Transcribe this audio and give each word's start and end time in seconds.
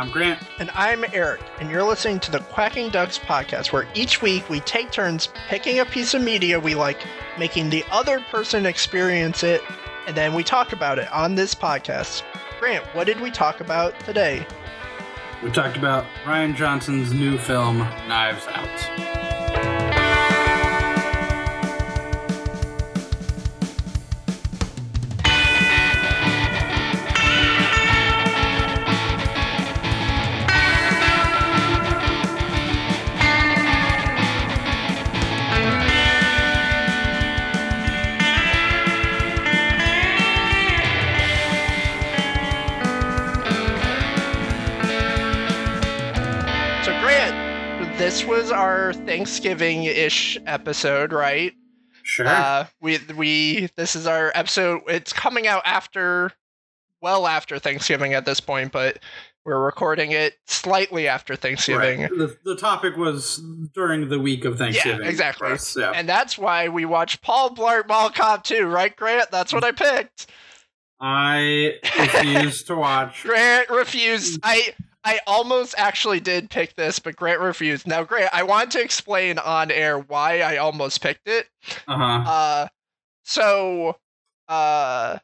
I'm 0.00 0.10
Grant. 0.10 0.42
And 0.58 0.70
I'm 0.70 1.04
Eric, 1.12 1.42
and 1.60 1.70
you're 1.70 1.82
listening 1.82 2.20
to 2.20 2.30
the 2.30 2.38
Quacking 2.38 2.88
Ducks 2.88 3.18
podcast, 3.18 3.70
where 3.70 3.86
each 3.94 4.22
week 4.22 4.48
we 4.48 4.60
take 4.60 4.90
turns 4.90 5.28
picking 5.46 5.78
a 5.78 5.84
piece 5.84 6.14
of 6.14 6.22
media 6.22 6.58
we 6.58 6.74
like, 6.74 6.96
making 7.38 7.68
the 7.68 7.84
other 7.90 8.20
person 8.30 8.64
experience 8.64 9.42
it, 9.42 9.60
and 10.06 10.16
then 10.16 10.32
we 10.32 10.42
talk 10.42 10.72
about 10.72 10.98
it 10.98 11.12
on 11.12 11.34
this 11.34 11.54
podcast. 11.54 12.22
Grant, 12.58 12.82
what 12.94 13.04
did 13.04 13.20
we 13.20 13.30
talk 13.30 13.60
about 13.60 14.00
today? 14.00 14.46
We 15.42 15.50
talked 15.50 15.76
about 15.76 16.06
Rian 16.24 16.56
Johnson's 16.56 17.12
new 17.12 17.36
film, 17.36 17.80
Knives 18.08 18.46
Out. 18.46 19.19
This 48.10 48.24
was 48.24 48.50
our 48.50 48.92
Thanksgiving 48.92 49.84
ish 49.84 50.36
episode, 50.44 51.12
right? 51.12 51.52
Sure. 52.02 52.26
Uh, 52.26 52.66
we 52.80 52.98
we 53.16 53.68
this 53.76 53.94
is 53.94 54.04
our 54.08 54.32
episode. 54.34 54.80
It's 54.88 55.12
coming 55.12 55.46
out 55.46 55.62
after, 55.64 56.32
well 57.00 57.28
after 57.28 57.60
Thanksgiving 57.60 58.14
at 58.14 58.26
this 58.26 58.40
point, 58.40 58.72
but 58.72 58.98
we're 59.44 59.64
recording 59.64 60.10
it 60.10 60.34
slightly 60.48 61.06
after 61.06 61.36
Thanksgiving. 61.36 62.00
Right. 62.00 62.10
The, 62.10 62.36
the 62.44 62.56
topic 62.56 62.96
was 62.96 63.40
during 63.74 64.08
the 64.08 64.18
week 64.18 64.44
of 64.44 64.58
Thanksgiving. 64.58 65.02
Yeah, 65.02 65.08
exactly. 65.08 65.52
us, 65.52 65.76
yeah. 65.76 65.92
And 65.94 66.08
that's 66.08 66.36
why 66.36 66.66
we 66.68 66.84
watched 66.86 67.22
Paul 67.22 67.54
Blart 67.54 67.86
Mall 67.86 68.10
Cop 68.10 68.42
2, 68.42 68.66
right, 68.66 68.94
Grant? 68.96 69.30
That's 69.30 69.52
what 69.52 69.62
I 69.62 69.70
picked. 69.70 70.26
I 71.00 71.74
refuse 71.96 72.64
to 72.64 72.74
watch. 72.74 73.22
Grant 73.22 73.70
refused. 73.70 74.40
I 74.42 74.74
I 75.02 75.20
almost 75.26 75.74
actually 75.78 76.20
did 76.20 76.50
pick 76.50 76.74
this, 76.74 76.98
but 76.98 77.16
Grant 77.16 77.40
refused. 77.40 77.86
Now, 77.86 78.04
Grant, 78.04 78.30
I 78.34 78.42
want 78.42 78.70
to 78.72 78.82
explain 78.82 79.38
on 79.38 79.70
air 79.70 79.98
why 79.98 80.40
I 80.40 80.58
almost 80.58 81.00
picked 81.00 81.26
it. 81.26 81.48
Uh 81.88 81.96
huh. 81.96 82.30
Uh, 82.30 82.68
so, 83.24 83.96
uh, 84.48 85.18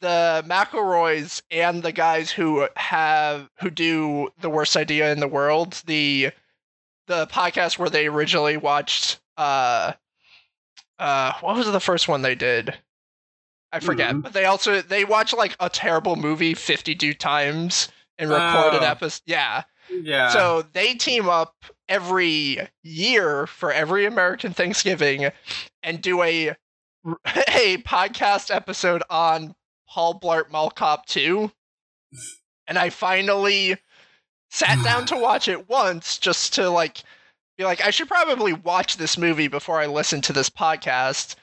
the 0.00 0.44
McElroys 0.46 1.42
and 1.50 1.82
the 1.82 1.92
guys 1.92 2.30
who 2.32 2.66
have 2.76 3.48
who 3.60 3.70
do 3.70 4.30
the 4.40 4.50
worst 4.50 4.76
idea 4.76 5.12
in 5.12 5.20
the 5.20 5.28
world, 5.28 5.80
the 5.86 6.30
the 7.06 7.26
podcast 7.28 7.78
where 7.78 7.90
they 7.90 8.06
originally 8.08 8.56
watched, 8.56 9.20
uh, 9.36 9.92
uh, 10.98 11.32
what 11.40 11.56
was 11.56 11.70
the 11.70 11.80
first 11.80 12.08
one 12.08 12.22
they 12.22 12.34
did? 12.34 12.74
I 13.70 13.80
forget, 13.80 14.14
Mhm. 14.14 14.22
but 14.22 14.32
they 14.32 14.44
also 14.44 14.82
they 14.82 15.04
watch 15.04 15.32
like 15.32 15.56
a 15.60 15.70
terrible 15.70 16.16
movie 16.16 16.54
fifty 16.54 16.94
two 16.96 17.14
times 17.14 17.88
and 18.22 18.30
record 18.30 18.74
an 18.74 18.82
Oh. 18.82 18.86
episode. 18.86 19.22
Yeah, 19.26 19.64
Yeah. 19.90 20.30
so 20.30 20.62
they 20.72 20.94
team 20.94 21.28
up 21.28 21.54
every 21.88 22.68
year 22.82 23.46
for 23.46 23.72
every 23.72 24.06
American 24.06 24.52
Thanksgiving 24.52 25.30
and 25.82 26.00
do 26.00 26.22
a 26.22 26.54
a 27.04 27.78
podcast 27.78 28.54
episode 28.54 29.02
on 29.10 29.54
Paul 29.88 30.20
Blart 30.20 30.50
Mall 30.50 30.70
Cop 30.70 31.04
2. 31.06 31.50
And 32.68 32.78
I 32.78 32.90
finally 32.90 33.76
sat 34.50 34.82
down 34.84 35.04
to 35.06 35.16
watch 35.16 35.48
it 35.48 35.68
once 35.68 36.16
just 36.18 36.54
to 36.54 36.70
like 36.70 37.02
be 37.58 37.64
like 37.64 37.84
I 37.84 37.90
should 37.90 38.08
probably 38.08 38.52
watch 38.52 38.96
this 38.96 39.18
movie 39.18 39.48
before 39.48 39.80
I 39.80 39.86
listen 39.86 40.20
to 40.22 40.32
this 40.32 40.48
podcast. 40.48 41.34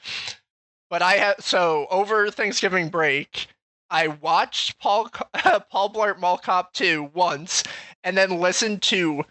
But 0.88 1.02
I 1.02 1.12
had 1.14 1.40
so 1.42 1.86
over 1.90 2.30
Thanksgiving 2.30 2.88
break, 2.88 3.46
I 3.90 4.08
watched 4.08 4.78
Paul 4.78 5.10
Paul 5.70 5.92
Blart 5.92 6.20
Mall 6.20 6.38
Cop 6.38 6.72
2 6.72 7.10
once 7.12 7.64
and 8.04 8.16
then 8.16 8.38
listened 8.38 8.82
to 8.82 9.24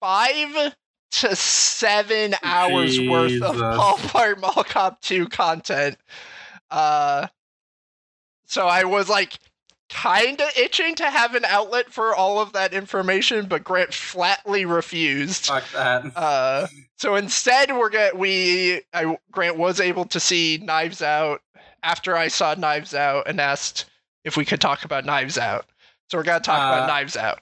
five 0.00 0.74
to 1.12 1.36
seven 1.36 2.34
hours 2.42 2.98
worth 3.00 3.42
of 3.42 3.56
Paul 3.56 3.96
Blart 3.98 4.40
Mall 4.40 4.64
Cop 4.64 5.00
2 5.02 5.28
content. 5.28 5.98
Uh, 6.70 7.26
so 8.46 8.66
I 8.66 8.84
was 8.84 9.08
like 9.08 9.38
kind 9.90 10.40
of 10.40 10.48
itching 10.56 10.94
to 10.94 11.10
have 11.10 11.34
an 11.34 11.44
outlet 11.44 11.92
for 11.92 12.14
all 12.14 12.40
of 12.40 12.52
that 12.52 12.72
information, 12.72 13.46
but 13.46 13.62
Grant 13.62 13.92
flatly 13.92 14.64
refused. 14.64 15.46
Fuck 15.46 15.70
that. 15.72 16.16
Uh, 16.16 16.66
so 16.96 17.16
instead, 17.16 17.76
we're 17.76 17.90
get 17.90 18.16
we 18.16 18.80
I 18.94 19.18
Grant 19.30 19.58
was 19.58 19.80
able 19.80 20.06
to 20.06 20.20
see 20.20 20.58
Knives 20.62 21.02
Out 21.02 21.42
after 21.82 22.16
I 22.16 22.28
saw 22.28 22.54
Knives 22.54 22.94
Out 22.94 23.28
and 23.28 23.40
asked 23.40 23.86
if 24.24 24.36
we 24.36 24.44
could 24.44 24.60
talk 24.60 24.84
about 24.84 25.04
Knives 25.04 25.38
Out. 25.38 25.66
So 26.10 26.18
we're 26.18 26.24
gonna 26.24 26.40
talk 26.40 26.58
Uh, 26.60 26.74
about 26.76 26.86
Knives 26.88 27.16
Out. 27.16 27.40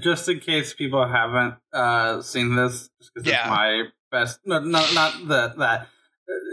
just 0.00 0.28
in 0.28 0.40
case 0.40 0.74
people 0.74 1.06
haven't 1.06 1.54
uh, 1.72 2.22
seen 2.22 2.56
this, 2.56 2.90
Yeah. 3.22 3.40
it's 3.40 3.48
my 3.48 3.82
best. 4.10 4.40
No, 4.44 4.58
no, 4.60 4.84
not 4.92 5.28
that. 5.28 5.56
That 5.58 5.88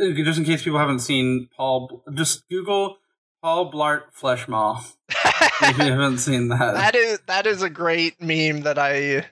Uh, 0.01 0.11
just 0.23 0.39
in 0.39 0.45
case 0.45 0.63
people 0.63 0.79
haven't 0.79 0.99
seen 0.99 1.49
Paul, 1.55 2.03
just 2.13 2.47
Google 2.49 2.97
Paul 3.43 3.71
Blart 3.71 4.13
Flesh 4.13 4.47
Mall 4.47 4.83
if 5.09 5.77
you 5.77 5.83
haven't 5.91 6.17
seen 6.19 6.47
that. 6.49 6.73
that 6.73 6.95
is 6.95 7.19
that 7.27 7.45
is 7.45 7.61
a 7.61 7.69
great 7.69 8.19
meme 8.21 8.61
that 8.61 8.77
I 8.79 9.27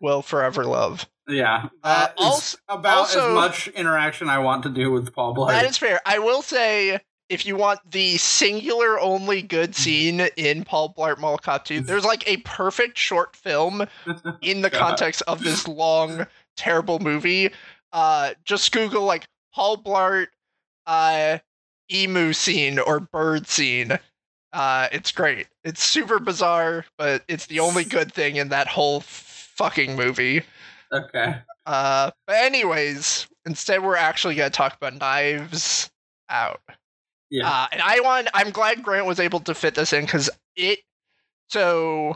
will 0.00 0.22
forever 0.22 0.64
love. 0.64 1.06
yeah, 1.28 1.68
Uh, 1.82 2.08
is 2.18 2.24
also- 2.24 2.58
about 2.68 2.96
also- 2.98 3.28
as 3.28 3.34
much 3.34 3.68
interaction 3.68 4.28
I 4.28 4.38
want 4.38 4.62
to 4.64 4.68
do 4.70 4.90
with 4.90 5.14
Paul 5.14 5.34
Blart. 5.34 5.48
That 5.50 5.64
is 5.64 5.78
fair. 5.78 6.00
I 6.04 6.18
will 6.18 6.42
say, 6.42 7.00
if 7.28 7.46
you 7.46 7.56
want 7.56 7.80
the 7.90 8.16
singular 8.18 9.00
only 9.00 9.42
good 9.42 9.74
scene 9.74 10.20
in 10.36 10.64
Paul 10.64 10.94
Blart 10.96 11.18
Mall 11.18 11.38
Cop 11.38 11.64
2, 11.64 11.80
there's 11.80 12.04
like 12.04 12.28
a 12.28 12.36
perfect 12.38 12.98
short 12.98 13.34
film 13.34 13.86
in 14.42 14.60
the 14.60 14.70
context 14.70 15.22
of 15.26 15.42
this 15.42 15.66
long, 15.66 16.26
terrible 16.56 16.98
movie. 16.98 17.50
Uh, 17.92 18.34
just 18.44 18.72
Google 18.72 19.04
like 19.04 19.26
Paul 19.54 19.78
Blart 19.78 20.26
uh, 20.86 21.38
emu 21.92 22.32
scene 22.32 22.78
or 22.78 23.00
bird 23.00 23.46
scene. 23.46 23.98
Uh, 24.52 24.88
it's 24.92 25.10
great. 25.10 25.48
It's 25.64 25.82
super 25.82 26.18
bizarre, 26.18 26.84
but 26.98 27.24
it's 27.26 27.46
the 27.46 27.60
only 27.60 27.84
good 27.84 28.12
thing 28.12 28.36
in 28.36 28.50
that 28.50 28.68
whole 28.68 29.00
fucking 29.00 29.96
movie. 29.96 30.42
okay. 30.92 31.36
Uh, 31.66 32.10
but 32.26 32.36
anyways, 32.36 33.26
instead 33.46 33.82
we're 33.82 33.96
actually 33.96 34.34
gonna 34.34 34.50
talk 34.50 34.76
about 34.76 34.98
Knives 34.98 35.90
Out. 36.28 36.60
Yeah. 37.30 37.48
Uh, 37.48 37.66
and 37.72 37.82
I 37.82 38.00
want. 38.00 38.28
I'm 38.34 38.50
glad 38.50 38.82
Grant 38.82 39.06
was 39.06 39.20
able 39.20 39.40
to 39.40 39.54
fit 39.54 39.74
this 39.74 39.92
in 39.92 40.04
because 40.04 40.30
it. 40.56 40.80
So, 41.48 42.10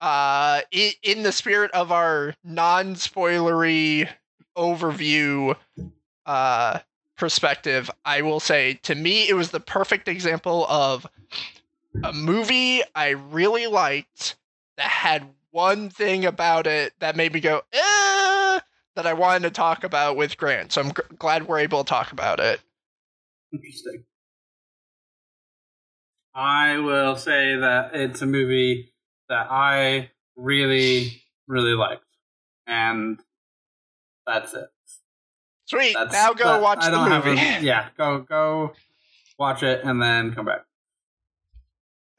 uh, 0.00 0.62
i 0.72 0.94
in 1.02 1.22
the 1.22 1.32
spirit 1.32 1.70
of 1.72 1.92
our 1.92 2.34
non-spoilery 2.44 4.08
overview, 4.56 5.56
uh, 6.26 6.78
perspective, 7.16 7.90
I 8.04 8.22
will 8.22 8.40
say 8.40 8.74
to 8.84 8.94
me 8.94 9.28
it 9.28 9.34
was 9.34 9.50
the 9.50 9.60
perfect 9.60 10.08
example 10.08 10.66
of 10.68 11.06
a 12.02 12.12
movie 12.12 12.82
I 12.94 13.10
really 13.10 13.66
liked 13.66 14.36
that 14.76 14.86
had 14.88 15.26
one 15.50 15.90
thing 15.90 16.24
about 16.24 16.66
it 16.66 16.94
that 17.00 17.16
made 17.16 17.32
me 17.32 17.40
go, 17.40 17.62
eh, 17.72 18.60
that 18.94 19.06
I 19.06 19.12
wanted 19.12 19.42
to 19.48 19.50
talk 19.50 19.84
about 19.84 20.16
with 20.16 20.36
Grant. 20.38 20.72
So 20.72 20.80
I'm 20.80 20.88
g- 20.90 21.02
glad 21.18 21.46
we're 21.48 21.58
able 21.58 21.84
to 21.84 21.88
talk 21.88 22.12
about 22.12 22.40
it. 22.40 22.60
Interesting. 23.52 24.04
I 26.34 26.78
will 26.78 27.16
say 27.16 27.56
that 27.56 27.94
it's 27.94 28.22
a 28.22 28.26
movie 28.26 28.92
that 29.28 29.48
I 29.50 30.10
really, 30.36 31.22
really 31.48 31.74
liked, 31.74 32.04
and 32.66 33.18
that's 34.26 34.54
it. 34.54 34.68
Sweet. 35.66 35.94
That's, 35.94 36.12
now 36.12 36.32
go 36.32 36.44
that- 36.44 36.62
watch 36.62 36.84
the 36.84 37.08
movie. 37.08 37.40
a- 37.40 37.60
yeah, 37.62 37.88
go 37.96 38.18
go 38.20 38.72
watch 39.38 39.62
it 39.62 39.82
and 39.84 40.00
then 40.02 40.34
come 40.34 40.46
back. 40.46 40.64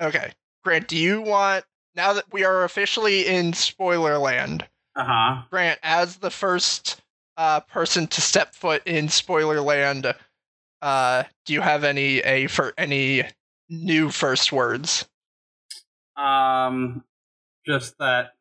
okay. 0.02 0.32
Grant, 0.64 0.88
do 0.88 0.98
you 0.98 1.22
want 1.22 1.66
now 1.96 2.14
that 2.14 2.32
we 2.32 2.44
are 2.44 2.64
officially 2.64 3.26
in 3.28 3.54
spoiler 3.54 4.18
land, 4.18 4.68
Uh 4.96 5.04
huh. 5.06 5.42
Grant, 5.50 5.80
as 5.84 6.18
the 6.18 6.30
first 6.30 7.02
uh, 7.38 7.62
person 7.62 8.08
to 8.08 8.22
step 8.22 8.54
foot 8.54 8.84
in 8.86 9.10
spoiler 9.10 9.60
land, 9.62 10.14
uh, 10.82 11.24
do 11.46 11.54
you 11.54 11.62
have 11.62 11.84
any 11.84 12.20
a 12.20 12.48
for 12.48 12.74
any 12.78 13.24
new 13.72 14.12
first 14.12 14.52
words? 14.52 15.08
Um, 16.16 17.04
just 17.66 17.98
that 17.98 18.34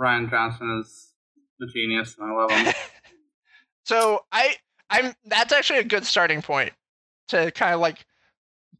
Rian 0.00 0.28
Johnson 0.30 0.80
is 0.80 1.12
the 1.60 1.66
genius, 1.66 2.16
and 2.18 2.32
I 2.32 2.34
love 2.34 2.50
him. 2.50 2.74
So 3.86 4.24
I 4.32 4.56
I'm 4.90 5.14
that's 5.26 5.52
actually 5.52 5.80
a 5.80 5.84
good 5.84 6.06
starting 6.06 6.42
point 6.42 6.72
to 7.28 7.50
kind 7.50 7.74
of 7.74 7.80
like 7.80 8.06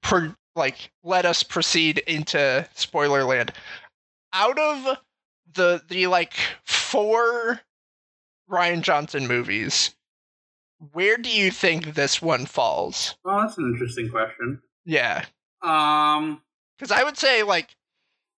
pro- 0.01 0.35
like 0.57 0.91
let 1.03 1.27
us 1.27 1.43
proceed 1.43 1.99
into 1.99 2.67
spoiler 2.75 3.25
land. 3.25 3.53
Out 4.33 4.59
of 4.59 4.97
the 5.53 5.83
the 5.89 6.07
like 6.07 6.35
four 6.65 7.61
Rian 8.51 8.81
Johnson 8.81 9.27
movies, 9.27 9.95
where 10.93 11.17
do 11.17 11.31
you 11.31 11.51
think 11.51 11.95
this 11.95 12.23
one 12.23 12.47
falls? 12.47 13.15
Oh, 13.25 13.43
that's 13.43 13.59
an 13.59 13.67
interesting 13.67 14.09
question. 14.09 14.61
Yeah, 14.85 15.25
Um, 15.63 16.43
because 16.79 16.91
I 16.91 17.03
would 17.05 17.17
say 17.17 17.43
like 17.43 17.75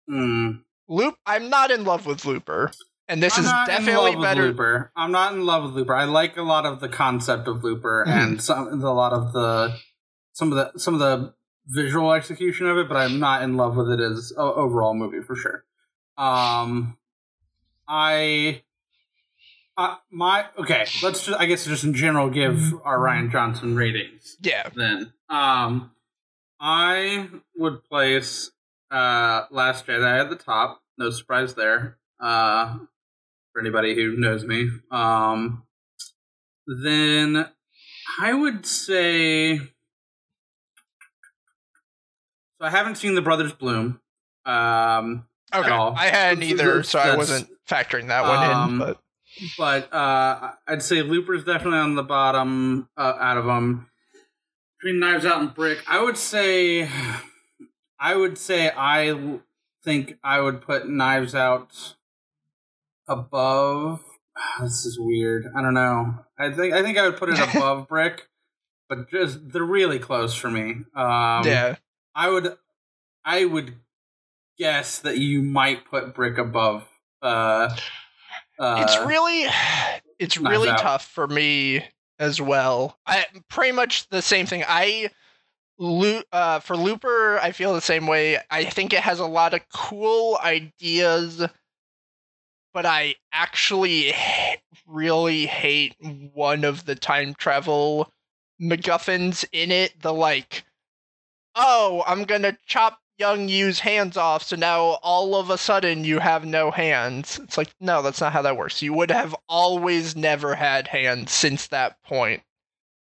hmm. 0.09 0.53
Loop. 0.89 1.17
I'm 1.27 1.51
not 1.51 1.71
in 1.73 1.85
love 1.85 2.07
with 2.07 2.25
Looper, 2.25 2.71
and 3.09 3.21
this 3.23 3.37
I'm 3.37 3.45
is 3.45 3.51
definitely 3.67 4.15
better. 4.17 4.43
Looper. 4.49 4.93
I'm 4.95 5.11
not 5.11 5.33
in 5.33 5.45
love 5.45 5.65
with 5.65 5.73
Looper. 5.73 5.95
I 5.95 6.05
like 6.05 6.37
a 6.37 6.43
lot 6.43 6.65
of 6.65 6.79
the 6.81 6.89
concept 6.89 7.49
of 7.49 7.65
Looper 7.65 8.05
Mhm. 8.07 8.13
and 8.13 8.43
some 8.43 8.69
a 8.83 8.93
lot 8.93 9.13
of 9.13 9.33
the 9.33 9.77
some 10.33 10.53
of 10.53 10.57
the 10.73 10.79
some 10.79 10.95
of 10.95 11.01
the 11.01 11.35
visual 11.67 12.13
execution 12.13 12.69
of 12.69 12.79
it, 12.79 12.87
but 12.89 12.97
I'm 12.97 13.19
not 13.19 13.43
in 13.43 13.57
love 13.57 13.77
with 13.77 13.91
it 13.91 13.99
as 13.99 14.33
a 14.37 14.41
overall 14.41 14.95
movie 14.95 15.21
for 15.23 15.35
sure. 15.35 15.65
Um, 16.17 16.97
I. 17.89 18.63
Uh, 19.79 19.97
my 20.11 20.47
okay. 20.57 20.87
Let's 21.03 21.27
just 21.27 21.39
I 21.39 21.45
guess 21.47 21.65
just 21.67 21.85
in 21.85 21.93
general 21.95 22.31
give 22.31 22.75
our 22.85 22.99
Rian 22.99 23.31
Johnson 23.31 23.77
ratings 23.77 24.37
Yeah, 24.41 24.69
then. 24.75 25.13
Um, 25.29 25.91
I 26.61 27.29
would 27.57 27.85
place 27.85 28.51
uh, 28.91 29.45
Last 29.51 29.87
Jedi 29.87 30.21
at 30.21 30.31
the 30.31 30.37
top. 30.37 30.81
No 30.99 31.11
surprise 31.11 31.55
there. 31.55 31.99
Uh, 32.19 32.79
for 33.53 33.61
anybody 33.61 33.95
who 33.95 34.17
knows 34.17 34.45
me. 34.45 34.69
Um, 34.91 35.65
then 36.67 37.49
I 38.21 38.33
would 38.33 38.67
say. 38.67 39.59
So 39.59 39.65
I 42.63 42.71
haven't 42.71 42.97
seen 42.97 43.15
the 43.15 43.23
Brothers 43.23 43.53
Bloom. 43.53 44.01
Um, 44.47 45.27
okay. 45.55 45.71
all. 45.71 45.95
I 45.97 46.07
hadn't 46.07 46.43
either, 46.45 46.83
so 46.83 46.99
I 46.99 47.17
wasn't 47.17 47.49
factoring 47.69 48.09
that 48.09 48.23
one 48.23 48.51
Um, 48.51 48.73
in. 48.73 48.79
But 48.79 49.01
but 49.59 49.93
uh, 49.93 50.53
I'd 50.67 50.83
say 50.83 51.03
Looper's 51.03 51.45
definitely 51.45 51.81
on 51.81 51.95
the 51.95 52.03
bottom 52.03 52.89
uh, 52.97 53.15
out 53.19 53.37
of 53.37 53.45
them. 53.45 53.91
Between 54.87 55.01
Knives 55.01 55.25
Out 55.25 55.41
and 55.41 55.53
Brick, 55.53 55.83
I 55.89 56.01
would 56.01 56.17
say, 56.17 56.89
I 57.99 58.15
would 58.15 58.39
say 58.39 58.71
I 58.71 59.41
think 59.83 60.17
I 60.23 60.41
would 60.41 60.61
put 60.61 60.89
Knives 60.89 61.35
Out 61.35 61.97
above. 63.09 64.05
This 64.63 64.87
is 64.87 64.97
weird. 64.97 65.47
I 65.57 65.61
don't 65.61 65.75
know. 65.75 66.25
I 66.39 66.53
think 66.53 66.73
I 66.73 66.85
think 66.85 66.99
I 66.99 67.09
would 67.09 67.17
put 67.17 67.31
it 67.31 67.39
above 67.57 67.89
Brick, 67.89 68.29
but 68.89 69.11
just 69.11 69.51
they're 69.51 69.65
really 69.65 69.99
close 69.99 70.37
for 70.37 70.53
me. 70.53 70.85
Um, 70.95 71.45
yeah, 71.45 71.77
I 72.15 72.31
would, 72.31 72.55
I 73.25 73.45
would 73.45 73.75
guess 74.57 75.01
that 75.01 75.19
you 75.19 75.43
might 75.43 75.85
put 75.91 76.15
Brick 76.15 76.39
above. 76.39 76.87
Uh, 77.21 77.75
uh, 78.61 78.85
it's 78.87 79.05
really 79.05 79.49
it's 80.21 80.39
really 80.39 80.69
Out. 80.69 80.79
tough 80.79 81.05
for 81.05 81.27
me 81.27 81.83
as 82.19 82.41
well. 82.41 82.99
I 83.07 83.27
pretty 83.49 83.73
much 83.73 84.09
the 84.09 84.23
same 84.23 84.47
thing. 84.47 84.65
I 84.67 85.11
uh, 86.33 86.61
for 86.61 86.77
Looper, 86.77 87.39
I 87.39 87.53
feel 87.53 87.75
the 87.75 87.81
same 87.81 88.07
way. 88.07 88.39
I 88.51 88.65
think 88.65 88.93
it 88.93 89.01
has 89.01 89.21
a 89.21 89.27
lot 89.27 89.55
of 89.55 89.61
cool 89.73 90.39
ideas, 90.43 91.43
but 92.73 92.87
I 92.87 93.17
actually 93.33 94.09
h- 94.09 94.59
really 94.87 95.47
hate 95.47 95.95
one 96.33 96.65
of 96.65 96.87
the 96.87 96.95
time 96.95 97.35
travel 97.35 98.11
MacGuffins 98.61 99.45
in 99.53 99.71
it. 99.71 100.01
The 100.01 100.15
like, 100.15 100.65
oh, 101.55 102.03
I'm 102.07 102.25
gonna 102.25 102.57
chop 102.67 103.01
young 103.19 103.49
Yu's 103.49 103.81
hands 103.81 104.17
off, 104.17 104.43
so 104.43 104.57
now 104.57 104.99
all 105.03 105.35
of 105.37 105.51
a 105.51 105.59
sudden 105.59 106.05
you 106.05 106.19
have 106.19 106.45
no 106.45 106.71
hands. 106.71 107.39
It's 107.43 107.57
like, 107.59 107.71
no, 107.81 108.03
that's 108.03 108.21
not 108.21 108.33
how 108.33 108.43
that 108.43 108.57
works. 108.57 108.83
You 108.83 108.93
would 108.95 109.11
have 109.11 109.35
always 109.49 110.15
never 110.17 110.55
had 110.55 110.89
hands 110.89 111.33
since 111.33 111.67
that 111.69 112.03
point 112.03 112.43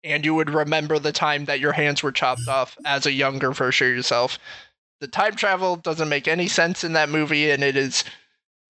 and 0.03 0.25
you 0.25 0.35
would 0.35 0.49
remember 0.49 0.99
the 0.99 1.11
time 1.11 1.45
that 1.45 1.59
your 1.59 1.71
hands 1.71 2.03
were 2.03 2.11
chopped 2.11 2.47
off 2.47 2.77
as 2.85 3.05
a 3.05 3.11
younger 3.11 3.51
version 3.51 3.89
of 3.89 3.95
yourself. 3.95 4.37
The 4.99 5.07
time 5.07 5.35
travel 5.35 5.75
doesn't 5.75 6.09
make 6.09 6.27
any 6.27 6.47
sense 6.47 6.83
in 6.83 6.93
that 6.93 7.09
movie, 7.09 7.51
and 7.51 7.63
it 7.63 7.77
is 7.77 8.03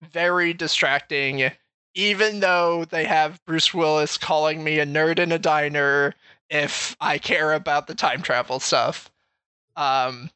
very 0.02 0.52
distracting. 0.52 1.50
Even 1.94 2.40
though 2.40 2.84
they 2.84 3.04
have 3.04 3.44
Bruce 3.46 3.72
Willis 3.72 4.18
calling 4.18 4.62
me 4.62 4.78
a 4.78 4.86
nerd 4.86 5.18
in 5.18 5.32
a 5.32 5.38
diner 5.38 6.14
if 6.50 6.96
I 7.00 7.18
care 7.18 7.52
about 7.52 7.86
the 7.86 7.94
time 7.94 8.22
travel 8.22 8.60
stuff. 8.60 9.10
Um, 9.76 10.30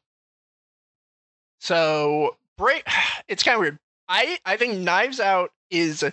so 1.59 2.35
break. 2.57 2.85
It's 3.27 3.43
kind 3.43 3.53
of 3.55 3.61
weird. 3.61 3.77
I 4.07 4.39
I 4.43 4.57
think 4.57 4.79
Knives 4.79 5.19
Out 5.19 5.51
is 5.69 6.03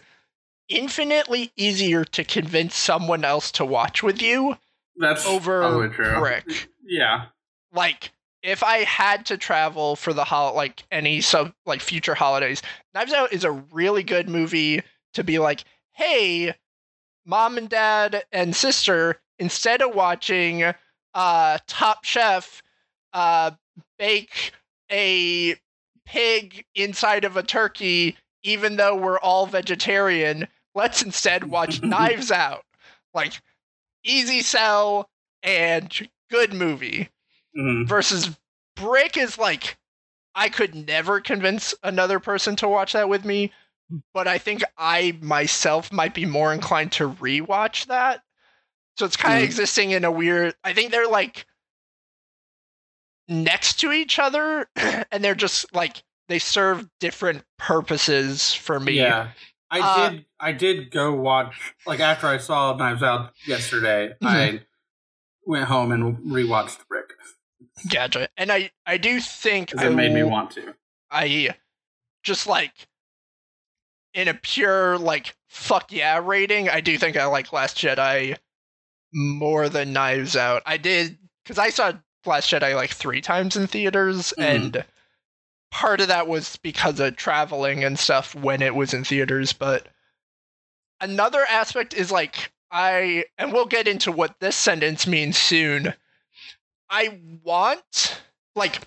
infinitely 0.69 1.51
easier 1.57 2.05
to 2.05 2.25
convince 2.25 2.77
someone 2.77 3.25
else 3.25 3.51
to 3.53 3.65
watch 3.65 4.03
with 4.03 4.21
you 4.21 4.57
That's 4.97 5.27
over. 5.27 5.89
Brick. 5.89 6.69
Yeah. 6.85 7.27
Like 7.73 8.11
if 8.43 8.63
I 8.63 8.79
had 8.79 9.27
to 9.27 9.39
travel 9.39 9.97
for 9.97 10.13
the 10.13 10.25
hol 10.25 10.55
like 10.55 10.85
any 10.91 11.21
sub 11.23 11.53
like 11.65 11.81
future 11.81 12.15
holidays, 12.15 12.63
Knives 12.95 13.13
Out 13.13 13.33
is 13.33 13.45
a 13.45 13.53
really 13.53 14.03
good 14.03 14.29
movie 14.29 14.83
to 15.15 15.25
be 15.25 15.39
like, 15.39 15.65
hey, 15.93 16.55
mom 17.25 17.57
and 17.57 17.69
dad 17.69 18.25
and 18.31 18.55
sister, 18.55 19.21
instead 19.39 19.81
of 19.81 19.95
watching 19.95 20.75
uh 21.15 21.59
Top 21.67 22.05
Chef 22.05 22.63
uh 23.15 23.53
bake 23.99 24.53
a 24.91 25.57
pig 26.05 26.65
inside 26.75 27.25
of 27.25 27.37
a 27.37 27.43
turkey, 27.43 28.17
even 28.43 28.77
though 28.77 28.95
we're 28.95 29.19
all 29.19 29.47
vegetarian, 29.47 30.47
let's 30.75 31.03
instead 31.03 31.45
watch 31.45 31.83
Knives 31.85 32.31
Out. 32.31 32.65
Like 33.15 33.41
easy 34.05 34.43
sell 34.43 35.09
and 35.43 36.09
good 36.31 36.53
movie 36.53 37.09
Mhm. 37.57 37.89
versus 37.89 38.37
Brick 38.77 39.17
is 39.17 39.39
like 39.39 39.77
I 40.35 40.51
could 40.51 40.75
never 40.75 41.21
convince 41.21 41.75
another 41.83 42.21
person 42.21 42.57
to 42.57 42.69
watch 42.69 42.93
that 42.93 43.09
with 43.09 43.25
me, 43.25 43.53
but 44.13 44.29
I 44.29 44.37
think 44.39 44.63
I 44.77 45.17
myself 45.23 45.91
might 45.91 46.13
be 46.15 46.27
more 46.27 46.53
inclined 46.53 46.93
to 46.93 47.09
rewatch 47.09 47.87
that. 47.87 48.23
So 48.99 49.07
it's 49.07 49.17
kind 49.17 49.39
of 49.39 49.43
Mm. 49.43 49.47
existing 49.47 49.91
in 49.93 50.05
a 50.05 50.11
weird 50.11 50.55
I 50.63 50.73
think 50.75 50.91
they're 50.91 51.09
like 51.09 51.47
next 53.29 53.81
to 53.81 53.93
each 53.93 54.19
other 54.19 54.69
and 54.77 55.23
they're 55.25 55.35
just 55.35 55.73
like 55.75 56.03
they 56.29 56.39
serve 56.39 56.89
different 57.01 57.45
purposes 57.59 58.53
for 58.53 58.81
me. 58.81 58.95
Yeah. 58.95 59.29
I 59.71 59.81
Uh, 59.81 60.11
did. 60.11 60.25
I 60.39 60.53
did 60.53 60.91
go 60.91 61.13
watch 61.13 61.75
like 61.87 62.01
after 62.01 62.27
I 62.27 62.39
saw 62.39 62.75
Knives 62.77 63.03
Out 63.03 63.33
yesterday. 63.47 64.15
Mm-hmm. 64.23 64.27
I 64.27 64.61
went 65.45 65.65
home 65.65 65.93
and 65.93 66.19
rewatched 66.19 66.87
Brick 66.89 67.07
Gotcha. 67.91 68.29
And 68.37 68.51
I 68.51 68.71
I 68.87 68.97
do 68.97 69.21
think 69.21 69.71
because 69.71 69.85
I 69.85 69.91
it 69.91 69.95
made 69.95 70.13
me 70.13 70.23
want 70.23 70.53
to. 70.53 70.75
I 71.11 71.55
just 72.23 72.47
like 72.47 72.73
in 74.15 74.29
a 74.29 74.35
pure 74.35 74.99
like 74.99 75.37
fuck 75.49 75.93
yeah 75.93 76.21
rating, 76.23 76.69
I 76.69 76.81
do 76.81 76.97
think 76.97 77.17
I 77.17 77.27
like 77.27 77.53
Last 77.53 77.77
Jedi 77.77 78.37
more 79.13 79.69
than 79.69 79.93
Knives 79.93 80.37
Out. 80.37 80.63
I 80.65 80.79
did 80.79 81.19
because 81.45 81.59
I 81.59 81.69
saw 81.71 81.93
Last 82.27 82.51
Jedi 82.51 82.75
like 82.75 82.91
three 82.91 83.21
times 83.21 83.57
in 83.57 83.67
theaters, 83.67 84.33
Mhm. 84.39 84.45
and 84.45 84.85
part 85.71 86.01
of 86.01 86.09
that 86.09 86.27
was 86.27 86.57
because 86.57 87.01
of 87.01 87.17
traveling 87.17 87.85
and 87.85 87.99
stuff 87.99 88.35
when 88.35 88.63
it 88.63 88.75
was 88.75 88.95
in 88.95 89.05
theaters. 89.05 89.53
But 89.53 89.89
another 91.01 91.45
aspect 91.47 91.95
is 91.95 92.11
like 92.11 92.53
I, 92.71 93.25
and 93.39 93.53
we'll 93.53 93.67
get 93.67 93.87
into 93.87 94.11
what 94.11 94.41
this 94.41 94.57
sentence 94.57 95.07
means 95.07 95.39
soon. 95.39 95.95
I 96.91 97.21
want 97.43 98.21
like 98.55 98.81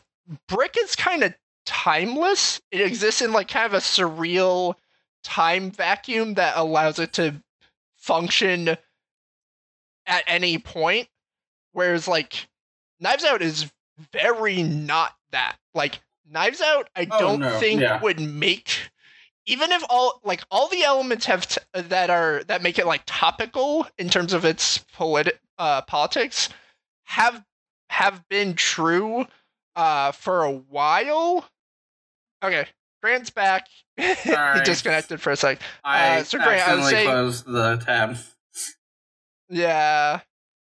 Brick 0.47 0.75
is 0.79 0.95
kind 0.95 1.23
of 1.23 1.33
timeless. 1.65 2.61
It 2.71 2.81
exists 2.81 3.21
in 3.21 3.31
like 3.31 3.47
kind 3.47 3.65
of 3.65 3.73
a 3.73 3.77
surreal 3.77 4.75
time 5.23 5.71
vacuum 5.71 6.35
that 6.35 6.57
allows 6.57 6.99
it 6.99 7.13
to 7.13 7.41
function 7.97 8.77
at 10.05 10.23
any 10.27 10.57
point. 10.57 11.07
Whereas 11.71 12.07
like 12.07 12.47
Knives 12.99 13.23
Out 13.23 13.41
is 13.41 13.71
very 14.11 14.63
not 14.63 15.15
that. 15.31 15.57
Like 15.73 15.99
Knives 16.29 16.61
Out, 16.61 16.89
I 16.95 17.07
Oh, 17.11 17.19
don't 17.19 17.39
no, 17.39 17.59
think 17.59 17.81
yeah. 17.81 17.99
would 18.01 18.19
make 18.19 18.89
even 19.45 19.71
if 19.71 19.83
all 19.89 20.21
like 20.23 20.41
all 20.51 20.67
the 20.67 20.83
elements 20.83 21.25
have 21.25 21.47
t- 21.47 21.61
that 21.73 22.09
are 22.09 22.43
that 22.45 22.61
make 22.61 22.77
it 22.77 22.85
like 22.85 23.01
topical 23.05 23.87
in 23.97 24.09
terms 24.09 24.31
of 24.33 24.45
its 24.45 24.79
politi- 24.95 25.37
uh, 25.57 25.81
politics 25.83 26.49
have 27.05 27.43
have 27.89 28.27
been 28.29 28.53
true 28.53 29.25
uh, 29.75 30.11
for 30.11 30.43
a 30.43 30.51
while. 30.51 31.45
Okay, 32.43 32.67
Grant's 33.01 33.31
back. 33.31 33.67
he 33.97 34.35
disconnected 34.63 35.19
for 35.19 35.31
a 35.31 35.35
sec. 35.35 35.59
I 35.83 36.19
Uh, 36.19 36.23
so 36.23 36.37
Grant, 36.37 36.49
I 36.67 36.75
was 36.75 36.83
accidentally 36.85 36.91
saying- 36.91 37.07
closed 37.07 37.45
the 37.47 37.75
tab. 37.77 38.17
Yeah. 39.49 40.19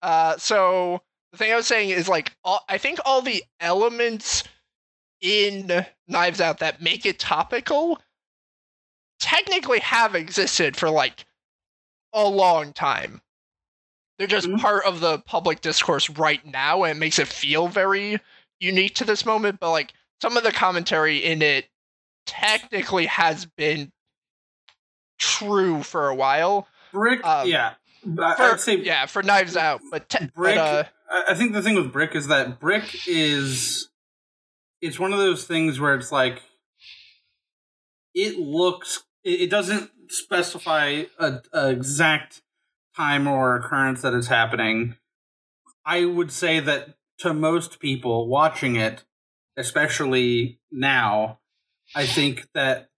Uh, 0.01 0.37
so 0.37 1.01
the 1.31 1.37
thing 1.37 1.51
I 1.51 1.55
was 1.55 1.67
saying 1.67 1.89
is 1.89 2.07
like 2.09 2.33
all, 2.43 2.63
I 2.67 2.77
think 2.77 2.99
all 3.05 3.21
the 3.21 3.43
elements 3.59 4.43
in 5.21 5.85
Knives 6.07 6.41
Out 6.41 6.59
that 6.59 6.81
make 6.81 7.05
it 7.05 7.19
topical 7.19 7.99
technically 9.19 9.79
have 9.79 10.15
existed 10.15 10.75
for 10.75 10.89
like 10.89 11.25
a 12.13 12.27
long 12.27 12.73
time. 12.73 13.21
They're 14.17 14.27
just 14.27 14.47
Mhm. 14.47 14.59
part 14.59 14.83
of 14.85 14.99
the 14.99 15.19
public 15.19 15.61
discourse 15.61 16.09
right 16.09 16.43
now, 16.45 16.83
and 16.83 16.97
it 16.97 16.99
makes 16.99 17.17
it 17.19 17.27
feel 17.27 17.67
very 17.67 18.19
unique 18.59 18.95
to 18.95 19.05
this 19.05 19.25
moment. 19.25 19.59
But 19.59 19.71
like 19.71 19.93
some 20.21 20.37
of 20.37 20.43
the 20.43 20.51
commentary 20.51 21.17
in 21.17 21.41
it 21.41 21.69
technically 22.25 23.05
has 23.07 23.45
been 23.45 23.91
true 25.19 25.83
for 25.83 26.09
a 26.09 26.15
while. 26.15 26.67
Brick, 26.91 27.23
Um, 27.25 27.47
yeah. 27.47 27.75
For, 28.03 28.23
I'd 28.23 28.59
say 28.59 28.77
yeah, 28.77 29.05
for 29.05 29.21
Knives 29.21 29.55
Out, 29.55 29.81
but, 29.91 30.09
te- 30.09 30.25
Brick. 30.33 30.55
but 30.55 30.57
uh, 30.57 30.83
I 31.11 31.33
think 31.33 31.53
the 31.53 31.61
thing 31.61 31.75
with 31.75 31.91
Brick 31.91 32.15
is 32.15 32.27
that 32.27 32.59
Brick 32.59 33.07
is 33.07 33.89
it's 34.81 34.99
one 34.99 35.11
of 35.11 35.19
those 35.19 35.43
things 35.43 35.79
where 35.79 35.95
it's 35.95 36.11
like 36.11 36.41
it 38.13 38.39
looks 38.39 39.03
it 39.23 39.41
it 39.41 39.49
doesn't 39.49 39.91
specify 40.09 41.03
a, 41.19 41.41
a 41.53 41.69
exact 41.69 42.41
time 42.95 43.27
or 43.27 43.55
occurrence 43.55 44.01
that 44.01 44.13
is 44.13 44.27
happening. 44.27 44.95
I 45.85 46.05
would 46.05 46.31
say 46.31 46.59
that 46.59 46.95
to 47.19 47.33
most 47.33 47.79
people 47.79 48.27
watching 48.27 48.75
it, 48.75 49.03
especially 49.57 50.59
now, 50.71 51.39
I 51.95 52.05
think 52.05 52.47
that 52.53 52.89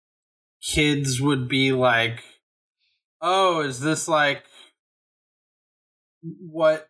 kids 0.61 1.19
would 1.19 1.47
be 1.47 1.71
like, 1.71 2.23
"Oh, 3.21 3.61
is 3.61 3.79
this 3.79 4.07
like 4.07 4.43
what 6.21 6.89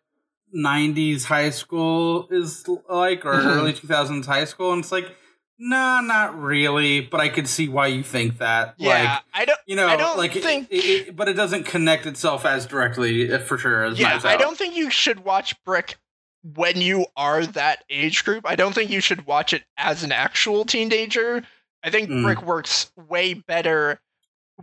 90s 0.54 1.24
high 1.24 1.50
school 1.50 2.28
is 2.30 2.66
like 2.88 3.24
or 3.26 3.34
Mhm. 3.34 3.56
early 3.56 3.72
2000s 3.72 4.26
high 4.26 4.44
school 4.44 4.72
and 4.72 4.82
it's 4.84 4.92
like 4.92 5.14
nah 5.58 6.00
not 6.00 6.40
really 6.40 7.00
but 7.00 7.20
i 7.20 7.28
could 7.28 7.48
see 7.48 7.68
why 7.68 7.86
you 7.86 8.02
think 8.02 8.38
that 8.38 8.74
yeah, 8.76 8.88
like 8.88 9.22
I 9.32 9.44
don't. 9.44 9.58
you 9.66 9.76
know 9.76 9.86
I 9.88 9.96
don't 9.96 10.16
like 10.18 10.32
think- 10.32 10.68
it, 10.70 10.76
it- 11.08 11.16
but 11.16 11.28
it 11.28 11.34
doesn't 11.34 11.64
connect 11.64 12.06
itself 12.06 12.44
as 12.46 12.66
directly 12.66 13.32
uh, 13.32 13.38
for 13.40 13.58
sure 13.58 13.84
as 13.84 13.98
Yeah, 13.98 14.20
I 14.24 14.36
don't 14.36 14.56
think 14.56 14.76
you 14.76 14.90
should 14.90 15.20
watch 15.24 15.54
Brick 15.64 15.96
when 16.42 16.80
you 16.80 17.06
are 17.16 17.46
that 17.46 17.84
age 17.88 18.24
group. 18.24 18.46
I 18.46 18.54
don't 18.54 18.74
think 18.74 18.90
you 18.90 19.00
should 19.00 19.26
watch 19.26 19.52
it 19.54 19.64
as 19.78 20.02
an 20.04 20.12
actual 20.12 20.64
teenager. 20.64 21.42
I 21.82 21.90
think 21.90 22.10
Mm. 22.10 22.22
Brick 22.22 22.42
works 22.42 22.92
way 23.08 23.34
better 23.34 23.98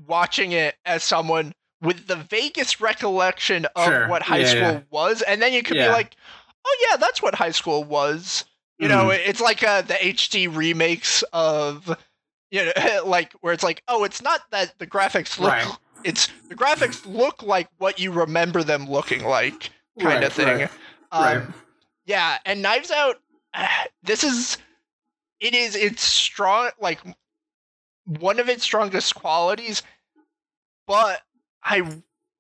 watching 0.08 0.52
it 0.52 0.76
as 0.86 1.04
someone 1.04 1.54
with 1.82 2.08
the 2.08 2.16
vaguest 2.16 2.80
recollection 2.82 3.66
of 3.76 3.86
Sure. 3.86 4.08
what 4.08 4.24
high 4.24 4.42
Yeah, 4.42 4.52
school 4.52 4.72
yeah. 4.74 4.82
was, 4.90 5.22
and 5.22 5.42
then 5.42 5.54
you 5.54 5.64
could 5.64 5.78
Yeah. 5.78 5.86
be 5.86 5.90
like, 5.90 6.16
"Oh 6.66 6.88
yeah, 6.90 6.98
that's 6.98 7.22
what 7.22 7.36
high 7.36 7.52
school 7.52 7.84
was." 7.84 8.46
You 8.78 8.88
know, 8.88 9.10
Mhm. 9.10 9.28
it's 9.28 9.42
like 9.42 9.64
uh, 9.64 9.82
the 9.82 10.04
HD 10.06 10.48
remakes 10.48 11.24
of, 11.34 11.96
you 12.52 12.66
know, 12.66 12.72
like 13.06 13.34
where 13.42 13.54
it's 13.54 13.64
like, 13.64 13.84
"Oh, 13.88 14.04
it's 14.04 14.22
not 14.22 14.42
that 14.52 14.78
the 14.80 14.88
graphics 14.88 15.40
look." 15.40 15.54
Right. 15.54 15.78
It's 16.04 16.30
the 16.50 16.56
graphics 16.56 17.06
look 17.06 17.44
like 17.44 17.68
what 17.78 18.00
you 18.00 18.12
remember 18.12 18.64
them 18.64 18.88
looking 18.88 19.24
like 19.24 19.70
kind 20.00 20.24
Right, 20.24 20.24
of 20.24 20.34
thing. 20.34 20.62
right, 20.62 20.72
Um, 21.12 21.44
right. 21.44 21.48
Yeah, 22.06 22.40
and 22.46 22.62
Knives 22.64 22.90
Out. 22.92 23.18
this 24.04 24.24
is 24.24 24.58
it 25.40 25.54
is 25.54 25.76
its 25.76 26.02
strong 26.04 26.72
like 26.80 27.00
one 28.06 28.40
of 28.40 28.50
its 28.50 28.64
strongest 28.64 29.16
qualities, 29.16 29.84
but 30.88 31.22
I 31.64 31.84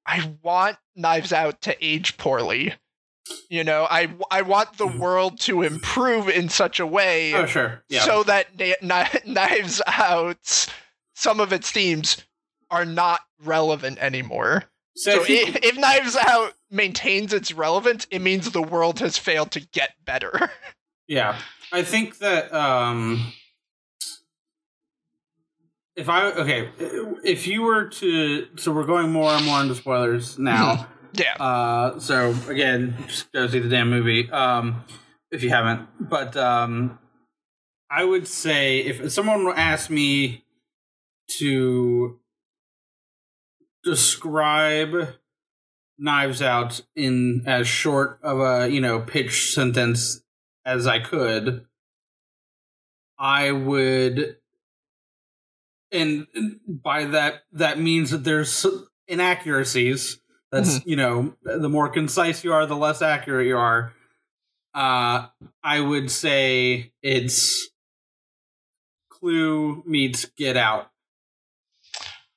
I 0.05 0.31
want 0.41 0.77
Knives 0.95 1.31
Out 1.33 1.61
to 1.61 1.85
age 1.85 2.17
poorly. 2.17 2.73
You 3.49 3.63
know, 3.63 3.87
I 3.89 4.09
I 4.29 4.41
want 4.41 4.77
the 4.77 4.87
world 4.87 5.39
to 5.41 5.61
improve 5.61 6.27
in 6.27 6.49
such 6.49 6.79
a 6.79 6.87
way 6.87 7.33
oh 7.33 7.45
sure 7.45 7.83
yeah 7.89 8.01
so 8.01 8.23
that 8.23 8.57
Kni- 8.57 8.77
Kni- 8.81 9.25
Knives 9.25 9.81
Out 9.87 10.67
some 11.15 11.39
of 11.39 11.53
its 11.53 11.71
themes 11.71 12.25
are 12.69 12.85
not 12.85 13.21
relevant 13.43 13.99
anymore. 13.99 14.63
so, 14.95 15.23
So 15.23 15.25
if, 15.27 15.55
if 15.63 15.77
Knives 15.77 16.15
Out 16.15 16.53
maintains 16.69 17.31
its 17.33 17.53
relevance, 17.53 18.07
it 18.09 18.19
means 18.19 18.49
the 18.49 18.61
world 18.61 18.99
has 18.99 19.17
failed 19.17 19.51
to 19.51 19.59
get 19.59 19.91
better. 20.05 20.51
Yeah, 21.07 21.37
I 21.73 21.83
think 21.83 22.19
that 22.19 22.53
um, 22.53 23.33
if 25.95 26.09
I 26.09 26.31
okay, 26.31 26.69
if 27.23 27.47
you 27.47 27.63
were 27.63 27.89
to, 27.89 28.47
so 28.55 28.71
we're 28.71 28.85
going 28.85 29.11
more 29.11 29.31
and 29.31 29.45
more 29.45 29.61
into 29.61 29.75
spoilers 29.75 30.39
now. 30.39 30.87
yeah. 31.13 31.35
uh, 31.35 31.99
so 31.99 32.35
again, 32.47 32.95
just 33.07 33.31
go 33.31 33.47
see 33.47 33.59
the 33.59 33.69
damn 33.69 33.89
movie 33.89 34.29
um, 34.31 34.83
if 35.31 35.43
you 35.43 35.49
haven't. 35.49 35.87
But 35.99 36.37
um, 36.37 36.99
I 37.89 38.03
would 38.03 38.27
say 38.27 38.79
if 38.79 39.11
someone 39.11 39.51
asked 39.55 39.89
me 39.89 40.45
to 41.39 42.19
describe 43.83 45.15
Knives 45.97 46.41
Out 46.41 46.81
in 46.95 47.43
as 47.45 47.67
short 47.67 48.19
of 48.23 48.39
a 48.39 48.69
you 48.69 48.81
know 48.81 48.99
pitch 48.99 49.53
sentence 49.53 50.21
as 50.65 50.87
I 50.87 50.99
could, 50.99 51.65
I 53.21 53.51
would, 53.51 54.37
and 55.91 56.27
by 56.67 57.05
that 57.05 57.43
that 57.53 57.79
means 57.79 58.11
that 58.11 58.23
there's 58.23 58.65
inaccuracies. 59.07 60.19
That's 60.51 60.79
mm-hmm. 60.79 60.89
you 60.89 60.95
know 60.95 61.33
the 61.43 61.69
more 61.69 61.89
concise 61.89 62.43
you 62.43 62.53
are, 62.53 62.65
the 62.65 62.75
less 62.75 63.01
accurate 63.01 63.47
you 63.47 63.57
are. 63.57 63.93
Uh, 64.73 65.27
I 65.63 65.79
would 65.79 66.09
say 66.09 66.93
it's 67.01 67.69
Clue 69.09 69.83
meets 69.85 70.25
Get 70.37 70.57
Out, 70.57 70.89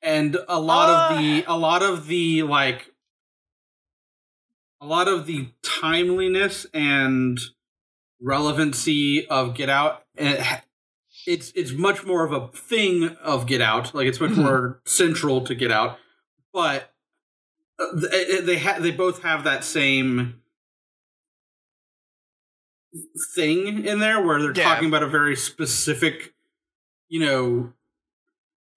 and 0.02 0.36
a 0.48 0.60
lot 0.60 1.12
of 1.12 1.18
the 1.18 1.44
uh. 1.46 1.54
a 1.54 1.56
lot 1.56 1.82
of 1.82 2.06
the 2.06 2.42
like 2.42 2.90
a 4.80 4.86
lot 4.86 5.08
of 5.08 5.26
the 5.26 5.48
timeliness 5.62 6.66
and 6.74 7.40
relevancy 8.20 9.26
of 9.26 9.54
Get 9.54 9.70
Out. 9.70 10.02
Eh, 10.18 10.58
eh, 11.26 11.32
It's 11.32 11.52
it's 11.54 11.72
much 11.72 12.04
more 12.04 12.24
of 12.24 12.32
a 12.32 12.48
thing 12.48 13.16
of 13.22 13.46
Get 13.46 13.60
Out, 13.60 13.94
like 13.94 14.06
it's 14.06 14.20
much 14.20 14.32
Mhm. 14.32 14.42
more 14.44 14.80
central 14.84 15.40
to 15.42 15.54
Get 15.54 15.70
Out, 15.70 15.98
but 16.52 16.92
uh, 17.78 17.86
they 17.94 18.40
they, 18.40 18.58
ha- 18.58 18.78
they 18.78 18.90
both 18.92 19.22
have 19.22 19.44
that 19.44 19.64
same 19.64 20.40
thing 23.34 23.84
in 23.84 23.98
there 23.98 24.22
where 24.24 24.40
they're 24.40 24.52
Yeah. 24.56 24.62
talking 24.74 24.88
about 24.88 25.02
a 25.02 25.08
very 25.08 25.34
specific, 25.36 26.34
you 27.08 27.20
know, 27.20 27.72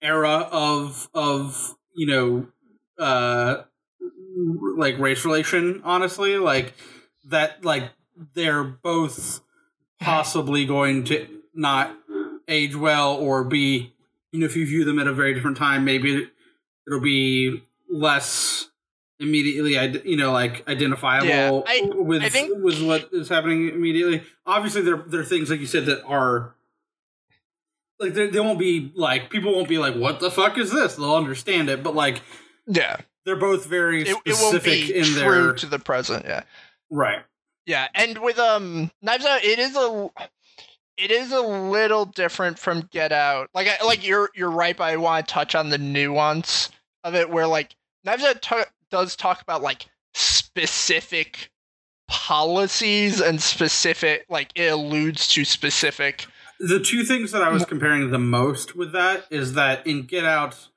era 0.02 0.48
of 0.50 1.08
of 1.14 1.76
you 1.94 2.06
know, 2.06 2.46
uh, 2.98 3.62
like 4.76 4.98
race 4.98 5.24
relation. 5.24 5.80
Honestly, 5.84 6.38
like 6.38 6.74
that, 7.24 7.64
like 7.64 7.90
they're 8.34 8.62
both 8.64 9.40
possibly 10.00 10.64
going 10.64 11.04
to 11.04 11.26
not 11.54 11.96
age 12.48 12.74
well 12.74 13.14
or 13.14 13.44
be, 13.44 13.92
you 14.32 14.40
know, 14.40 14.46
if 14.46 14.56
you 14.56 14.66
view 14.66 14.84
them 14.84 14.98
at 14.98 15.06
a 15.06 15.12
very 15.12 15.34
different 15.34 15.56
time, 15.56 15.84
maybe 15.84 16.28
it'll 16.86 17.00
be 17.00 17.62
less 17.90 18.68
immediately 19.20 19.72
you 20.08 20.16
know 20.16 20.30
like 20.30 20.62
identifiable 20.68 21.26
Yeah, 21.26 21.60
I- 21.66 21.90
with 21.92 22.22
I 22.22 22.28
think- 22.28 22.62
with 22.62 22.80
what 22.80 23.08
is 23.12 23.28
happening 23.28 23.68
immediately 23.68 24.22
obviously 24.46 24.82
there 24.82 24.98
there 25.08 25.20
are 25.22 25.24
things 25.24 25.50
like 25.50 25.58
you 25.58 25.66
said 25.66 25.86
that 25.86 26.04
are 26.04 26.54
like 27.98 28.14
they, 28.14 28.28
they 28.28 28.38
won't 28.38 28.60
be 28.60 28.92
like 28.94 29.28
people 29.28 29.52
won't 29.52 29.68
be 29.68 29.78
like 29.78 29.96
what 29.96 30.20
the 30.20 30.30
fuck 30.30 30.56
is 30.56 30.70
this 30.70 30.94
they'll 30.94 31.16
understand 31.16 31.68
it 31.68 31.82
but 31.82 31.96
like 31.96 32.22
Yeah. 32.68 32.98
they're 33.24 33.34
both 33.34 33.66
very 33.66 34.02
It, 34.02 34.16
specific 34.24 34.86
be 34.88 34.94
in 34.96 35.14
their 35.16 35.52
to 35.52 35.66
the 35.66 35.80
present, 35.80 36.24
yeah. 36.24 36.44
right 36.88 37.24
Yeah, 37.66 37.88
and 37.94 38.18
with 38.18 38.38
um 38.38 38.92
Knives 39.02 39.24
Out, 39.26 39.42
it 39.42 39.58
is 39.58 39.74
a 39.74 40.10
it 40.98 41.10
is 41.10 41.32
a 41.32 41.40
little 41.40 42.04
different 42.04 42.58
from 42.58 42.82
Get 42.90 43.12
Out. 43.12 43.48
Like 43.54 43.68
I, 43.68 43.84
like 43.86 44.06
you're 44.06 44.30
you're 44.34 44.50
right, 44.50 44.76
but 44.76 44.84
I 44.84 44.96
want 44.96 45.26
to 45.26 45.32
touch 45.32 45.54
on 45.54 45.70
the 45.70 45.78
nuance 45.78 46.70
of 47.04 47.14
it, 47.14 47.30
where 47.30 47.46
like 47.46 47.74
Knives 48.04 48.24
Out 48.24 48.42
ta- 48.42 48.64
does 48.90 49.16
talk 49.16 49.40
about 49.40 49.62
like 49.62 49.86
specific 50.14 51.50
policies 52.08 53.20
and 53.20 53.40
specific 53.40 54.24
like 54.28 54.50
it 54.54 54.66
alludes 54.72 55.28
to 55.28 55.44
specific. 55.44 56.26
the 56.58 56.80
two 56.80 57.04
things 57.04 57.32
that 57.32 57.42
I 57.42 57.50
was 57.50 57.64
comparing 57.64 58.10
the 58.10 58.18
most 58.18 58.74
with 58.74 58.92
that 58.92 59.26
is 59.30 59.52
that 59.54 59.86
in 59.86 60.02
Get 60.02 60.24
Out, 60.24 60.68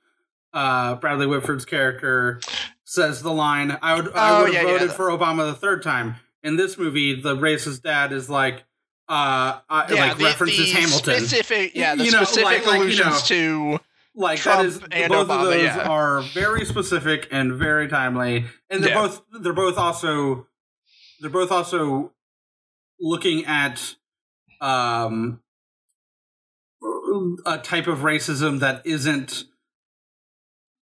uh, 0.53 0.95
Bradley 0.95 1.25
Whitford's 1.27 1.65
character 1.65 2.41
says 2.83 3.23
the 3.23 3.31
line, 3.31 3.77
"I 3.81 3.95
would, 3.95 4.13
I 4.13 4.29
Oh, 4.29 4.43
would 4.43 4.53
have 4.53 4.63
yeah, 4.63 4.69
yeah. 4.71 4.77
voted 4.79 4.91
for 4.91 5.07
Obama 5.09 5.49
the 5.49 5.55
third 5.57 5.81
time." 5.81 6.17
In 6.43 6.57
this 6.57 6.77
movie, 6.77 7.19
the 7.19 7.35
racist 7.35 7.83
dad 7.83 8.11
is 8.11 8.29
like, 8.29 8.63
uh, 9.11 9.59
uh 9.69 9.87
Yeah, 9.89 9.95
like 10.07 10.17
the, 10.17 10.23
references 10.23 10.73
the 10.73 10.79
Hamilton, 10.79 11.19
Specific, 11.19 11.75
yeah, 11.75 11.95
the 11.95 12.05
You 12.05 12.11
know, 12.11 12.23
specific 12.23 12.45
like- 12.45 12.65
like, 12.65 12.75
you 12.77 12.83
allusions 12.83 13.23
to 13.23 13.79
like 14.15 14.39
Trump 14.39 14.61
that 14.61 14.65
is 14.65 14.81
and 14.91 15.11
both 15.11 15.27
Obama, 15.27 15.39
of 15.39 15.45
those 15.45 15.63
yeah. 15.63 15.87
are 15.87 16.21
very 16.21 16.65
specific 16.65 17.27
and 17.31 17.53
very 17.53 17.87
timely, 17.87 18.45
and 18.69 18.83
they're 18.83 18.91
Yeah. 18.91 19.07
both 19.07 19.21
they're 19.41 19.53
both 19.53 19.77
also 19.77 20.47
they're 21.19 21.29
both 21.29 21.51
also 21.51 22.11
looking 22.99 23.45
at 23.45 23.95
um 24.59 25.41
a 27.45 27.57
type 27.57 27.87
of 27.87 27.99
racism 27.99 28.59
that 28.59 28.81
isn't 28.85 29.45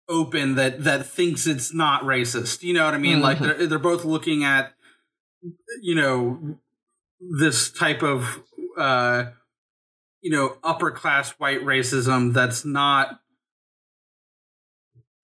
open 0.08 0.54
that 0.54 0.84
that 0.84 1.06
thinks 1.06 1.46
it's 1.46 1.74
not 1.74 2.02
racist 2.02 2.62
you 2.62 2.72
know 2.72 2.84
what 2.84 2.94
i 2.94 2.98
mean 2.98 3.14
mm-hmm. 3.14 3.22
like 3.22 3.38
they're, 3.40 3.66
they're 3.66 3.78
both 3.78 4.04
looking 4.04 4.44
at 4.44 4.72
you 5.80 5.96
know 5.96 6.58
this 7.20 7.70
type 7.70 8.02
of 8.02 8.42
uh 8.76 9.24
you 10.22 10.30
know 10.30 10.56
upper 10.62 10.90
class 10.90 11.30
white 11.32 11.62
racism 11.62 12.32
that's 12.32 12.64
not 12.64 13.20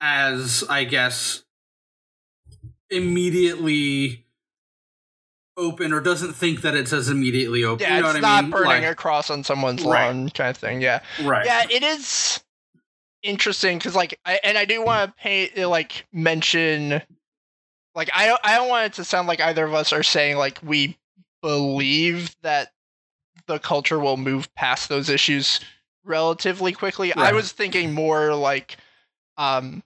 as 0.00 0.64
i 0.68 0.84
guess 0.84 1.44
immediately 2.90 4.24
open 5.56 5.92
or 5.92 6.00
doesn't 6.00 6.32
think 6.32 6.62
that 6.62 6.74
it's 6.74 6.92
as 6.92 7.08
immediately 7.08 7.64
open. 7.64 7.86
Yeah, 7.86 7.96
you 7.96 8.02
know 8.02 8.10
it's 8.10 8.20
not 8.20 8.44
mean? 8.44 8.50
burning 8.50 8.66
like, 8.66 8.84
across 8.84 9.30
on 9.30 9.44
someone's 9.44 9.82
right. 9.84 10.06
lawn 10.06 10.28
kind 10.30 10.50
of 10.50 10.56
thing. 10.56 10.80
Yeah, 10.80 11.00
right. 11.22 11.44
Yeah, 11.44 11.64
it 11.70 11.82
is 11.82 12.42
interesting 13.22 13.78
because 13.78 13.94
like, 13.94 14.18
I, 14.24 14.40
and 14.44 14.56
I 14.56 14.64
do 14.64 14.84
want 14.84 15.10
to 15.10 15.22
paint 15.22 15.56
like 15.56 16.06
mention, 16.12 17.02
like 17.94 18.10
I 18.14 18.26
don't 18.26 18.40
I 18.44 18.56
don't 18.56 18.68
want 18.68 18.86
it 18.86 18.92
to 18.94 19.04
sound 19.04 19.28
like 19.28 19.40
either 19.40 19.64
of 19.64 19.74
us 19.74 19.92
are 19.92 20.02
saying 20.02 20.36
like 20.36 20.58
we 20.62 20.98
believe 21.42 22.34
that 22.42 22.72
the 23.46 23.58
culture 23.58 23.98
will 23.98 24.16
move 24.16 24.52
past 24.54 24.88
those 24.88 25.08
issues 25.08 25.60
relatively 26.04 26.72
quickly. 26.72 27.12
Right. 27.14 27.26
I 27.26 27.32
was 27.32 27.52
thinking 27.52 27.92
more 27.92 28.34
like 28.34 28.76
um 29.36 29.82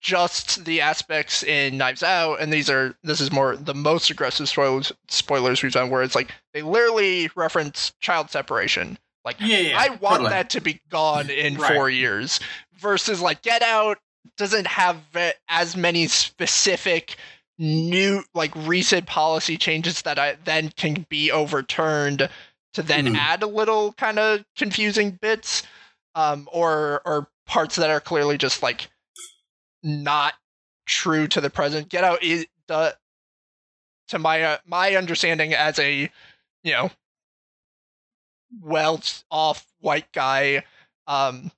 just 0.00 0.64
the 0.64 0.80
aspects 0.80 1.42
in 1.42 1.76
Knives 1.76 2.02
Out, 2.02 2.40
and 2.40 2.52
these 2.52 2.68
are 2.68 2.96
this 3.02 3.20
is 3.20 3.30
more 3.30 3.56
the 3.56 3.74
most 3.74 4.10
aggressive 4.10 4.48
spoilers 4.48 4.92
spoilers 5.08 5.62
we've 5.62 5.72
done, 5.72 5.90
where 5.90 6.02
it's 6.02 6.14
like 6.14 6.32
they 6.52 6.62
literally 6.62 7.30
reference 7.36 7.92
child 8.00 8.30
separation. 8.30 8.98
Like, 9.24 9.36
yeah, 9.40 9.58
yeah 9.58 9.78
I 9.78 9.88
want 9.90 10.18
totally. 10.18 10.30
that 10.30 10.50
to 10.50 10.60
be 10.60 10.80
gone 10.88 11.30
in 11.30 11.56
right. 11.56 11.74
four 11.74 11.90
years. 11.90 12.40
Versus 12.78 13.20
like 13.20 13.42
Get 13.42 13.62
Out 13.62 13.98
doesn't 14.36 14.66
have 14.66 15.00
as 15.48 15.76
many 15.76 16.06
specific 16.08 17.16
new 17.58 18.22
like 18.34 18.54
recent 18.54 19.06
policy 19.06 19.56
changes 19.56 20.02
that 20.02 20.18
I 20.18 20.36
then 20.44 20.70
can 20.76 21.06
be 21.08 21.30
overturned 21.30 22.28
to 22.74 22.82
then 22.82 23.06
mm. 23.06 23.16
add 23.16 23.42
a 23.42 23.46
little 23.46 23.92
kind 23.94 24.18
of 24.18 24.44
confusing 24.56 25.12
bits 25.12 25.62
um 26.14 26.48
or 26.52 27.00
or 27.04 27.28
parts 27.46 27.76
that 27.76 27.90
are 27.90 28.00
clearly 28.00 28.36
just 28.36 28.62
like 28.62 28.88
not 29.82 30.34
true 30.86 31.26
to 31.28 31.40
the 31.40 31.50
present. 31.50 31.88
Get 31.88 32.04
Out 32.04 32.22
is 32.22 32.46
the 32.66 32.96
to 34.08 34.18
my 34.18 34.42
uh, 34.42 34.58
my 34.66 34.94
understanding 34.96 35.54
as 35.54 35.78
a 35.78 36.10
you 36.62 36.72
know 36.72 36.90
well 38.62 39.00
off 39.30 39.66
white 39.80 40.10
guy 40.12 40.62
um 41.06 41.50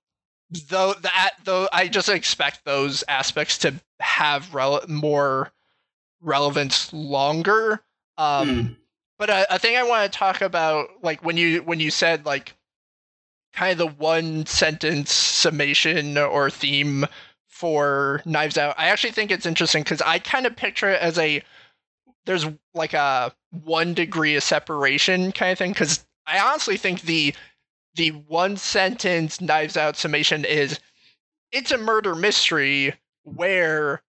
though 0.69 0.95
that 0.95 1.35
though 1.45 1.69
I 1.73 1.89
just 1.89 2.09
expect 2.09 2.65
those 2.65 3.05
aspects 3.09 3.59
to 3.59 3.75
have 4.01 4.47
rele- 4.47 4.89
more 4.89 5.53
relevance 6.21 6.93
longer 6.93 7.83
um 8.17 8.49
mm. 8.49 8.77
but 9.19 9.31
I, 9.31 9.47
I 9.51 9.59
think 9.59 9.77
I 9.77 9.83
want 9.85 10.11
to 10.11 10.19
talk 10.19 10.41
about 10.41 10.89
like 11.03 11.25
when 11.25 11.37
you 11.37 11.63
when 11.63 11.81
you 11.81 11.91
said 11.91 12.27
like 12.27 12.55
kind 13.53 13.73
of 13.73 13.79
the 13.79 13.95
one 14.03 14.47
sentence 14.47 15.13
summation 15.13 16.17
or 16.17 16.51
theme 16.51 17.07
for 17.59 18.23
Knives 18.25 18.57
Out. 18.57 18.77
I 18.79 18.89
actually 18.89 19.11
think 19.11 19.33
it's 19.33 19.47
interesting 19.47 19.83
because 19.83 20.01
I 20.01 20.21
kind 20.21 20.47
of 20.47 20.55
picture 20.55 20.91
it 20.91 21.01
as 21.03 21.19
a 21.19 21.43
there's 22.25 22.47
like 22.73 22.95
a 22.95 23.35
one 23.51 23.95
degree 23.95 24.37
of 24.37 24.45
separation 24.45 25.33
kind 25.33 25.51
of 25.51 25.59
thing. 25.59 25.73
Because 25.73 26.07
I 26.25 26.39
honestly 26.39 26.77
think 26.77 27.03
the 27.03 27.35
the 27.97 28.11
one 28.11 28.57
sentence 28.57 29.41
Knives 29.41 29.77
Out 29.77 29.97
summation 29.97 30.45
is 30.45 30.79
it's 31.51 31.73
a 31.73 31.79
murder 31.79 32.15
mystery 32.15 32.95
where 33.25 34.03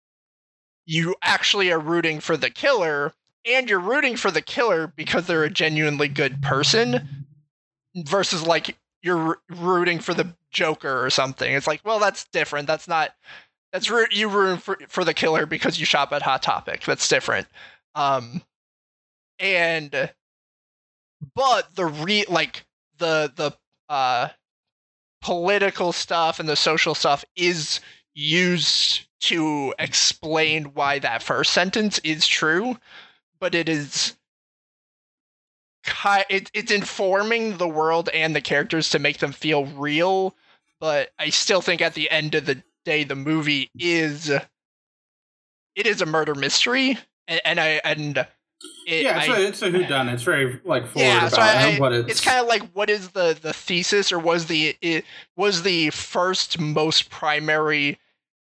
you 0.88 1.14
actually 1.22 1.70
are 1.70 1.78
rooting 1.78 2.18
for 2.18 2.34
the 2.38 2.48
killer 2.48 3.12
and 3.44 3.68
you're 3.68 3.78
rooting 3.78 4.16
for 4.16 4.30
the 4.30 4.40
killer 4.40 4.86
because 4.96 5.26
they're 5.26 5.44
a 5.44 5.50
genuinely 5.50 6.08
good 6.08 6.40
person 6.40 7.26
versus 7.94 8.42
like 8.42 8.74
you're 9.02 9.38
rooting 9.50 9.98
for 9.98 10.14
the 10.14 10.34
Joker 10.50 11.04
or 11.04 11.10
something. 11.10 11.52
It's 11.52 11.66
like, 11.66 11.82
well, 11.84 11.98
that's 11.98 12.24
different. 12.32 12.66
That's 12.66 12.88
not. 12.88 13.10
That's 13.70 13.90
root 13.90 14.14
you 14.14 14.30
root 14.30 14.62
for 14.62 14.78
for 14.88 15.04
the 15.04 15.12
killer 15.12 15.44
because 15.44 15.78
you 15.78 15.84
shop 15.84 16.10
at 16.12 16.22
Hot 16.22 16.42
Topic. 16.42 16.82
That's 16.86 17.06
different. 17.06 17.46
Um, 17.94 18.40
and 19.38 20.10
but 21.34 21.74
the 21.74 21.84
re 21.84 22.24
like 22.30 22.64
the 22.96 23.30
the 23.36 23.52
uh 23.90 24.28
political 25.20 25.92
stuff 25.92 26.40
and 26.40 26.48
the 26.48 26.56
social 26.56 26.94
stuff 26.94 27.26
is 27.36 27.80
used 28.14 29.07
to 29.20 29.74
explain 29.78 30.66
why 30.74 30.98
that 30.98 31.22
first 31.22 31.52
sentence 31.52 31.98
is 32.00 32.26
true, 32.26 32.76
but 33.40 33.54
it 33.54 33.68
is 33.68 34.16
it, 36.30 36.50
it's 36.54 36.72
informing 36.72 37.56
the 37.56 37.68
world 37.68 38.08
and 38.12 38.34
the 38.34 38.40
characters 38.40 38.90
to 38.90 38.98
make 38.98 39.18
them 39.18 39.32
feel 39.32 39.64
real 39.66 40.34
but 40.80 41.10
i 41.18 41.30
still 41.30 41.60
think 41.60 41.80
at 41.80 41.94
the 41.94 42.10
end 42.10 42.34
of 42.34 42.46
the 42.46 42.62
day 42.84 43.04
the 43.04 43.14
movie 43.14 43.70
is 43.78 44.28
it 44.28 45.86
is 45.86 46.02
a 46.02 46.06
murder 46.06 46.34
mystery 46.34 46.98
and, 47.26 47.40
and 47.44 47.60
i 47.60 47.80
and 47.84 48.26
it, 48.86 49.04
yeah, 49.04 49.18
it's, 49.18 49.28
I, 49.28 49.36
a, 49.36 49.40
it's 49.40 49.62
a 49.62 49.70
who 49.70 49.86
done. 49.86 50.08
It's 50.08 50.24
very 50.24 50.60
like 50.64 50.88
forward 50.88 51.06
yeah, 51.06 51.28
about 51.28 51.32
so 51.32 51.40
I, 51.40 51.76
what 51.78 51.92
it's. 51.92 52.10
It's 52.10 52.20
kind 52.20 52.40
of 52.40 52.48
like 52.48 52.62
what 52.72 52.90
is 52.90 53.10
the 53.10 53.38
the 53.40 53.52
thesis 53.52 54.10
or 54.10 54.18
was 54.18 54.46
the 54.46 54.76
it 54.80 55.04
was 55.36 55.62
the 55.62 55.90
first 55.90 56.58
most 56.58 57.08
primary 57.08 58.00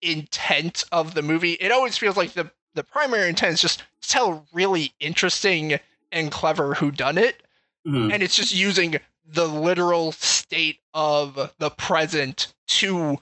intent 0.03 0.85
of 0.93 1.15
the 1.15 1.23
movie. 1.23 1.53
It 1.55 1.73
always 1.73 1.97
feels 1.97 2.17
like 2.17 2.33
the 2.33 2.51
the 2.75 2.85
primary 2.85 3.29
intent 3.29 3.55
is 3.55 3.61
just 3.61 3.85
tell 4.03 4.47
really 4.53 4.93
interesting 5.01 5.79
and 6.11 6.31
clever 6.31 6.75
who 6.75 6.91
done 6.91 7.19
it 7.19 7.43
mm-hmm. 7.87 8.11
and 8.11 8.23
it's 8.23 8.37
just 8.37 8.55
using 8.55 8.99
the 9.27 9.47
literal 9.47 10.13
state 10.13 10.81
of 10.95 11.53
the 11.59 11.71
present 11.71 12.53
to 12.67 13.17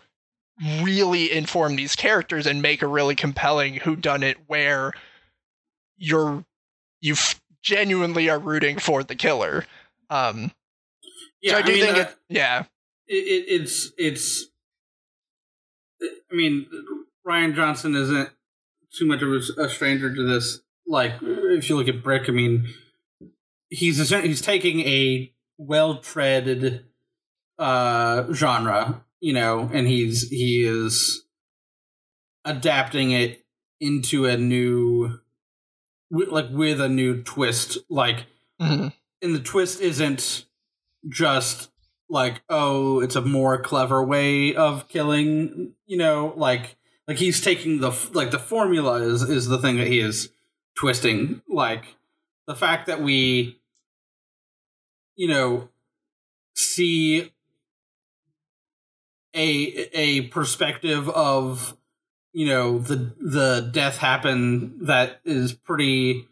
really 0.83 1.33
inform 1.33 1.77
these 1.77 1.97
characters 1.97 2.47
and 2.47 2.61
make 2.61 2.83
a 2.83 2.87
really 2.87 3.15
compelling 3.15 3.75
who 3.75 3.97
done 3.97 4.23
it 4.23 4.37
where 4.47 4.93
you're 5.97 6.45
you 7.01 7.15
genuinely 7.63 8.29
are 8.29 8.39
rooting 8.39 8.79
for 8.79 9.03
the 9.03 9.15
killer 9.15 9.65
um 10.09 10.51
yeah 11.43 11.53
so 11.53 11.59
i 11.59 11.63
do 11.63 11.73
I 11.73 11.75
mean, 11.75 11.85
think 11.85 11.97
uh, 11.97 12.01
it, 12.01 12.17
yeah 12.29 12.65
it, 13.07 13.45
it's 13.49 13.93
it's 13.99 14.47
i 16.03 16.35
mean 16.35 16.67
Rian 17.27 17.55
johnson 17.55 17.95
isn't 17.95 18.31
too 18.97 19.07
much 19.07 19.23
of 19.23 19.33
a 19.59 19.69
stranger 19.69 20.15
to 20.15 20.27
this 20.27 20.61
like 20.91 21.15
if 21.23 21.71
you 21.71 21.77
look 21.77 21.89
at 21.89 22.03
Brick, 22.03 22.29
I 22.29 22.33
mean, 22.33 22.69
he's 23.71 24.11
he's 24.11 24.41
taking 24.43 24.81
a 24.81 25.33
well 25.57 25.99
treaded 25.99 26.85
uh, 27.59 28.31
genre, 28.33 29.05
you 29.21 29.33
know, 29.33 29.71
and 29.73 29.87
he's 29.87 30.29
he 30.29 30.67
is 30.67 31.25
adapting 32.45 33.13
it 33.13 33.45
into 33.81 34.27
a 34.27 34.37
new 34.37 35.21
like 36.11 36.49
with 36.51 36.81
a 36.81 36.89
new 36.89 37.23
twist 37.23 37.79
like 37.89 38.27
mm-hmm. 38.61 38.89
and 39.23 39.35
the 39.35 39.41
twist 39.41 39.81
isn't 39.81 40.45
just 41.09 41.70
like 42.11 42.43
oh 42.51 43.01
it's 43.01 43.17
a 43.17 43.21
more 43.23 43.57
clever 43.63 44.05
way 44.05 44.55
of 44.55 44.89
killing 44.89 45.73
you 45.87 45.97
know 45.97 46.35
like 46.37 46.77
like 47.11 47.19
he's 47.19 47.41
taking 47.41 47.81
the 47.81 47.91
like 48.13 48.31
the 48.31 48.39
formula 48.39 49.01
is 49.03 49.23
is 49.23 49.49
the 49.49 49.59
thing 49.59 49.79
that 49.79 49.89
he 49.89 49.99
is 49.99 50.29
twisting. 50.77 51.43
Like 51.49 51.97
the 52.47 52.55
fact 52.55 52.87
that 52.87 53.03
we 53.03 53.61
you 55.17 55.27
know 55.27 55.69
see 56.55 57.33
a 59.35 59.89
a 59.93 60.21
perspective 60.29 61.09
of 61.09 61.77
you 62.33 62.47
know 62.47 62.79
the 62.79 63.13
the 63.21 63.69
death 63.73 63.99
happen 63.99 64.87
that 64.87 65.21
is 65.25 65.53
pretty 65.53 66.29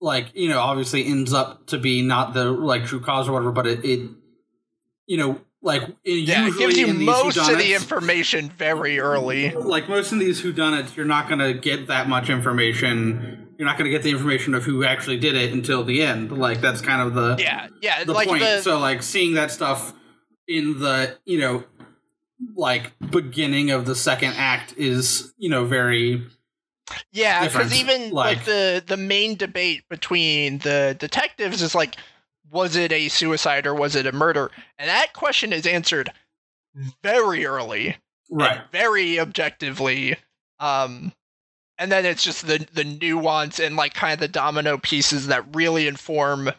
like 0.00 0.34
you 0.34 0.48
know 0.48 0.58
obviously 0.58 1.06
ends 1.06 1.32
up 1.32 1.64
to 1.68 1.78
be 1.78 2.02
not 2.02 2.34
the 2.34 2.50
like 2.50 2.86
true 2.86 2.98
cause 2.98 3.28
or 3.28 3.32
whatever 3.32 3.52
but 3.52 3.68
it, 3.68 3.84
it 3.84 4.10
you 5.06 5.16
know 5.16 5.40
like 5.62 5.82
yeah, 6.04 6.48
it 6.48 6.58
gives 6.58 6.76
you 6.76 6.92
most 6.92 7.38
of 7.38 7.58
the 7.58 7.72
information 7.74 8.50
very 8.50 8.98
early. 9.00 9.50
Like 9.50 9.88
most 9.88 10.12
of 10.12 10.18
these 10.18 10.42
whodunits, 10.42 10.94
you're 10.94 11.06
not 11.06 11.26
going 11.26 11.38
to 11.38 11.54
get 11.54 11.86
that 11.86 12.06
much 12.08 12.28
information. 12.28 13.48
You're 13.58 13.66
not 13.66 13.78
going 13.78 13.86
to 13.86 13.90
get 13.90 14.02
the 14.02 14.10
information 14.10 14.54
of 14.54 14.64
who 14.64 14.84
actually 14.84 15.18
did 15.18 15.36
it 15.36 15.52
until 15.52 15.82
the 15.82 16.02
end. 16.02 16.36
Like 16.36 16.60
that's 16.60 16.82
kind 16.82 17.00
of 17.00 17.14
the 17.14 17.36
yeah 17.42 17.68
yeah 17.80 18.04
the 18.04 18.12
like 18.12 18.28
point. 18.28 18.40
The, 18.42 18.60
so 18.60 18.78
like 18.78 19.02
seeing 19.02 19.34
that 19.34 19.50
stuff 19.50 19.94
in 20.46 20.80
the 20.80 21.16
you 21.24 21.38
know 21.38 21.64
like 22.54 22.92
beginning 23.10 23.70
of 23.70 23.86
the 23.86 23.94
second 23.94 24.34
act 24.36 24.74
is 24.76 25.32
you 25.38 25.48
know 25.48 25.64
very 25.64 26.26
Yeah, 27.12 27.46
because 27.46 27.74
even 27.74 28.10
like, 28.10 28.36
like- 28.36 28.44
the 28.44 28.84
the 28.86 28.96
main 28.98 29.36
debate 29.36 29.88
between 29.88 30.58
the 30.58 30.94
detectives 30.98 31.62
is 31.62 31.74
like, 31.74 31.96
was 32.54 32.76
it 32.76 32.92
a 32.92 33.08
suicide 33.08 33.66
or 33.66 33.74
was 33.74 33.96
it 33.96 34.06
a 34.06 34.12
murder? 34.12 34.50
And 34.78 34.88
that 34.88 35.12
question 35.12 35.52
is 35.52 35.66
answered 35.66 36.10
very 37.02 37.44
early, 37.44 37.96
right. 38.30 38.58
and 38.58 38.70
very 38.70 39.18
objectively. 39.18 40.16
Um, 40.60 41.12
and 41.78 41.90
then 41.90 42.06
it's 42.06 42.22
just 42.22 42.46
the 42.46 42.64
the 42.72 42.84
nuance 42.84 43.58
and 43.58 43.74
like 43.74 43.92
kind 43.94 44.12
of 44.14 44.20
the 44.20 44.28
domino 44.28 44.78
pieces 44.78 45.26
that 45.26 45.44
really 45.54 45.88
inform 45.88 46.50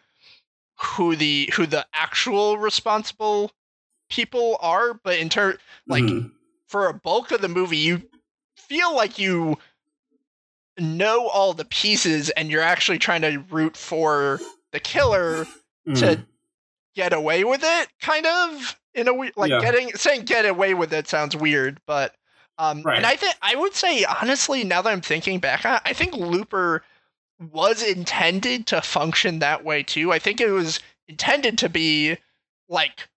who 0.97 1.15
the 1.15 1.49
who 1.55 1.65
the 1.65 1.85
actual 1.93 2.57
responsible 2.57 3.51
people 4.09 4.57
are. 4.59 4.93
But 4.93 5.17
in 5.19 5.29
turn, 5.29 5.57
like 5.87 6.03
Mhm. 6.03 6.31
for 6.67 6.87
a 6.87 6.93
bulk 6.93 7.31
of 7.31 7.39
the 7.39 7.47
movie, 7.47 7.77
you 7.77 8.03
feel 8.57 8.93
like 8.93 9.17
you 9.17 9.57
know 10.77 11.29
all 11.29 11.53
the 11.53 11.63
pieces 11.63 12.29
and 12.31 12.51
you're 12.51 12.61
actually 12.61 12.99
trying 12.99 13.21
to 13.21 13.37
root 13.49 13.77
for 13.77 14.41
the 14.73 14.79
killer 14.81 15.47
To 15.93 16.25
get 16.95 17.13
away 17.13 17.43
with 17.43 17.61
it, 17.63 17.89
kind 18.01 18.25
of 18.25 18.79
in 18.95 19.07
a 19.07 19.13
we- 19.13 19.31
like 19.35 19.51
Yeah. 19.51 19.59
getting 19.61 19.95
saying 19.95 20.23
get 20.23 20.45
away 20.45 20.73
with 20.73 20.91
it 20.93 21.07
sounds 21.07 21.35
weird, 21.35 21.79
but 21.85 22.15
um, 22.57 22.81
Right. 22.83 22.97
and 22.97 23.05
I 23.05 23.15
think 23.17 23.35
I 23.41 23.55
would 23.55 23.75
say 23.75 24.03
honestly, 24.05 24.63
now 24.63 24.81
that 24.81 24.89
I'm 24.91 25.01
thinking 25.01 25.39
back, 25.39 25.65
on 25.65 25.79
I 25.85 25.93
think 25.93 26.13
Looper 26.15 26.83
was 27.51 27.83
intended 27.83 28.65
to 28.67 28.81
function 28.81 29.39
that 29.39 29.63
way 29.65 29.83
too. 29.83 30.11
I 30.13 30.19
think 30.19 30.39
it 30.39 30.49
was 30.51 30.79
intended 31.07 31.57
to 31.59 31.69
be 31.69 32.17
like 32.69 33.09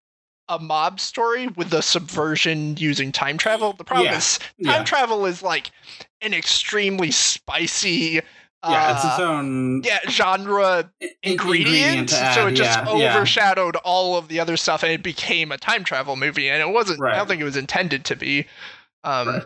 a 0.49 0.59
mob 0.59 0.99
story 0.99 1.47
with 1.47 1.71
the 1.71 1.83
subversion 1.83 2.77
using 2.79 3.13
time 3.13 3.39
travel. 3.39 3.73
The 3.75 3.85
problem 3.85 4.07
Yeah. 4.13 4.19
is 4.19 4.39
time 4.39 4.49
yeah. 4.59 4.85
travel 4.85 5.25
is 5.25 5.41
like 5.43 5.71
an 6.21 6.35
extremely 6.35 7.13
spicy 7.13 8.21
yeah, 8.65 8.93
it's 8.95 9.05
its 9.05 9.19
uh, 9.19 9.23
own 9.23 9.83
yeah 9.85 9.99
genre 10.09 10.91
i- 11.03 11.11
ingredient, 11.23 12.09
to 12.09 12.17
add, 12.19 12.35
so 12.35 12.47
it 12.49 12.53
just 12.55 12.79
yeah, 12.79 12.97
yeah. 12.97 13.17
overshadowed 13.17 13.77
all 13.77 14.17
of 14.17 14.29
the 14.29 14.41
other 14.41 14.57
stuff 14.57 14.83
and 14.83 14.91
it 14.93 15.03
became 15.03 15.53
a 15.53 15.59
time 15.59 15.85
travel 15.85 16.17
movie 16.17 16.49
and 16.49 16.61
it 16.61 16.69
wasn't 16.73 16.99
i 17.01 17.03
Right. 17.05 17.17
don't 17.17 17.29
think 17.29 17.41
it 17.41 17.45
was 17.45 17.57
intended 17.57 18.05
to 18.07 18.17
be 18.17 18.47
um 19.05 19.29
Right. 19.29 19.43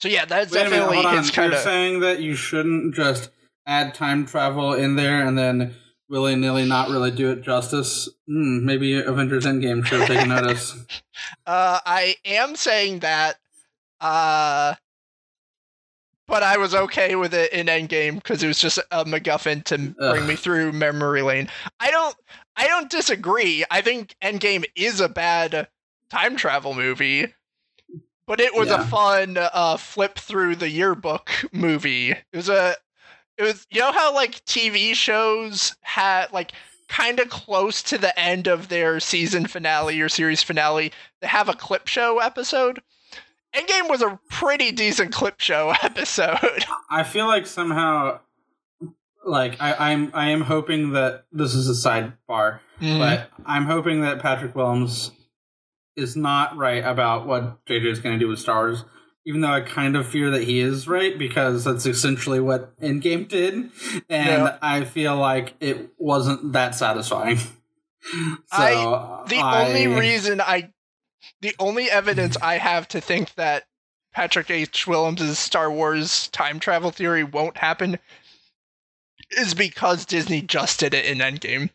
so 0.00 0.08
yeah 0.08 0.24
that's 0.24 0.50
Wait 0.52 0.64
minute, 0.64 0.70
definitely 0.78 1.04
on. 1.06 1.16
his 1.18 1.30
kind 1.30 1.52
You're 1.52 1.58
of 1.58 1.64
saying 1.64 2.00
that 2.00 2.20
you 2.20 2.34
shouldn't 2.34 2.94
just 2.94 3.30
add 3.66 3.94
time 3.94 4.26
travel 4.26 4.72
in 4.74 4.96
there 4.96 5.24
and 5.24 5.38
then 5.38 5.74
willy 6.08 6.34
nilly 6.34 6.64
not 6.64 6.88
really 6.88 7.10
do 7.10 7.30
it 7.30 7.42
justice. 7.42 8.08
Hmm, 8.26 8.64
maybe 8.64 8.98
Avengers 8.98 9.44
Endgame 9.44 9.84
should 9.84 10.00
have 10.00 10.08
taken 10.08 10.30
notice. 10.30 10.74
uh 11.46 11.78
i 11.86 12.16
am 12.24 12.56
saying 12.56 12.98
that 13.00 13.36
uh 14.00 14.74
but 16.28 16.42
I 16.42 16.58
was 16.58 16.74
okay 16.74 17.16
with 17.16 17.34
it 17.34 17.52
in 17.52 17.66
Endgame 17.66 18.16
because 18.16 18.42
it 18.42 18.46
was 18.46 18.60
just 18.60 18.78
a 18.78 19.04
MacGuffin 19.04 19.64
to 19.64 19.78
bring 19.78 20.22
Ugh. 20.22 20.28
me 20.28 20.36
through 20.36 20.72
memory 20.72 21.22
lane. 21.22 21.48
I 21.80 21.90
don't, 21.90 22.14
I 22.56 22.68
don't 22.68 22.90
disagree. 22.90 23.64
I 23.70 23.80
think 23.80 24.14
Endgame 24.22 24.64
is 24.76 25.00
a 25.00 25.08
bad 25.08 25.66
time 26.10 26.36
travel 26.36 26.74
movie, 26.74 27.26
but 28.26 28.40
it 28.40 28.54
was 28.54 28.70
a 28.70 28.84
fun 28.86 29.38
uh, 29.38 29.78
flip 29.78 30.18
through 30.18 30.56
the 30.56 30.68
yearbook 30.68 31.30
movie. 31.52 32.10
It 32.10 32.24
was 32.32 32.48
a, 32.48 32.76
it 33.38 33.42
was 33.42 33.66
you 33.70 33.80
know 33.80 33.92
how 33.92 34.14
like 34.14 34.44
TV 34.44 34.94
shows 34.94 35.74
had 35.80 36.32
like 36.32 36.52
kind 36.88 37.20
of 37.20 37.28
close 37.28 37.82
to 37.84 37.98
the 37.98 38.18
end 38.18 38.46
of 38.46 38.68
their 38.68 38.98
season 38.98 39.46
finale 39.46 40.00
or 40.00 40.08
series 40.08 40.42
finale, 40.42 40.92
they 41.20 41.26
have 41.26 41.48
a 41.48 41.54
clip 41.54 41.86
show 41.86 42.18
episode. 42.18 42.80
Endgame 43.54 43.88
was 43.88 44.02
a 44.02 44.18
pretty 44.30 44.72
decent 44.72 45.12
clip 45.12 45.40
show 45.40 45.72
episode. 45.82 46.64
I 46.90 47.02
feel 47.02 47.26
like 47.26 47.46
somehow, 47.46 48.20
like 49.24 49.56
I, 49.60 49.92
I'm, 49.92 50.10
I 50.14 50.30
am 50.30 50.42
hoping 50.42 50.92
that 50.92 51.24
this 51.32 51.54
is 51.54 51.68
a 51.68 51.88
sidebar, 51.88 52.60
Mm-hmm. 52.80 52.98
but 53.00 53.30
I'm 53.44 53.64
hoping 53.64 54.02
that 54.02 54.20
Patrick 54.20 54.54
Willems 54.54 55.10
is 55.96 56.14
not 56.14 56.56
right 56.56 56.84
about 56.84 57.26
what 57.26 57.64
JJ 57.66 57.86
is 57.90 57.98
going 57.98 58.16
to 58.16 58.24
do 58.24 58.28
with 58.28 58.38
Star 58.38 58.66
Wars. 58.66 58.84
Even 59.26 59.40
though 59.40 59.48
I 59.50 59.62
kind 59.62 59.96
of 59.96 60.06
fear 60.06 60.30
that 60.30 60.44
he 60.44 60.60
is 60.60 60.86
right 60.86 61.18
because 61.18 61.64
that's 61.64 61.84
essentially 61.86 62.38
what 62.38 62.78
Endgame 62.80 63.26
did, 63.28 63.54
and 63.54 63.70
Yeah. 64.08 64.58
I 64.62 64.84
feel 64.84 65.16
like 65.16 65.54
it 65.58 65.90
wasn't 65.98 66.52
that 66.52 66.76
satisfying. 66.76 67.38
so 67.38 67.48
I- 68.52 69.24
the 69.28 69.38
I- 69.38 69.66
only 69.66 69.88
reason 69.88 70.40
I, 70.40 70.70
the 71.40 71.54
only 71.58 71.90
evidence 71.90 72.36
I 72.42 72.58
have 72.58 72.88
to 72.88 73.00
think 73.00 73.34
that 73.34 73.64
Patrick 74.12 74.50
H. 74.50 74.86
Willems' 74.86 75.38
Star 75.38 75.70
Wars 75.70 76.28
time 76.28 76.58
travel 76.60 76.90
theory 76.90 77.24
won't 77.24 77.56
happen 77.58 77.98
is 79.30 79.54
because 79.54 80.04
Disney 80.06 80.40
just 80.42 80.80
did 80.80 80.94
it 80.94 81.04
in 81.04 81.18
Endgame. 81.18 81.70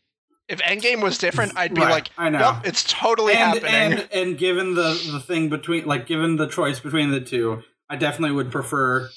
If 0.50 0.60
Endgame 0.60 1.02
was 1.02 1.18
different, 1.18 1.54
I'd 1.56 1.74
be 1.74 1.82
Right, 1.82 1.90
like, 1.92 2.10
I 2.18 2.30
know. 2.30 2.40
"Yup, 2.40 2.68
it's 2.68 2.84
totally 2.84 3.34
and, 3.34 3.64
happening." 3.64 4.00
and 4.00 4.10
and 4.12 4.38
given 4.38 4.74
the 4.76 5.00
the 5.12 5.20
thing 5.22 5.50
between 5.50 5.86
like 5.86 6.06
given 6.06 6.36
the 6.36 6.48
choice 6.48 6.80
between 6.80 7.12
the 7.12 7.22
two, 7.22 7.64
I 7.90 7.96
definitely 7.96 8.36
would 8.36 8.52
prefer 8.52 9.10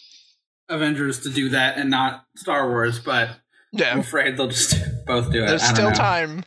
Avengers 0.68 1.20
to 1.20 1.30
do 1.30 1.48
that 1.48 1.78
and 1.78 1.90
not 1.90 2.24
Star 2.36 2.68
Wars. 2.68 3.00
But 3.00 3.30
yeah. 3.72 3.92
I'm 3.92 4.00
afraid 4.00 4.36
they'll 4.36 4.48
just 4.48 4.76
both 5.06 5.32
do 5.32 5.42
it. 5.42 5.46
there's 5.48 5.62
still 5.64 5.90
know. 5.90 5.96
time. 5.96 6.44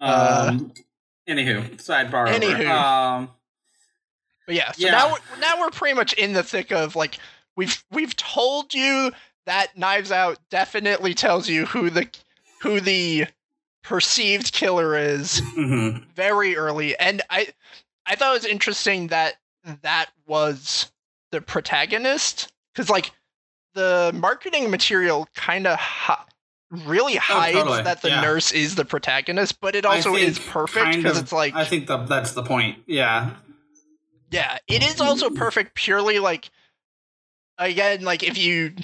Uh, 0.00 0.46
Um, 0.50 0.72
anywho, 1.28 1.76
sidebar. 1.76 2.28
Anywho. 2.28 2.68
Um, 2.68 3.30
But 4.46 4.54
yeah, 4.56 4.72
so 4.72 4.86
Yeah. 4.86 4.92
now 4.92 5.12
we're, 5.12 5.40
now 5.40 5.60
we're 5.60 5.70
pretty 5.70 5.94
much 5.94 6.12
in 6.14 6.32
the 6.34 6.42
thick 6.42 6.70
of 6.72 6.94
like 6.96 7.18
we've 7.56 7.82
we've 7.90 8.14
told 8.16 8.74
you 8.74 9.12
that 9.46 9.76
Knives 9.76 10.12
Out 10.12 10.38
definitely 10.50 11.14
tells 11.14 11.48
you 11.48 11.66
who 11.66 11.90
the 11.90 12.08
who 12.60 12.80
the 12.80 13.26
perceived 13.82 14.52
killer 14.52 14.96
is 14.96 15.40
mhm. 15.56 16.04
very 16.14 16.56
early, 16.56 16.98
and 16.98 17.22
I 17.30 17.48
I 18.06 18.16
thought 18.16 18.30
it 18.30 18.42
was 18.42 18.44
interesting 18.46 19.08
that 19.08 19.36
that 19.82 20.10
was 20.26 20.90
the 21.30 21.40
protagonist 21.40 22.52
because 22.72 22.90
like 22.90 23.12
the 23.74 24.12
marketing 24.14 24.70
material 24.70 25.26
kind 25.34 25.66
of 25.66 25.78
hi- 25.78 26.22
really 26.70 27.16
oh, 27.16 27.20
hides 27.20 27.56
totally, 27.56 27.82
that 27.82 28.02
the 28.02 28.08
yeah. 28.08 28.20
nurse 28.20 28.52
is 28.52 28.74
the 28.74 28.84
protagonist, 28.84 29.60
but 29.60 29.74
it 29.74 29.84
also 29.84 30.14
is 30.14 30.38
perfect 30.38 30.96
because 30.96 31.18
it's 31.18 31.32
like 31.32 31.54
I 31.54 31.64
think 31.64 31.86
that 31.86 32.08
that's 32.08 32.32
the 32.32 32.42
point. 32.42 32.78
Yeah. 32.86 33.30
Yeah, 34.30 34.58
it 34.66 34.82
is 34.82 35.00
also 35.00 35.30
perfect 35.30 35.74
purely 35.74 36.18
like 36.18 36.50
again, 37.58 38.02
like 38.02 38.22
if 38.22 38.36
you 38.36 38.74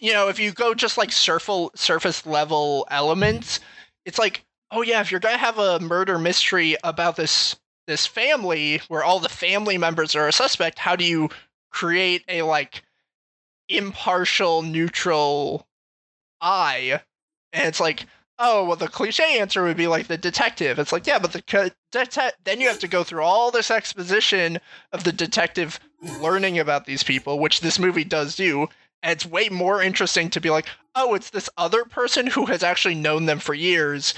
you 0.00 0.12
know, 0.12 0.28
if 0.28 0.38
you 0.38 0.52
go 0.52 0.74
just 0.74 0.98
like 0.98 1.12
surface 1.12 1.70
surface 1.74 2.26
level 2.26 2.86
elements, 2.90 3.60
it's 4.04 4.18
like, 4.18 4.44
oh 4.70 4.82
yeah, 4.82 5.00
if 5.00 5.10
you're 5.10 5.20
gonna 5.20 5.38
have 5.38 5.58
a 5.58 5.80
murder 5.80 6.18
mystery 6.18 6.76
about 6.84 7.16
this 7.16 7.56
this 7.86 8.06
family 8.06 8.82
where 8.88 9.02
all 9.02 9.18
the 9.20 9.28
family 9.28 9.78
members 9.78 10.14
are 10.14 10.28
a 10.28 10.32
suspect, 10.32 10.78
how 10.78 10.96
do 10.96 11.04
you 11.04 11.30
create 11.70 12.24
a 12.28 12.42
like 12.42 12.82
impartial, 13.68 14.62
neutral 14.62 15.67
eye? 16.40 17.00
And 17.52 17.66
it's 17.66 17.80
like, 17.80 18.06
oh 18.38 18.64
well 18.64 18.76
the 18.76 18.88
cliche 18.88 19.40
answer 19.40 19.62
would 19.64 19.76
be 19.76 19.88
like 19.88 20.06
the 20.06 20.16
detective 20.16 20.78
it's 20.78 20.92
like 20.92 21.08
yeah 21.08 21.18
but 21.18 21.32
the 21.32 21.42
co- 21.42 21.68
then 22.44 22.60
you 22.60 22.68
have 22.68 22.78
to 22.78 22.86
go 22.86 23.02
through 23.02 23.22
all 23.22 23.50
this 23.50 23.68
exposition 23.68 24.58
of 24.92 25.02
the 25.02 25.10
detective 25.10 25.80
learning 26.20 26.56
about 26.56 26.86
these 26.86 27.02
people 27.02 27.40
which 27.40 27.60
this 27.62 27.80
movie 27.80 28.04
does 28.04 28.36
do 28.36 28.68
and 29.02 29.10
it's 29.12 29.26
way 29.26 29.48
more 29.48 29.82
interesting 29.82 30.30
to 30.30 30.40
be 30.40 30.50
like 30.50 30.66
oh 30.94 31.14
it's 31.14 31.30
this 31.30 31.50
other 31.56 31.84
person 31.84 32.28
who 32.28 32.46
has 32.46 32.62
actually 32.62 32.94
known 32.94 33.26
them 33.26 33.40
for 33.40 33.54
years 33.54 34.14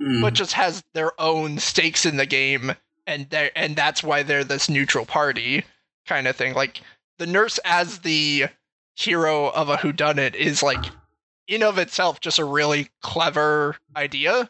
Mm. 0.00 0.22
but 0.22 0.32
just 0.32 0.54
has 0.54 0.82
their 0.94 1.12
own 1.20 1.58
stakes 1.58 2.06
in 2.06 2.16
the 2.16 2.24
game 2.24 2.72
and 3.06 3.28
they 3.28 3.50
and 3.54 3.76
that's 3.76 4.02
why 4.02 4.22
they're 4.22 4.44
this 4.44 4.70
neutral 4.70 5.04
party 5.04 5.62
kind 6.06 6.26
of 6.26 6.34
thing 6.36 6.54
like 6.54 6.80
the 7.18 7.26
nurse 7.26 7.58
as 7.66 7.98
the 7.98 8.46
hero 8.96 9.48
of 9.50 9.68
a 9.68 9.76
whodunit 9.76 10.34
is 10.34 10.62
like 10.62 10.82
in 11.50 11.62
of 11.64 11.78
itself 11.78 12.20
just 12.20 12.38
a 12.38 12.44
really 12.44 12.88
clever 13.02 13.76
idea 13.96 14.48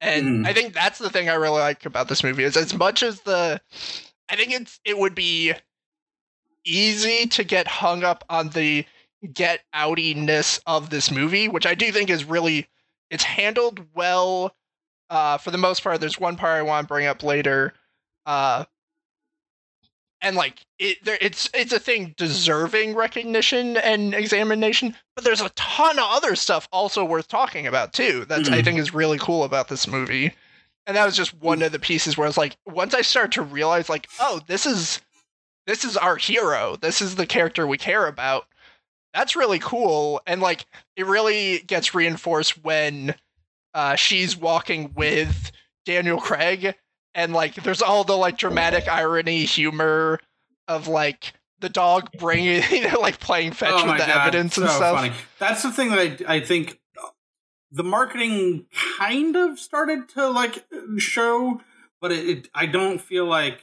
and 0.00 0.44
Mhm. 0.44 0.48
i 0.48 0.52
think 0.52 0.72
that's 0.72 0.98
the 0.98 1.10
thing 1.10 1.28
i 1.28 1.34
really 1.34 1.60
like 1.60 1.84
about 1.84 2.08
this 2.08 2.22
movie 2.24 2.44
is 2.44 2.56
as 2.56 2.72
much 2.74 3.02
as 3.02 3.20
the 3.22 3.60
i 4.28 4.36
think 4.36 4.52
it's 4.52 4.80
it 4.84 4.96
would 4.96 5.14
be 5.14 5.52
easy 6.64 7.26
to 7.26 7.44
get 7.44 7.66
hung 7.66 8.04
up 8.04 8.24
on 8.30 8.50
the 8.50 8.84
get 9.34 9.60
outiness 9.74 10.60
of 10.66 10.90
this 10.90 11.10
movie 11.10 11.48
which 11.48 11.66
i 11.66 11.74
do 11.74 11.90
think 11.92 12.08
is 12.08 12.24
really 12.24 12.68
it's 13.10 13.24
handled 13.24 13.84
well 13.94 14.54
uh, 15.10 15.36
for 15.38 15.50
the 15.50 15.58
most 15.58 15.82
part 15.82 16.00
there's 16.00 16.20
one 16.20 16.36
part 16.36 16.58
i 16.58 16.62
want 16.62 16.84
to 16.84 16.88
bring 16.88 17.06
up 17.06 17.22
later 17.22 17.74
uh, 18.26 18.64
and 20.22 20.36
like 20.36 20.64
it 20.78 21.02
there 21.04 21.18
it's 21.20 21.48
it's 21.54 21.72
a 21.72 21.78
thing 21.78 22.14
deserving 22.16 22.94
recognition 22.94 23.76
and 23.78 24.14
examination 24.14 24.94
but 25.14 25.24
there's 25.24 25.40
a 25.40 25.48
ton 25.50 25.98
of 25.98 26.04
other 26.08 26.34
stuff 26.36 26.68
also 26.72 27.04
worth 27.04 27.28
talking 27.28 27.66
about 27.66 27.92
too 27.92 28.24
that 28.26 28.40
i 28.48 28.60
Mhm. 28.60 28.64
think 28.64 28.78
is 28.78 28.94
really 28.94 29.18
cool 29.18 29.44
about 29.44 29.68
this 29.68 29.86
movie 29.86 30.32
and 30.86 30.96
that 30.96 31.04
was 31.06 31.16
just 31.16 31.34
one 31.34 31.62
of 31.62 31.72
the 31.72 31.78
pieces 31.78 32.16
where 32.16 32.26
i 32.26 32.28
was 32.28 32.38
like 32.38 32.56
once 32.66 32.94
i 32.94 33.00
started 33.02 33.32
to 33.32 33.42
realize 33.42 33.88
like 33.88 34.08
oh 34.20 34.40
this 34.46 34.66
is 34.66 35.00
this 35.66 35.84
is 35.84 35.96
our 35.96 36.16
hero. 36.16 36.74
This 36.80 37.00
is 37.00 37.14
the 37.14 37.26
character 37.26 37.64
we 37.64 37.78
care 37.78 38.06
about. 38.08 38.46
That's 39.14 39.36
really 39.36 39.60
cool. 39.60 40.20
And 40.26 40.40
like 40.40 40.64
it 40.96 41.06
really 41.06 41.60
gets 41.60 41.94
reinforced 41.94 42.64
when 42.64 43.14
uh, 43.74 43.94
she's 43.94 44.36
walking 44.36 44.92
with 44.96 45.52
Daniel 45.84 46.18
Craig 46.18 46.74
and 47.14 47.32
like 47.32 47.54
there's 47.56 47.82
all 47.82 48.04
the 48.04 48.16
like 48.16 48.38
dramatic 48.38 48.88
irony 48.88 49.44
humor 49.44 50.20
of 50.68 50.86
like 50.88 51.32
the 51.60 51.68
dog 51.68 52.08
bringing 52.18 52.62
like 53.00 53.20
playing 53.20 53.52
fetch 53.52 53.70
Oh 53.74 53.86
with 53.86 53.98
the 54.00 54.06
God, 54.06 54.26
evidence 54.28 54.56
and 54.56 54.68
stuff. 54.68 54.96
funny. 55.00 55.12
That's 55.38 55.62
the 55.62 55.72
thing 55.72 55.90
that 55.90 56.22
I 56.28 56.36
I 56.36 56.40
think 56.40 56.78
the 57.72 57.84
marketing 57.84 58.66
kind 58.98 59.36
of 59.36 59.58
started 59.58 60.08
to 60.10 60.28
like 60.28 60.64
show, 60.98 61.60
but 62.00 62.10
it, 62.12 62.28
it 62.28 62.48
I 62.54 62.66
don't 62.66 63.00
feel 63.00 63.26
like 63.26 63.60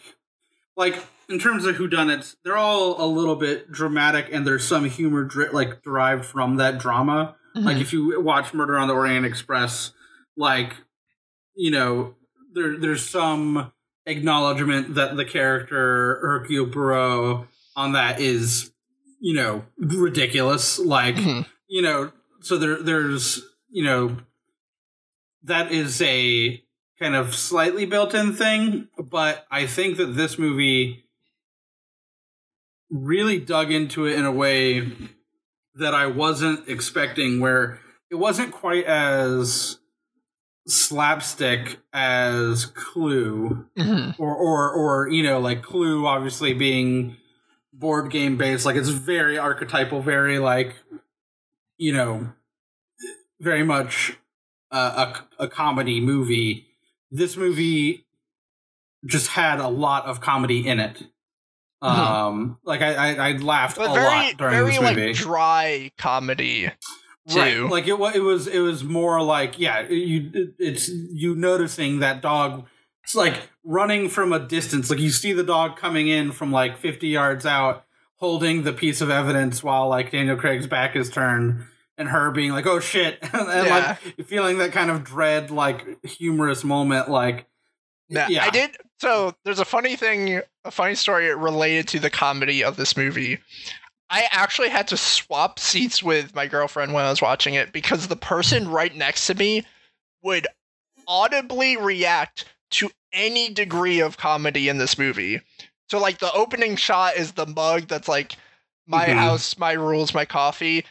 like 0.76 0.96
in 1.30 1.40
terms 1.40 1.66
of 1.66 1.76
whodunits, 1.76 2.36
they're 2.46 2.56
all 2.56 3.04
a 3.04 3.08
little 3.08 3.36
bit 3.36 3.70
dramatic, 3.72 4.28
and 4.32 4.48
there's 4.48 4.66
some 4.66 4.86
humor 4.86 5.24
dri- 5.26 5.50
like 5.50 5.82
derived 5.84 6.24
from 6.24 6.56
that 6.58 6.78
drama. 6.78 7.36
Like 7.56 7.78
Mhm. 7.78 7.82
if 7.82 7.92
you 7.92 8.22
watch 8.22 8.54
Murder 8.54 8.78
on 8.78 8.88
the 8.88 8.94
Orient 8.94 9.26
Express, 9.26 9.92
like 10.38 10.74
you 11.56 11.72
know, 11.72 12.14
there 12.58 12.78
there's 12.78 13.08
some 13.08 13.72
acknowledgement 14.06 14.96
that 14.96 15.16
the 15.16 15.26
character 15.26 16.20
Hercule 16.22 16.68
Poirot 16.68 17.48
on 17.76 17.92
that 17.94 18.20
is, 18.20 18.72
you 19.20 19.34
know, 19.36 19.66
ridiculous. 19.78 20.80
Like 20.80 21.16
Mhm. 21.16 21.46
you 21.68 21.82
know, 21.82 22.12
so 22.42 22.58
there 22.58 22.82
there's 22.82 23.42
you 23.70 23.84
know 23.84 24.18
that 25.44 25.72
is 25.72 26.02
a 26.02 26.64
kind 27.00 27.16
of 27.16 27.36
slightly 27.36 27.86
built-in 27.86 28.34
thing, 28.34 28.88
but 28.98 29.46
I 29.52 29.68
think 29.68 29.98
that 29.98 30.16
this 30.16 30.40
movie 30.40 31.06
really 32.90 33.40
dug 33.40 33.72
into 33.72 34.06
it 34.06 34.18
in 34.18 34.26
a 34.26 34.32
way 34.32 34.92
that 35.76 35.94
I 35.94 36.08
wasn't 36.08 36.68
expecting 36.68 37.40
where 37.40 37.80
it 38.10 38.16
wasn't 38.16 38.52
quite 38.52 38.86
as 38.86 39.78
slapstick 40.68 41.80
as 41.94 42.66
Clue. 42.66 43.66
Mhm. 43.78 44.16
or 44.20 44.36
or 44.36 44.72
or 44.72 45.10
you 45.10 45.24
know 45.24 45.40
like 45.40 45.64
Clue 45.64 46.06
obviously 46.06 46.54
being 46.54 47.18
board 47.74 48.12
game 48.12 48.38
based 48.38 48.66
like 48.66 48.76
it's 48.76 48.90
very 48.90 49.38
archetypal 49.38 50.02
very 50.02 50.40
like 50.40 50.76
you 51.78 51.94
know 51.94 52.34
very 53.40 53.64
much 53.64 54.18
uh, 54.72 55.14
a 55.40 55.44
a 55.44 55.48
comedy 55.48 56.02
movie. 56.02 56.66
This 57.12 57.38
movie 57.38 58.06
just 59.06 59.28
had 59.28 59.60
a 59.60 59.68
lot 59.70 60.06
of 60.06 60.20
comedy 60.22 60.68
in 60.68 60.80
it. 60.80 61.04
Um 61.82 62.58
like 62.64 62.82
I 62.82 62.94
I, 62.96 63.30
I 63.30 63.32
laughed 63.34 63.78
But 63.78 63.92
a 63.92 63.94
very 63.94 64.06
lot 64.06 64.38
during 64.38 64.54
very 64.54 64.72
this 64.72 64.82
like 64.82 65.16
dry 65.16 65.92
comedy. 65.98 66.72
Right 67.36 67.54
too. 67.54 67.68
like 67.68 67.88
it 67.88 67.98
was 68.00 68.16
it 68.16 68.20
was 68.20 68.48
it 68.48 68.60
was 68.60 68.84
more 68.84 69.22
like 69.22 69.58
yeah 69.60 69.88
you 69.88 70.54
it's 70.60 70.88
you 70.90 71.36
noticing 71.36 72.00
that 72.00 72.22
dog 72.22 72.66
it's 73.04 73.16
like 73.16 73.50
running 73.64 74.08
from 74.10 74.32
a 74.34 74.40
distance 74.40 74.90
like 74.90 75.00
you 75.00 75.10
see 75.10 75.34
the 75.34 75.44
dog 75.44 75.76
coming 75.78 76.08
in 76.08 76.32
from 76.32 76.52
like 76.52 76.78
50 76.78 77.08
yards 77.08 77.46
out 77.46 77.86
holding 78.16 78.64
the 78.64 78.74
piece 78.74 79.02
of 79.02 79.10
evidence 79.10 79.64
while 79.64 79.88
like 79.90 80.12
daniel 80.12 80.38
craig's 80.38 80.68
back 80.68 80.96
is 80.96 81.10
turned 81.10 81.64
and 81.98 82.10
her 82.10 82.32
being 82.32 82.52
like 82.52 82.66
oh 82.66 82.80
shit 82.80 83.20
and 83.34 83.68
Yeah. 83.68 83.98
like 84.18 84.28
feeling 84.28 84.58
that 84.60 84.72
kind 84.72 84.90
of 84.92 85.04
dread 85.04 85.52
like 85.52 86.04
humorous 86.06 86.64
moment 86.64 87.10
like 87.10 87.46
Yeah, 88.10 88.28
yeah 88.30 88.46
I 88.46 88.50
did. 88.52 88.78
So 89.00 89.36
there's 89.44 89.60
a 89.60 89.66
funny 89.66 89.96
thing, 89.96 90.42
a 90.66 90.72
funny 90.72 90.96
story 90.96 91.36
related 91.36 91.88
to 91.90 92.00
the 92.00 92.10
comedy 92.10 92.64
of 92.64 92.78
this 92.78 92.96
movie. 92.98 93.38
I 94.10 94.28
actually 94.32 94.70
had 94.70 94.88
to 94.90 94.98
swap 94.98 95.60
seats 95.60 96.02
with 96.02 96.34
my 96.34 96.48
girlfriend 96.48 96.94
when 96.94 97.06
I 97.06 97.10
was 97.10 97.22
watching 97.22 97.56
it 97.56 97.74
because 97.74 98.08
the 98.08 98.16
person 98.16 98.70
right 98.70 98.96
next 98.96 99.28
to 99.28 99.36
me 99.36 99.66
would 100.24 100.48
audibly 101.08 101.78
react 101.78 102.46
to 102.72 102.90
any 103.14 103.54
degree 103.54 104.00
of 104.00 104.18
comedy 104.18 104.70
in 104.70 104.78
this 104.78 104.98
movie. 104.98 105.42
So 105.90 106.00
like 106.00 106.20
the 106.20 106.32
opening 106.34 106.76
shot 106.76 107.16
is 107.16 107.34
the 107.34 107.46
mug 107.46 107.88
that's 107.88 108.08
like 108.08 108.36
my 108.86 109.08
Mhm. 109.08 109.14
house, 109.14 109.58
my 109.58 109.74
rules, 109.74 110.14
my 110.14 110.26
coffee. 110.26 110.86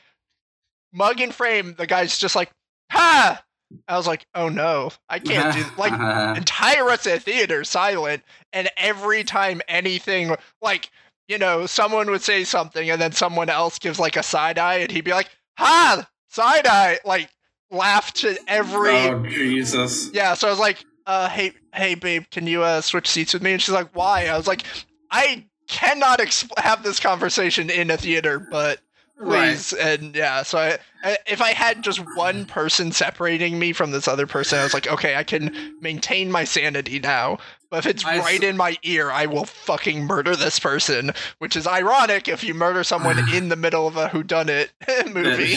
Mug 0.92 1.20
in 1.20 1.32
frame, 1.32 1.74
the 1.74 1.86
guy's 1.86 2.18
just 2.18 2.36
like, 2.36 2.50
ha! 2.90 3.42
I 3.88 3.96
was 3.96 4.06
like, 4.06 4.26
oh 4.34 4.48
no, 4.48 4.90
I 5.08 5.18
can't 5.18 5.54
do 5.54 5.64
like 5.76 5.92
entire 6.36 6.84
rest 6.84 7.06
of 7.06 7.12
the 7.12 7.20
theater 7.20 7.64
silent 7.64 8.22
and 8.52 8.70
every 8.76 9.24
time 9.24 9.60
anything 9.68 10.34
like 10.62 10.90
you 11.28 11.38
know 11.38 11.66
someone 11.66 12.10
would 12.10 12.22
say 12.22 12.44
something 12.44 12.90
and 12.90 13.00
then 13.00 13.12
someone 13.12 13.48
else 13.48 13.78
gives 13.78 13.98
like 13.98 14.16
a 14.16 14.22
side 14.22 14.58
eye 14.58 14.76
and 14.76 14.90
he'd 14.90 15.04
be 15.04 15.12
like 15.12 15.30
ha! 15.56 16.06
Side 16.28 16.66
eye! 16.66 16.98
Like 17.04 17.30
laugh 17.70 18.12
to 18.14 18.36
every 18.46 18.90
oh 18.90 19.24
jesus. 19.24 20.10
Yeah 20.12 20.34
so 20.34 20.46
i 20.46 20.50
was 20.50 20.60
like 20.60 20.84
uh 21.06 21.28
hey 21.28 21.52
hey 21.74 21.94
babe 21.94 22.24
can 22.30 22.46
you 22.46 22.62
uh 22.62 22.80
switch 22.80 23.08
seats 23.08 23.32
with 23.34 23.42
me? 23.42 23.52
And 23.52 23.62
she's 23.62 23.74
like 23.74 23.90
why? 23.94 24.26
I 24.26 24.36
was 24.36 24.46
like 24.46 24.64
i 25.10 25.44
cannot 25.68 26.20
exp- 26.20 26.56
have 26.58 26.82
this 26.82 27.00
conversation 27.00 27.70
in 27.70 27.90
a 27.90 27.96
theater 27.96 28.38
but 28.38 28.80
right. 29.18 29.48
please. 29.50 29.72
And 29.72 30.14
yeah 30.14 30.42
so 30.44 30.58
I, 30.58 30.78
I 31.02 31.18
if 31.26 31.40
i 31.42 31.52
had 31.52 31.82
just 31.82 32.00
one 32.16 32.44
person 32.44 32.92
separating 32.92 33.58
me 33.58 33.72
from 33.72 33.90
this 33.90 34.06
other 34.06 34.26
person 34.28 34.60
i 34.60 34.62
was 34.62 34.74
like 34.74 34.86
okay 34.86 35.16
i 35.16 35.24
can 35.24 35.76
maintain 35.80 36.30
my 36.30 36.44
sanity 36.44 37.00
now 37.00 37.38
but 37.70 37.78
if 37.78 37.86
it's 37.86 38.04
I 38.04 38.16
s- 38.16 38.24
right 38.24 38.42
in 38.42 38.56
my 38.56 38.76
ear 38.82 39.10
i 39.10 39.26
will 39.26 39.44
fucking 39.44 40.04
murder 40.04 40.36
this 40.36 40.58
person 40.58 41.12
which 41.38 41.56
is 41.56 41.66
ironic 41.66 42.28
if 42.28 42.44
you 42.44 42.54
murder 42.54 42.84
someone 42.84 43.18
in 43.34 43.48
the 43.48 43.56
middle 43.56 43.86
of 43.86 43.96
a 43.96 44.08
whodunit 44.08 44.68
movie. 45.12 45.56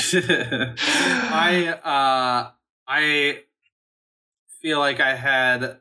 I 0.82 1.68
uh 1.68 2.52
I 2.88 3.40
feel 4.62 4.80
like 4.80 5.00
I 5.00 5.16
had 5.16 5.78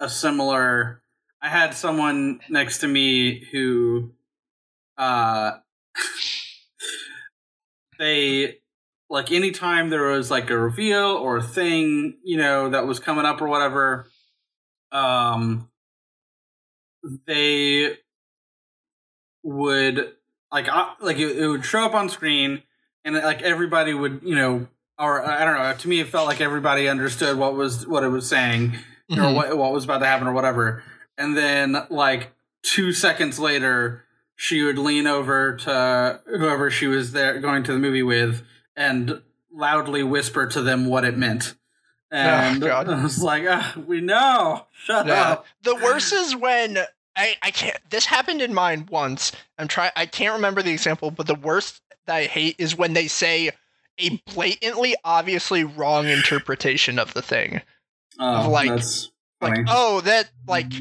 a 0.00 0.08
similar 0.08 1.02
I 1.42 1.48
had 1.48 1.74
someone 1.74 2.40
next 2.48 2.78
to 2.78 2.88
me 2.88 3.44
who 3.52 4.12
uh 4.98 5.52
they 7.98 8.58
like 9.08 9.32
anytime 9.32 9.90
there 9.90 10.06
was 10.08 10.30
like 10.30 10.50
a 10.50 10.56
reveal 10.56 11.16
or 11.16 11.38
a 11.38 11.42
thing, 11.42 12.16
you 12.22 12.36
know, 12.36 12.70
that 12.70 12.86
was 12.86 13.00
coming 13.00 13.24
up 13.24 13.42
or 13.42 13.48
whatever, 13.48 14.06
um 14.92 15.68
they 17.26 17.96
would 19.42 20.12
like 20.52 20.66
like 21.00 21.18
it, 21.18 21.38
it 21.38 21.48
would 21.48 21.64
show 21.64 21.84
up 21.84 21.94
on 21.94 22.08
screen 22.08 22.62
and 23.04 23.14
like 23.16 23.42
everybody 23.42 23.94
would 23.94 24.20
you 24.22 24.34
know 24.34 24.66
or 24.98 25.24
I 25.26 25.44
don't 25.44 25.54
know 25.54 25.72
to 25.74 25.88
me 25.88 26.00
it 26.00 26.08
felt 26.08 26.26
like 26.26 26.40
everybody 26.40 26.88
understood 26.88 27.38
what 27.38 27.54
was 27.54 27.86
what 27.86 28.04
it 28.04 28.08
was 28.08 28.28
saying 28.28 28.74
or 29.10 29.16
Mhm. 29.16 29.34
what 29.34 29.56
what 29.56 29.72
was 29.72 29.84
about 29.84 29.98
to 29.98 30.06
happen 30.06 30.26
or 30.26 30.32
whatever 30.32 30.82
and 31.16 31.36
then 31.36 31.76
like 31.90 32.32
2 32.62 32.92
seconds 32.92 33.38
later 33.38 34.04
she 34.36 34.62
would 34.62 34.78
lean 34.78 35.06
over 35.06 35.56
to 35.56 36.20
whoever 36.26 36.70
she 36.70 36.86
was 36.86 37.12
there 37.12 37.38
going 37.40 37.62
to 37.64 37.72
the 37.72 37.78
movie 37.78 38.02
with 38.02 38.42
and 38.76 39.22
loudly 39.52 40.02
whisper 40.02 40.46
to 40.46 40.62
them 40.62 40.86
what 40.86 41.04
it 41.04 41.16
meant 41.16 41.54
and 42.10 42.60
God. 42.60 42.88
I 42.90 43.02
was 43.02 43.22
like 43.22 43.44
ah, 43.48 43.74
we 43.86 44.00
know. 44.00 44.66
Shut 44.72 45.06
Yeah. 45.06 45.30
up. 45.32 45.46
The 45.62 45.74
worst 45.76 46.12
is 46.12 46.34
when 46.36 46.78
I, 47.16 47.34
I 47.42 47.50
can't 47.50 47.76
this 47.90 48.06
happened 48.06 48.40
in 48.42 48.54
mine 48.54 48.86
once. 48.90 49.32
I'm 49.58 49.68
trying 49.68 49.90
i 49.96 50.06
can't 50.06 50.34
remember 50.34 50.62
the 50.62 50.72
example 50.72 51.10
but 51.10 51.26
the 51.26 51.34
worst 51.34 51.80
that 52.06 52.16
i 52.16 52.24
hate 52.24 52.56
is 52.58 52.76
when 52.76 52.92
they 52.94 53.08
say 53.08 53.50
a 54.00 54.22
blatantly 54.32 54.94
obviously 55.04 55.62
wrong 55.64 56.06
interpretation 56.08 56.98
of 56.98 57.12
the 57.14 57.22
thing. 57.22 57.60
Oh, 58.18 58.48
like- 58.50 58.68
that's 58.70 59.10
like 59.40 59.54
funny. 59.56 59.64
oh 59.68 60.00
that 60.02 60.30
like 60.46 60.72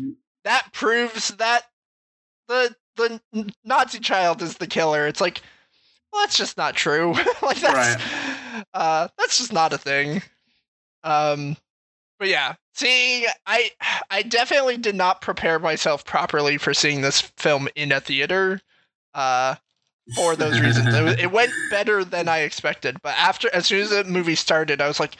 that 0.45 0.69
proves 0.73 1.29
that 1.35 1.63
the 2.47 2.75
the 2.95 3.21
nazi 3.63 3.99
child 3.99 4.41
is 4.41 4.55
the 4.57 4.67
killer. 4.67 5.07
It's 5.07 5.21
like 5.21 5.41
well 6.11 6.23
that's 6.23 6.37
just 6.37 6.57
not 6.57 6.75
true. 6.75 7.13
Like 7.41 7.59
that's 7.61 8.03
uh 8.73 9.07
that's 9.17 9.37
just 9.37 9.53
not 9.53 9.73
a 9.73 9.77
thing 9.77 10.21
um 11.03 11.55
but 12.19 12.27
yeah 12.27 12.55
seeing 12.73 13.25
i 13.45 13.69
i 14.09 14.21
definitely 14.21 14.77
did 14.77 14.95
not 14.95 15.21
prepare 15.21 15.59
myself 15.59 16.03
properly 16.05 16.57
for 16.57 16.73
seeing 16.73 17.01
this 17.01 17.21
film 17.21 17.67
in 17.75 17.91
a 17.91 17.99
theater 17.99 18.59
uh 19.13 19.55
for 20.15 20.35
those 20.35 20.59
reasons 20.59 20.93
it, 20.93 21.03
was- 21.03 21.15
it 21.19 21.31
went 21.31 21.51
better 21.69 22.03
than 22.03 22.27
i 22.27 22.39
expected 22.39 22.97
but 23.01 23.15
after 23.17 23.49
as 23.53 23.65
soon 23.67 23.81
as 23.81 23.89
the 23.91 24.03
movie 24.03 24.35
started 24.35 24.81
i 24.81 24.87
was 24.87 24.99
like 24.99 25.15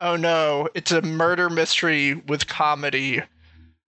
oh 0.00 0.16
no 0.16 0.68
it's 0.74 0.92
a 0.92 1.02
murder 1.02 1.48
mystery 1.50 2.14
with 2.14 2.46
comedy 2.46 3.22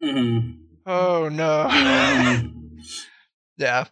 Mhm. 0.03 0.59
oh 0.87 1.29
no 1.29 1.67
Mhm. 1.71 2.53
yeah 3.59 3.85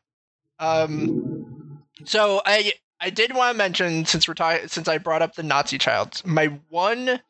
um 0.58 1.80
so 2.04 2.40
i 2.46 2.72
i 3.00 3.10
did 3.10 3.34
want 3.34 3.54
to 3.54 3.58
mention 3.58 4.04
since 4.04 4.28
we're 4.28 4.34
talking 4.34 4.68
since 4.68 4.86
i 4.88 4.98
brought 4.98 5.22
up 5.22 5.34
the 5.34 5.42
nazi 5.42 5.78
child 5.78 6.20
my 6.24 6.46
one 6.68 7.20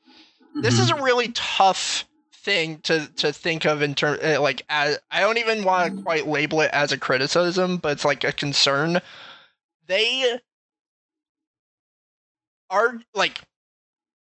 this 0.54 0.78
is 0.78 0.90
a 0.90 0.94
mm-hmm. 0.94 1.04
really 1.04 1.28
tough 1.28 2.04
thing 2.32 2.78
to 2.80 3.06
to 3.16 3.32
think 3.32 3.64
of 3.64 3.82
in 3.82 3.94
terms 3.94 4.18
eh, 4.22 4.38
like 4.38 4.62
as 4.68 4.98
I 5.10 5.20
don't 5.20 5.38
even 5.38 5.64
want 5.64 5.96
to 5.96 6.02
quite 6.02 6.26
label 6.26 6.60
it 6.60 6.70
as 6.72 6.92
a 6.92 6.98
criticism, 6.98 7.78
but 7.78 7.92
it's 7.92 8.04
like 8.04 8.22
a 8.24 8.32
concern. 8.32 9.00
They 9.86 10.38
are 12.70 13.00
like 13.14 13.40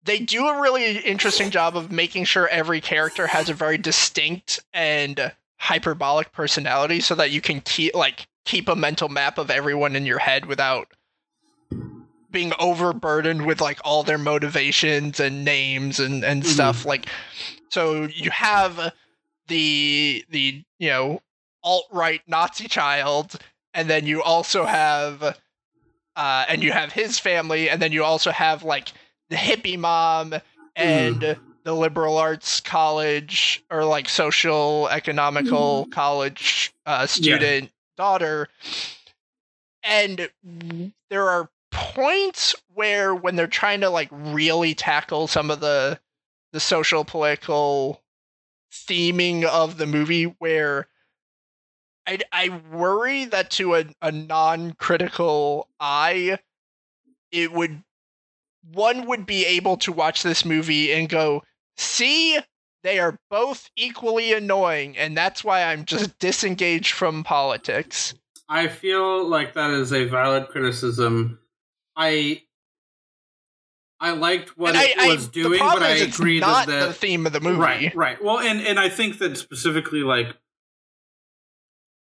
they 0.04 0.18
do 0.18 0.46
a 0.46 0.60
really 0.60 0.98
interesting 0.98 1.50
job 1.50 1.76
of 1.76 1.90
making 1.90 2.24
sure 2.24 2.46
every 2.48 2.80
character 2.80 3.26
has 3.26 3.48
a 3.48 3.54
very 3.54 3.78
distinct 3.78 4.60
and 4.72 5.32
hyperbolic 5.58 6.30
personality 6.32 7.00
so 7.00 7.14
that 7.14 7.30
you 7.30 7.40
can 7.40 7.60
keep 7.62 7.94
like 7.94 8.28
keep 8.44 8.68
a 8.68 8.76
mental 8.76 9.08
map 9.08 9.38
of 9.38 9.50
everyone 9.50 9.96
in 9.96 10.06
your 10.06 10.18
head 10.18 10.46
without 10.46 10.88
being 12.34 12.52
overburdened 12.58 13.46
with 13.46 13.60
like 13.60 13.78
all 13.84 14.02
their 14.02 14.18
motivations 14.18 15.20
and 15.20 15.44
names 15.44 16.00
and 16.00 16.24
and 16.24 16.42
mm-hmm. 16.42 16.52
stuff 16.52 16.84
like 16.84 17.06
so 17.70 18.08
you 18.12 18.30
have 18.30 18.92
the 19.46 20.24
the 20.28 20.62
you 20.78 20.88
know 20.88 21.22
alt 21.62 21.86
right 21.92 22.20
Nazi 22.26 22.66
child 22.66 23.36
and 23.72 23.88
then 23.88 24.04
you 24.04 24.20
also 24.20 24.64
have 24.66 25.22
uh 26.16 26.44
and 26.48 26.62
you 26.62 26.72
have 26.72 26.92
his 26.92 27.18
family 27.20 27.70
and 27.70 27.80
then 27.80 27.92
you 27.92 28.02
also 28.02 28.32
have 28.32 28.64
like 28.64 28.88
the 29.30 29.36
hippie 29.36 29.78
mom 29.78 30.34
and 30.74 31.20
mm. 31.20 31.38
the 31.62 31.72
liberal 31.72 32.18
arts 32.18 32.60
college 32.60 33.64
or 33.70 33.84
like 33.84 34.08
social 34.08 34.88
economical 34.88 35.86
mm. 35.86 35.92
college 35.92 36.74
uh 36.84 37.06
student 37.06 37.64
yeah. 37.64 37.68
daughter 37.96 38.48
and 39.84 40.28
there 41.10 41.28
are 41.28 41.48
points 41.74 42.54
where 42.72 43.14
when 43.14 43.34
they're 43.34 43.46
trying 43.46 43.80
to 43.80 43.90
like 43.90 44.08
really 44.10 44.74
tackle 44.74 45.26
some 45.26 45.50
of 45.50 45.60
the 45.60 45.98
the 46.52 46.60
social 46.60 47.04
political 47.04 48.00
theming 48.72 49.44
of 49.44 49.76
the 49.76 49.86
movie 49.86 50.24
where 50.38 50.86
I 52.06 52.20
I 52.32 52.60
worry 52.72 53.24
that 53.26 53.50
to 53.52 53.74
a, 53.74 53.84
a 54.00 54.12
non-critical 54.12 55.68
eye 55.80 56.38
it 57.32 57.52
would 57.52 57.82
one 58.72 59.06
would 59.06 59.26
be 59.26 59.44
able 59.44 59.76
to 59.78 59.92
watch 59.92 60.22
this 60.22 60.44
movie 60.44 60.92
and 60.92 61.08
go 61.08 61.42
see 61.76 62.38
they 62.84 63.00
are 63.00 63.18
both 63.30 63.68
equally 63.74 64.32
annoying 64.32 64.96
and 64.96 65.16
that's 65.16 65.42
why 65.42 65.64
I'm 65.64 65.84
just 65.84 66.16
disengaged 66.20 66.92
from 66.92 67.24
politics. 67.24 68.14
I 68.48 68.68
feel 68.68 69.26
like 69.26 69.54
that 69.54 69.70
is 69.70 69.92
a 69.92 70.04
valid 70.04 70.48
criticism 70.48 71.40
I 71.96 72.42
I 74.00 74.10
liked 74.10 74.58
what 74.58 74.74
and 74.74 74.84
it 74.84 74.98
I, 74.98 75.08
was 75.08 75.28
I, 75.28 75.30
doing, 75.30 75.58
but 75.60 75.82
I 75.82 75.96
agree 75.96 76.40
that 76.40 76.66
the 76.66 76.92
theme 76.92 77.26
of 77.26 77.32
the 77.32 77.40
movie. 77.40 77.58
Right, 77.58 77.94
right. 77.94 78.22
Well, 78.22 78.38
and 78.38 78.60
and 78.60 78.78
I 78.78 78.88
think 78.88 79.18
that 79.18 79.38
specifically, 79.38 80.02
like, 80.02 80.36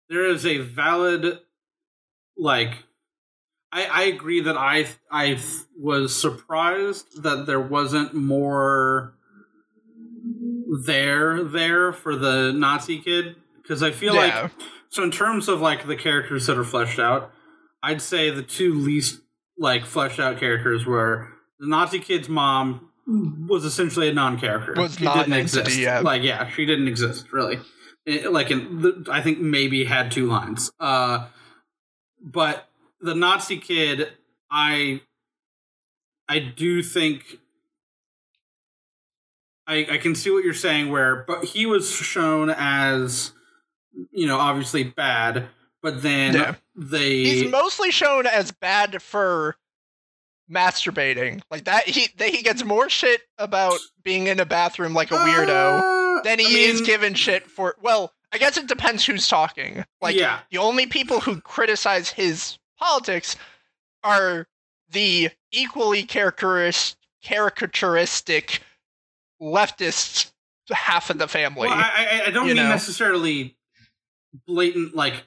there 0.09 0.25
is 0.25 0.45
a 0.45 0.59
valid, 0.59 1.39
like, 2.37 2.83
I 3.71 3.85
I 3.85 4.03
agree 4.03 4.41
that 4.41 4.57
I 4.57 4.87
I 5.11 5.39
was 5.75 6.19
surprised 6.19 7.23
that 7.23 7.45
there 7.45 7.59
wasn't 7.59 8.13
more 8.13 9.13
there 10.85 11.43
there 11.43 11.93
for 11.93 12.15
the 12.15 12.51
Nazi 12.51 12.99
kid 12.99 13.37
because 13.61 13.81
I 13.81 13.91
feel 13.91 14.13
yeah. 14.13 14.41
like 14.43 14.51
so 14.89 15.03
in 15.03 15.11
terms 15.11 15.47
of 15.47 15.61
like 15.61 15.87
the 15.87 15.95
characters 15.95 16.45
that 16.47 16.57
are 16.57 16.63
fleshed 16.63 16.99
out, 16.99 17.31
I'd 17.81 18.01
say 18.01 18.29
the 18.29 18.43
two 18.43 18.73
least 18.73 19.21
like 19.57 19.85
fleshed 19.85 20.19
out 20.19 20.39
characters 20.39 20.85
where 20.85 21.29
the 21.59 21.67
Nazi 21.67 21.99
kid's 21.99 22.29
mom 22.29 22.89
was 23.07 23.63
essentially 23.63 24.09
a 24.09 24.13
non-character. 24.13 24.73
Was 24.75 24.95
she 24.95 25.05
not 25.05 25.25
didn't 25.25 25.33
exist. 25.33 25.77
Yeah. 25.77 25.99
Like 25.99 26.23
yeah, 26.23 26.49
she 26.49 26.65
didn't 26.65 26.87
exist 26.87 27.31
really. 27.31 27.59
It, 28.05 28.31
like 28.31 28.51
in 28.51 28.81
the, 28.81 29.05
I 29.11 29.21
think 29.21 29.39
maybe 29.39 29.85
had 29.85 30.11
two 30.11 30.27
lines. 30.27 30.71
Uh, 30.79 31.27
but 32.21 32.67
the 33.01 33.15
Nazi 33.15 33.57
kid, 33.57 34.09
I 34.51 35.01
I 36.27 36.39
do 36.39 36.83
think 36.83 37.39
I 39.65 39.87
I 39.91 39.97
can 39.97 40.15
see 40.15 40.29
what 40.29 40.43
you're 40.43 40.53
saying. 40.53 40.89
Where 40.89 41.23
but 41.27 41.45
he 41.45 41.65
was 41.65 41.89
shown 41.89 42.49
as 42.49 43.33
you 44.11 44.27
know 44.27 44.37
obviously 44.37 44.83
bad 44.83 45.47
but 45.87 46.01
then 46.01 46.33
yeah. 46.33 46.55
they 46.75 47.23
he's 47.23 47.49
mostly 47.49 47.91
shown 47.91 48.27
as 48.27 48.51
bad 48.51 49.01
for 49.01 49.55
masturbating 50.51 51.41
like 51.49 51.63
that 51.63 51.87
he 51.87 52.09
they, 52.17 52.29
he 52.29 52.41
gets 52.41 52.65
more 52.65 52.89
shit 52.89 53.21
about 53.37 53.79
being 54.03 54.27
in 54.27 54.41
a 54.41 54.45
bathroom 54.45 54.93
like 54.93 55.11
a 55.11 55.15
weirdo 55.15 55.79
uh, 55.79 56.21
than 56.23 56.39
he 56.39 56.45
I 56.45 56.49
mean, 56.49 56.69
is 56.71 56.81
given 56.81 57.13
shit 57.13 57.49
for 57.49 57.77
well 57.81 58.11
i 58.33 58.37
guess 58.37 58.57
it 58.57 58.67
depends 58.67 59.05
who's 59.05 59.29
talking 59.29 59.85
like 60.01 60.17
yeah. 60.17 60.39
the 60.51 60.57
only 60.57 60.87
people 60.87 61.21
who 61.21 61.39
criticize 61.39 62.09
his 62.09 62.57
politics 62.77 63.37
are 64.03 64.45
the 64.89 65.29
equally 65.53 66.03
caricaturistic 66.03 68.59
leftists 69.41 70.31
half 70.69 71.09
of 71.09 71.17
the 71.17 71.29
family 71.29 71.69
well, 71.69 71.77
I, 71.77 72.23
I, 72.25 72.31
don't 72.31 72.47
mean 72.47 72.57
know? 72.57 72.67
necessarily 72.67 73.55
blatant 74.45 74.95
like 74.95 75.23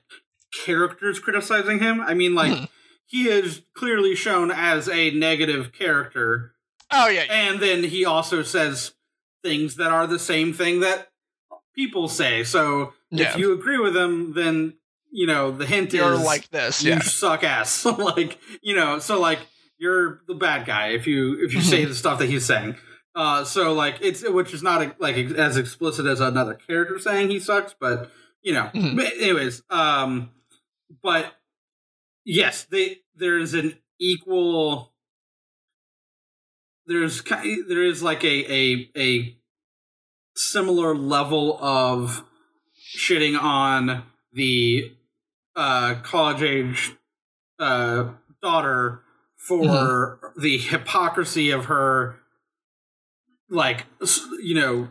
characters 0.52 1.18
criticizing 1.18 1.78
him. 1.78 2.00
I 2.00 2.14
mean, 2.14 2.34
like, 2.34 2.56
hmm. 2.56 2.64
he 3.06 3.28
is 3.28 3.62
clearly 3.74 4.14
shown 4.14 4.50
as 4.50 4.88
a 4.88 5.10
negative 5.10 5.72
character. 5.72 6.52
Oh, 6.90 7.08
yeah. 7.08 7.24
And 7.30 7.60
then 7.60 7.84
he 7.84 8.04
also 8.04 8.42
says 8.42 8.94
things 9.42 9.76
that 9.76 9.90
are 9.90 10.06
the 10.06 10.18
same 10.18 10.52
thing 10.52 10.80
that 10.80 11.08
people 11.74 12.08
say. 12.08 12.44
So 12.44 12.92
yeah. 13.10 13.30
if 13.30 13.36
you 13.36 13.52
agree 13.52 13.78
with 13.78 13.96
him, 13.96 14.32
then, 14.34 14.74
you 15.10 15.26
know, 15.26 15.50
the 15.50 15.66
hint 15.66 15.92
you're 15.92 16.14
is 16.14 16.24
like 16.24 16.50
this. 16.50 16.82
You 16.82 16.92
yeah. 16.92 17.00
suck 17.00 17.44
ass. 17.44 17.84
like, 17.98 18.38
you 18.62 18.74
know, 18.74 18.98
so 18.98 19.20
like, 19.20 19.40
you're 19.80 20.20
the 20.28 20.34
bad 20.34 20.66
guy 20.66 20.88
if 20.88 21.06
you 21.06 21.42
if 21.42 21.54
you 21.54 21.60
say 21.60 21.84
the 21.86 21.94
stuff 21.94 22.20
that 22.20 22.28
he's 22.28 22.44
saying. 22.44 22.76
Uh, 23.16 23.44
so 23.44 23.72
like 23.72 23.96
it's 24.00 24.28
which 24.28 24.54
is 24.54 24.62
not 24.62 25.00
like 25.00 25.16
as 25.16 25.56
explicit 25.56 26.06
as 26.06 26.20
another 26.20 26.54
character 26.54 26.98
saying 26.98 27.30
he 27.30 27.40
sucks, 27.40 27.74
but 27.78 28.10
you 28.42 28.52
know. 28.52 28.70
Mm-hmm. 28.72 28.96
But 28.96 29.06
anyways, 29.18 29.62
um, 29.70 30.30
but 31.02 31.34
yes, 32.24 32.64
they 32.64 32.98
there 33.14 33.38
is 33.38 33.54
an 33.54 33.78
equal. 33.98 34.92
There's 36.86 37.22
there 37.22 37.84
is 37.84 38.02
like 38.02 38.24
a 38.24 38.52
a 38.52 38.90
a 38.96 39.36
similar 40.34 40.94
level 40.94 41.58
of 41.60 42.24
shitting 42.96 43.40
on 43.40 44.04
the 44.32 44.92
uh, 45.54 45.96
college 46.02 46.42
age 46.42 46.92
uh, 47.58 48.10
daughter 48.42 49.02
for 49.36 49.62
mm-hmm. 49.62 50.40
the 50.40 50.58
hypocrisy 50.58 51.50
of 51.50 51.66
her, 51.66 52.16
like 53.48 53.86
you 54.42 54.54
know, 54.54 54.88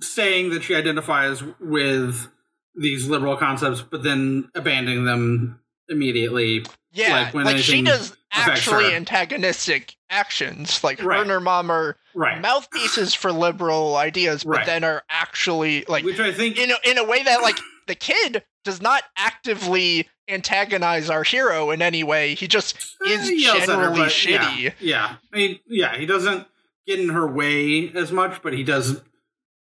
saying 0.00 0.50
that 0.50 0.62
she 0.62 0.74
identifies 0.74 1.42
with 1.60 2.28
these 2.74 3.06
liberal 3.06 3.36
concepts, 3.36 3.82
but 3.82 4.02
then 4.02 4.50
abandoning 4.54 5.04
them 5.04 5.60
immediately. 5.88 6.64
Yeah, 6.92 7.30
like, 7.32 7.34
like 7.34 7.58
she 7.58 7.82
does 7.82 8.16
actually 8.32 8.90
her. 8.90 8.96
antagonistic 8.96 9.96
actions. 10.10 10.82
Like 10.84 11.02
right. 11.02 11.16
her 11.16 11.22
and 11.22 11.30
her 11.30 11.40
mom 11.40 11.70
are 11.70 11.96
right. 12.14 12.40
mouthpieces 12.40 13.14
for 13.14 13.32
liberal 13.32 13.96
ideas, 13.96 14.44
but 14.44 14.58
right. 14.58 14.66
then 14.66 14.84
are 14.84 15.02
actually 15.08 15.84
like, 15.88 16.04
which 16.04 16.20
I 16.20 16.32
think 16.32 16.58
in 16.58 16.70
a, 16.70 16.74
in 16.84 16.98
a 16.98 17.04
way 17.04 17.22
that 17.22 17.42
like 17.42 17.58
the 17.86 17.94
kid 17.94 18.42
does 18.64 18.80
not 18.80 19.02
actively 19.16 20.08
antagonize 20.28 21.10
our 21.10 21.22
hero 21.24 21.70
in 21.70 21.82
any 21.82 22.04
way. 22.04 22.34
He 22.34 22.46
just 22.46 22.76
eh, 23.06 23.10
is 23.10 23.42
generally 23.42 24.00
her, 24.00 24.06
shitty. 24.06 24.62
Yeah, 24.62 24.70
yeah, 24.80 25.16
I 25.32 25.36
mean, 25.36 25.60
yeah, 25.66 25.96
he 25.96 26.06
doesn't 26.06 26.46
get 26.86 27.00
in 27.00 27.08
her 27.10 27.26
way 27.26 27.90
as 27.94 28.12
much, 28.12 28.42
but 28.42 28.52
he 28.52 28.64
does 28.64 29.00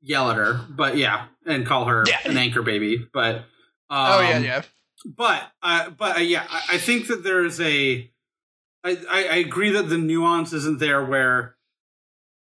yell 0.02 0.30
at 0.30 0.36
her, 0.36 0.60
but 0.68 0.96
yeah, 0.96 1.26
and 1.46 1.66
call 1.66 1.86
her 1.86 2.04
yeah. 2.06 2.18
an 2.24 2.36
anchor 2.36 2.62
baby. 2.62 3.06
But 3.12 3.36
um, 3.36 3.42
oh 3.90 4.20
yeah, 4.20 4.36
um, 4.36 4.44
yeah. 4.44 4.62
But 5.04 5.42
uh, 5.62 5.90
but 5.90 6.16
uh, 6.18 6.20
yeah, 6.20 6.44
I, 6.48 6.74
I, 6.74 6.78
think 6.78 7.06
that 7.08 7.24
there 7.24 7.44
is 7.44 7.60
a. 7.60 8.10
I, 8.84 8.98
I, 9.10 9.24
I 9.24 9.36
agree 9.36 9.70
that 9.70 9.88
the 9.88 9.98
nuance 9.98 10.52
isn't 10.52 10.78
there 10.78 11.04
where 11.04 11.56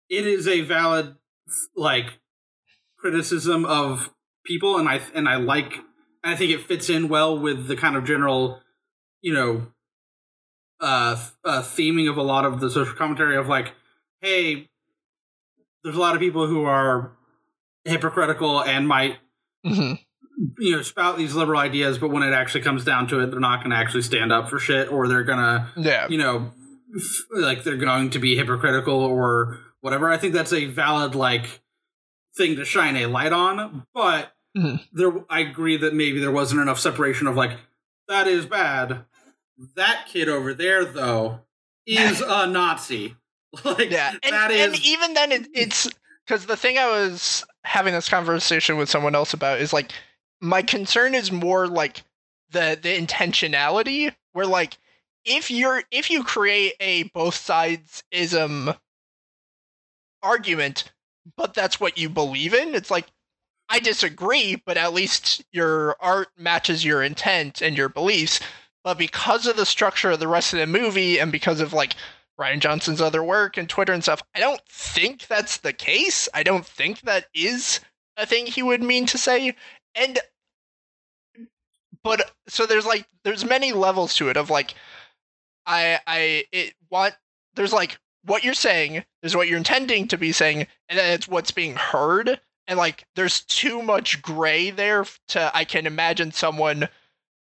it 0.09 0.26
is 0.26 0.47
a 0.47 0.61
valid 0.61 1.16
like 1.76 2.18
criticism 2.99 3.64
of 3.64 4.11
people, 4.45 4.78
and 4.78 4.88
I 4.88 5.01
and 5.14 5.28
I 5.28 5.36
like. 5.36 5.74
I 6.22 6.36
think 6.36 6.51
it 6.51 6.62
fits 6.62 6.88
in 6.88 7.09
well 7.09 7.38
with 7.38 7.66
the 7.66 7.76
kind 7.76 7.97
of 7.97 8.07
general, 8.07 8.61
you 9.20 9.34
know, 9.34 9.66
uh, 10.80 11.22
uh 11.45 11.62
theming 11.62 12.09
of 12.09 12.16
a 12.16 12.22
lot 12.22 12.47
of 12.47 12.61
the 12.61 12.70
social 12.70 12.95
commentary 12.95 13.36
of 13.36 13.47
like, 13.47 13.72
hey, 14.22 14.68
there's 15.82 15.97
a 15.97 16.01
lot 16.01 16.14
of 16.14 16.20
people 16.20 16.47
who 16.47 16.64
are 16.64 17.12
hypocritical 17.85 18.62
and 18.62 18.89
might 18.89 19.18
mm-hmm. 19.64 19.95
you 20.59 20.76
know 20.76 20.82
spout 20.82 21.18
these 21.18 21.35
liberal 21.35 21.61
ideas, 21.61 21.99
but 21.99 22.11
when 22.11 22.22
it 22.22 22.32
actually 22.32 22.62
comes 22.62 22.85
down 22.85 23.07
to 23.09 23.20
it, 23.20 23.30
they're 23.30 23.41
not 23.41 23.61
going 23.61 23.70
to 23.70 23.76
actually 23.76 24.03
stand 24.03 24.32
up 24.32 24.49
for 24.49 24.59
shit, 24.59 24.91
or 24.91 25.09
they're 25.09 25.24
gonna 25.24 25.72
yeah. 25.76 26.09
you 26.09 26.18
know 26.18 26.53
like 27.35 27.64
they're 27.64 27.76
going 27.76 28.11
to 28.11 28.18
be 28.18 28.37
hypocritical 28.37 29.01
or 29.01 29.61
whatever. 29.80 30.11
I 30.11 30.16
think 30.16 30.32
that's 30.32 30.53
a 30.53 30.66
valid 30.66 31.14
like 31.14 31.61
thing 32.37 32.57
to 32.57 32.64
shine 32.64 32.97
a 32.97 33.07
light 33.07 33.32
on. 33.32 33.87
But 33.95 34.32
Mhm. 34.57 34.87
there, 34.93 35.12
I 35.28 35.41
agree 35.41 35.76
that 35.76 35.95
maybe 35.95 36.20
there 36.20 36.30
wasn't 36.30 36.61
enough 36.61 36.78
separation 36.78 37.26
of 37.26 37.37
like 37.37 37.59
that 38.09 38.28
is 38.28 38.47
bad. 38.47 39.05
That 39.76 40.07
kid 40.09 40.28
over 40.28 40.53
there, 40.53 40.85
though, 40.85 41.41
is 41.87 42.20
a 42.20 42.47
Nazi. 42.47 43.16
Like 43.64 43.91
Yeah, 43.93 44.11
and, 44.11 44.32
that 44.32 44.51
and 44.51 44.74
even 44.85 45.14
then, 45.14 45.30
it, 45.30 45.47
it's 45.55 45.89
because 46.26 46.46
the 46.46 46.56
thing 46.56 46.78
I 46.78 46.86
was 46.88 47.44
having 47.64 47.94
this 47.94 48.08
conversation 48.08 48.76
with 48.76 48.90
someone 48.90 49.14
else 49.14 49.34
about 49.34 49.60
is 49.60 49.72
like 49.72 49.92
my 50.40 50.62
concern 50.62 51.14
is 51.14 51.32
more 51.32 51.66
like 51.66 52.02
the 52.50 52.78
the 52.80 52.98
intentionality, 52.98 54.14
where 54.32 54.46
like 54.46 54.78
if 55.24 55.50
you're 55.50 55.82
if 55.90 56.10
you 56.10 56.24
create 56.24 56.74
a 56.80 57.04
both 57.14 57.34
sides 57.34 58.02
ism 58.10 58.70
argument, 60.22 60.92
but 61.36 61.54
that's 61.54 61.80
what 61.80 61.98
you 61.98 62.08
believe 62.08 62.54
in, 62.54 62.74
it's 62.74 62.90
like 62.90 63.06
I 63.68 63.80
disagree, 63.80 64.56
but 64.56 64.76
at 64.76 64.92
least 64.92 65.42
your 65.52 65.96
art 66.00 66.28
matches 66.36 66.84
your 66.84 67.02
intent 67.02 67.62
and 67.62 67.76
your 67.76 67.88
beliefs. 67.88 68.40
But 68.82 68.98
because 68.98 69.46
of 69.46 69.56
the 69.56 69.64
structure 69.64 70.10
of 70.10 70.20
the 70.20 70.28
rest 70.28 70.52
of 70.52 70.58
the 70.58 70.66
movie 70.66 71.18
and 71.18 71.32
because 71.32 71.60
of 71.60 71.72
like 71.72 71.94
Rian 72.41 72.61
Johnson's 72.61 73.01
other 73.01 73.22
work 73.22 73.57
and 73.57 73.68
Twitter 73.68 73.93
and 73.93 74.03
stuff, 74.03 74.22
I 74.35 74.41
don't 74.41 74.61
think 74.68 75.26
that's 75.26 75.59
the 75.59 75.72
case. 75.72 76.28
I 76.35 76.43
don't 76.43 76.66
think 76.66 77.03
that 77.03 77.26
is 77.35 77.80
a 78.16 78.26
thing 78.26 78.47
he 78.47 78.62
would 78.62 78.82
mean 78.82 79.07
to 79.07 79.18
say. 79.18 79.55
And 79.95 80.18
but 82.03 82.32
so 82.49 82.66
there's 82.66 82.87
like 82.87 83.07
there's 83.24 83.45
many 83.45 83.72
levels 83.72 84.14
to 84.16 84.28
it 84.28 84.37
of 84.37 84.51
like 84.51 84.74
I 85.66 86.01
I 86.07 86.45
it 86.53 86.74
want 86.91 87.14
there's 87.55 87.72
like 87.72 87.99
what 88.24 88.43
you're 88.45 88.55
saying, 88.55 89.05
there's 89.20 89.37
what 89.37 89.49
you're 89.49 89.59
intending 89.59 90.09
to 90.09 90.16
be 90.16 90.32
saying, 90.32 90.66
and 90.89 90.99
then 90.99 91.12
it's 91.12 91.28
what's 91.28 91.51
being 91.51 91.76
heard. 91.76 92.41
And 92.66 92.78
like 92.78 93.05
there's 93.14 93.43
too 93.43 93.82
much 93.82 94.22
gray 94.22 94.70
there 94.70 95.05
to 95.28 95.57
I 95.57 95.64
can 95.64 95.87
imagine 95.87 96.32
someone 96.32 96.89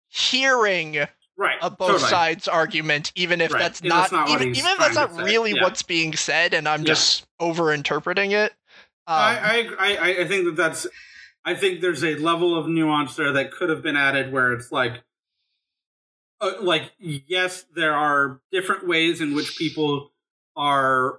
hearing 0.09 1.07
right. 1.37 1.57
a 1.63 1.71
both 1.71 1.89
totally. 1.93 2.11
sides 2.11 2.49
argument, 2.49 3.13
even 3.15 3.41
if 3.41 3.53
Right. 3.53 3.61
that's 3.61 3.83
not, 3.83 4.11
that's 4.11 4.13
not 4.13 4.29
even, 4.31 4.49
even 4.49 4.71
if 4.71 4.79
that's 4.79 4.95
not 4.95 5.15
really 5.17 5.53
Yeah. 5.53 5.63
what's 5.63 5.83
being 5.83 6.15
said, 6.15 6.55
and 6.55 6.69
I'm 6.69 6.81
Yeah. 6.81 6.87
just 6.87 7.27
over 7.41 7.73
interpreting 7.73 8.33
it. 8.33 8.53
Um, 9.07 9.19
I, 9.19 9.69
I, 9.79 9.95
I, 9.95 10.21
I 10.21 10.29
think 10.29 10.45
that 10.45 10.57
that's. 10.57 10.87
I 11.45 11.55
think 11.55 11.81
there's 11.81 12.05
a 12.05 12.15
level 12.15 12.57
of 12.57 12.69
nuance 12.69 13.17
there 13.17 13.33
that 13.33 13.51
could 13.51 13.69
have 13.69 13.83
been 13.83 13.97
added 13.97 14.33
where 14.33 14.53
it's 14.53 14.71
like, 14.71 15.03
uh, 16.41 16.53
like 16.61 16.93
yes, 17.01 17.65
there 17.75 17.95
are 17.95 18.41
different 18.53 18.87
ways 18.87 19.21
in 19.21 19.35
which 19.35 19.57
people 19.57 20.13
are 20.55 21.19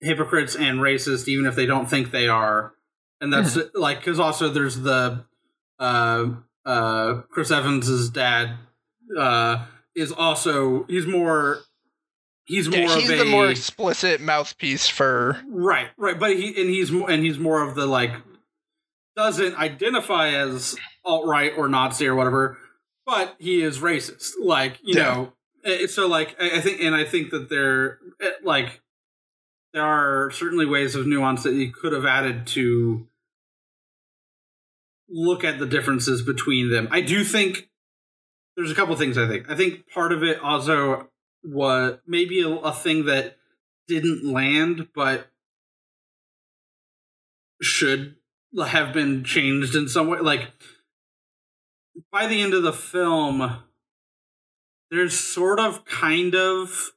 hypocrites 0.00 0.54
and 0.54 0.78
racist, 0.78 1.26
even 1.26 1.46
if 1.46 1.56
they 1.56 1.66
don't 1.66 1.90
think 1.90 2.12
they 2.12 2.28
are, 2.28 2.74
and 3.20 3.32
that's 3.32 3.58
like 3.74 3.98
because 3.98 4.20
also 4.20 4.48
there's 4.48 4.80
the 4.82 5.24
uh, 5.80 6.26
uh, 6.64 7.14
Chris 7.30 7.50
Evans's 7.50 8.08
dad 8.08 8.54
uh, 9.18 9.66
is 9.94 10.12
also 10.12 10.84
he's 10.84 11.06
more 11.06 11.60
he's 12.44 12.68
more 12.68 12.78
yeah, 12.80 12.96
he's 12.96 13.10
of 13.10 13.18
the 13.18 13.24
more 13.24 13.48
explicit 13.48 14.20
mouthpiece 14.20 14.88
for. 14.88 15.40
Right, 15.48 15.88
right, 15.96 16.18
but 16.18 16.36
he 16.36 16.48
and 16.60 16.70
he's 16.70 16.90
and 16.90 17.24
he's 17.24 17.38
more 17.38 17.62
of 17.62 17.74
the 17.74 17.86
like 17.86 18.12
doesn't 19.16 19.56
identify 19.56 20.28
as 20.28 20.76
alt 21.04 21.26
right 21.26 21.52
or 21.56 21.68
Nazi 21.68 22.06
or 22.06 22.14
whatever, 22.14 22.58
but 23.06 23.36
he 23.38 23.62
is 23.62 23.78
racist. 23.78 24.32
Like 24.42 24.78
you 24.82 24.96
Yeah. 24.96 25.26
know, 25.64 25.86
so 25.86 26.06
like 26.06 26.36
I 26.40 26.58
I 26.58 26.60
think 26.60 26.80
and 26.80 26.94
I 26.94 27.04
think 27.04 27.30
that 27.30 27.48
there 27.48 27.98
eh, 28.20 28.30
like 28.42 28.80
there 29.72 29.84
are 29.84 30.30
certainly 30.32 30.66
ways 30.66 30.94
of 30.94 31.06
nuance 31.06 31.42
that 31.44 31.54
you 31.54 31.72
could 31.72 31.92
have 31.92 32.04
added 32.04 32.46
to 32.48 33.06
look 35.08 35.44
at 35.44 35.58
the 35.58 35.66
differences 35.66 36.22
between 36.22 36.70
them. 36.70 36.88
I 36.90 37.00
do 37.00 37.24
think 37.24 37.68
there's 38.56 38.70
a 38.70 38.74
couple 38.74 38.94
things 38.96 39.16
I 39.18 39.26
think. 39.28 39.50
I 39.50 39.56
think 39.56 39.88
part 39.92 40.12
of 40.12 40.22
it 40.22 40.40
also 40.40 41.08
was 41.42 41.98
maybe 42.06 42.40
a, 42.42 42.48
a 42.48 42.72
thing 42.72 43.06
that 43.06 43.36
didn't 43.88 44.24
land, 44.30 44.88
but 44.94 45.28
should 47.62 48.16
have 48.58 48.92
been 48.92 49.24
changed 49.24 49.74
in 49.74 49.88
some 49.88 50.08
way. 50.08 50.18
Like 50.20 50.48
by 52.12 52.26
the 52.26 52.40
end 52.40 52.54
of 52.54 52.62
the 52.62 52.72
film, 52.72 53.58
there's 54.90 55.18
sort 55.18 55.60
of 55.60 55.84
kind 55.84 56.34
of 56.34 56.92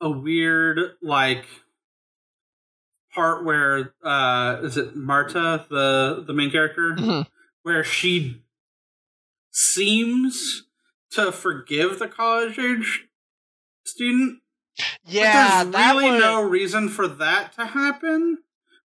a 0.00 0.10
weird 0.10 0.92
like 1.02 1.44
part 3.12 3.44
where 3.44 3.94
uh 4.04 4.60
is 4.62 4.76
it 4.76 4.94
Marta 4.94 5.66
the 5.68 6.22
the 6.26 6.32
main 6.32 6.50
character 6.50 6.94
Mhm. 6.96 7.26
where 7.62 7.82
she 7.82 8.42
seems 9.50 10.67
to 11.12 11.32
forgive 11.32 11.98
the 11.98 12.08
college 12.08 12.58
age 12.58 13.06
student 13.84 14.40
Yeah, 15.04 15.64
but 15.64 15.72
there's 15.72 15.92
really 15.94 16.10
would- 16.12 16.20
no 16.20 16.42
reason 16.42 16.88
for 16.88 17.08
that 17.08 17.52
to 17.54 17.66
happen. 17.66 18.38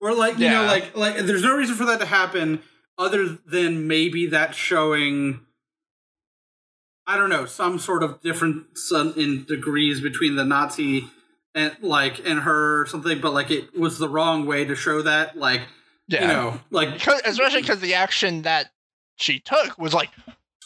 Or 0.02 0.14
like 0.14 0.38
you 0.40 0.50
know, 0.50 0.64
like 0.66 0.96
like 0.96 1.18
there's 1.18 1.44
no 1.44 1.56
reason 1.56 1.76
for 1.76 1.86
that 1.86 2.00
to 2.00 2.06
happen 2.06 2.62
other 2.98 3.38
than 3.46 3.88
maybe 3.88 4.28
that 4.28 4.56
showing 4.56 5.42
I 7.06 7.18
don't 7.18 7.30
know, 7.30 7.46
some 7.46 7.80
sort 7.80 8.04
of 8.04 8.22
difference 8.22 8.92
in- 9.18 9.44
degrees 9.46 10.00
between 10.00 10.36
the 10.36 10.46
Nazi 10.46 11.08
and 11.56 11.76
like 11.82 12.26
and 12.26 12.42
her 12.42 12.82
or 12.82 12.86
something, 12.86 13.20
but 13.20 13.34
like 13.34 13.50
it 13.52 13.78
was 13.78 13.98
the 13.98 14.08
wrong 14.08 14.46
way 14.46 14.64
to 14.64 14.76
show 14.76 15.02
that. 15.02 15.38
Like 15.38 15.62
yeah. 16.08 16.22
you 16.22 16.28
know, 16.28 16.60
like 16.70 17.06
especially 17.26 17.62
because 17.62 17.80
the 17.80 17.96
action 17.96 18.44
that 18.44 18.72
she 19.18 19.40
took 19.40 19.78
was 19.78 19.94
like 19.94 20.12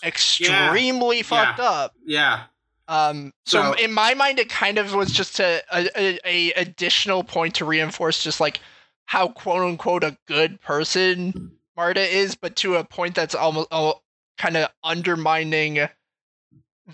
extremely 0.03 1.21
fucked 1.21 1.59
up. 1.59 1.93
yeah. 2.05 2.43
Um, 2.87 3.31
so, 3.45 3.61
So- 3.61 3.73
in 3.73 3.93
my 3.93 4.13
mind, 4.13 4.39
it 4.39 4.49
kind 4.49 4.77
of 4.77 4.93
was 4.93 5.11
just 5.11 5.39
a, 5.39 5.61
a, 5.73 6.19
a, 6.25 6.51
additional 6.53 7.23
point 7.23 7.55
to 7.55 7.65
reinforce 7.65 8.21
just 8.21 8.41
like 8.41 8.59
how 9.05 9.29
quote 9.29 9.61
unquote 9.63 10.03
a 10.03 10.17
good 10.27 10.59
person 10.61 11.51
Marta 11.75 12.01
is, 12.01 12.35
but 12.35 12.55
to 12.57 12.75
a 12.75 12.83
point 12.83 13.15
that's 13.15 13.33
almost 13.33 13.69
kind 14.37 14.57
of 14.57 14.69
undermining 14.83 15.87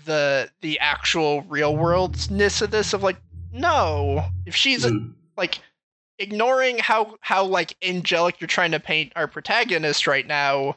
the 0.04 0.48
the 0.60 0.78
actual 0.78 1.42
real 1.42 1.76
worldness 1.76 2.62
of 2.62 2.70
this. 2.70 2.92
Of 2.92 3.02
like, 3.02 3.20
no, 3.52 4.24
if 4.46 4.54
she's 4.54 4.84
Mm. 4.86 5.14
like 5.36 5.58
ignoring 6.18 6.78
how 6.78 7.16
how 7.20 7.44
like 7.44 7.76
angelic 7.82 8.40
you're 8.40 8.48
trying 8.48 8.70
to 8.72 8.80
paint 8.80 9.12
our 9.16 9.26
protagonist 9.26 10.06
right 10.06 10.26
now 10.26 10.76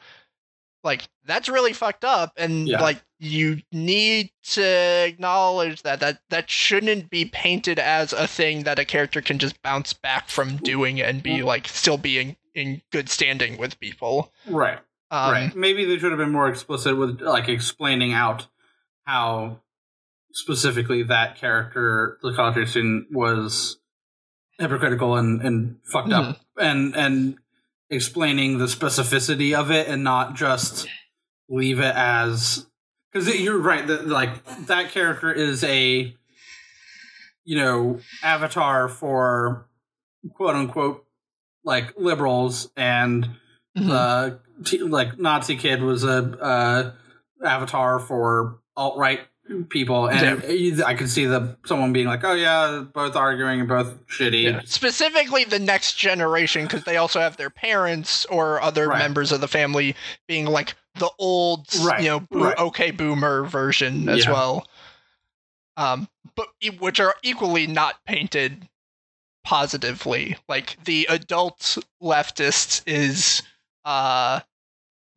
like 0.84 1.08
that's 1.24 1.48
really 1.48 1.72
fucked 1.72 2.04
up 2.04 2.32
and 2.36 2.68
Yeah. 2.68 2.80
like 2.82 3.02
you 3.18 3.62
need 3.72 4.30
to 4.42 4.62
acknowledge 4.62 5.82
that 5.82 6.00
that 6.00 6.20
that 6.30 6.50
shouldn't 6.50 7.08
be 7.10 7.24
painted 7.24 7.78
as 7.78 8.12
a 8.12 8.26
thing 8.26 8.64
that 8.64 8.78
a 8.78 8.84
character 8.84 9.20
can 9.22 9.38
just 9.38 9.60
bounce 9.62 9.92
back 9.94 10.28
from 10.28 10.58
doing 10.58 11.00
and 11.00 11.22
be 11.22 11.42
like 11.42 11.66
still 11.66 11.96
being 11.96 12.36
in 12.54 12.82
good 12.92 13.08
standing 13.08 13.56
with 13.56 13.80
people 13.80 14.30
Right. 14.46 14.78
um 15.10 15.32
right. 15.32 15.56
Maybe 15.56 15.84
they 15.86 15.98
should 15.98 16.12
have 16.12 16.18
been 16.18 16.30
more 16.32 16.48
explicit 16.48 16.96
with 16.96 17.20
like 17.20 17.48
explaining 17.48 18.12
out 18.12 18.46
how 19.06 19.60
specifically 20.32 21.02
that 21.04 21.36
character, 21.36 22.18
the 22.22 22.32
college 22.34 22.68
student, 22.70 23.06
was 23.12 23.78
hypocritical 24.58 25.16
and, 25.16 25.40
and 25.42 25.76
fucked 25.84 26.12
up, 26.12 26.40
and 26.58 26.94
and 26.96 27.36
explaining 27.94 28.58
the 28.58 28.66
specificity 28.66 29.58
of 29.58 29.70
it, 29.70 29.88
and 29.88 30.04
not 30.04 30.34
just 30.34 30.86
leave 31.48 31.78
it 31.78 31.94
as 31.94 32.66
because 33.12 33.28
you're 33.38 33.58
right 33.58 33.86
that 33.86 34.08
like 34.08 34.44
that 34.66 34.90
character 34.90 35.32
is 35.32 35.62
a 35.64 36.14
you 37.44 37.56
know 37.56 38.00
avatar 38.22 38.88
for 38.88 39.68
quote 40.34 40.56
unquote 40.56 41.04
like 41.64 41.94
liberals 41.96 42.70
and 42.76 43.28
mhm. 43.76 43.86
the 43.86 44.40
t- 44.64 44.78
like 44.78 45.18
Nazi 45.18 45.56
kid 45.56 45.82
was 45.82 46.04
a 46.04 46.18
uh, 46.40 46.92
avatar 47.44 47.98
for 47.98 48.58
alt 48.76 48.98
right 48.98 49.20
people, 49.68 50.08
and 50.08 50.42
it- 50.44 50.80
I 50.82 50.94
could 50.94 51.10
see 51.10 51.26
the 51.26 51.56
someone 51.66 51.92
being 51.92 52.06
like, 52.06 52.24
"Oh 52.24 52.32
yeah, 52.32 52.84
both 52.92 53.14
arguing 53.16 53.60
and 53.60 53.68
both 53.68 54.06
shitty." 54.06 54.42
Yeah. 54.44 54.60
specifically 54.64 55.44
the 55.44 55.58
next 55.58 55.98
generation 55.98 56.64
because 56.64 56.84
they 56.84 56.96
also 56.96 57.20
have 57.20 57.36
their 57.36 57.50
parents 57.50 58.24
or 58.26 58.60
other 58.62 58.88
Right. 58.88 58.98
members 58.98 59.32
of 59.32 59.40
the 59.40 59.48
family 59.48 59.94
being 60.26 60.46
like 60.46 60.74
the 60.96 61.10
old 61.18 61.66
Right, 61.80 62.00
you 62.02 62.08
know 62.08 62.20
bo- 62.20 62.44
right. 62.44 62.58
okay 62.58 62.90
boomer 62.90 63.44
version 63.44 64.08
as 64.08 64.24
Yeah. 64.24 64.32
well 64.32 64.66
um 65.76 66.08
but 66.36 66.46
which 66.78 67.00
are 67.00 67.16
equally 67.24 67.66
not 67.66 67.96
painted 68.06 68.68
positively 69.44 70.36
like 70.48 70.76
the 70.84 71.06
adult 71.10 71.76
leftist 72.02 72.82
is 72.86 73.42
uh 73.84 74.40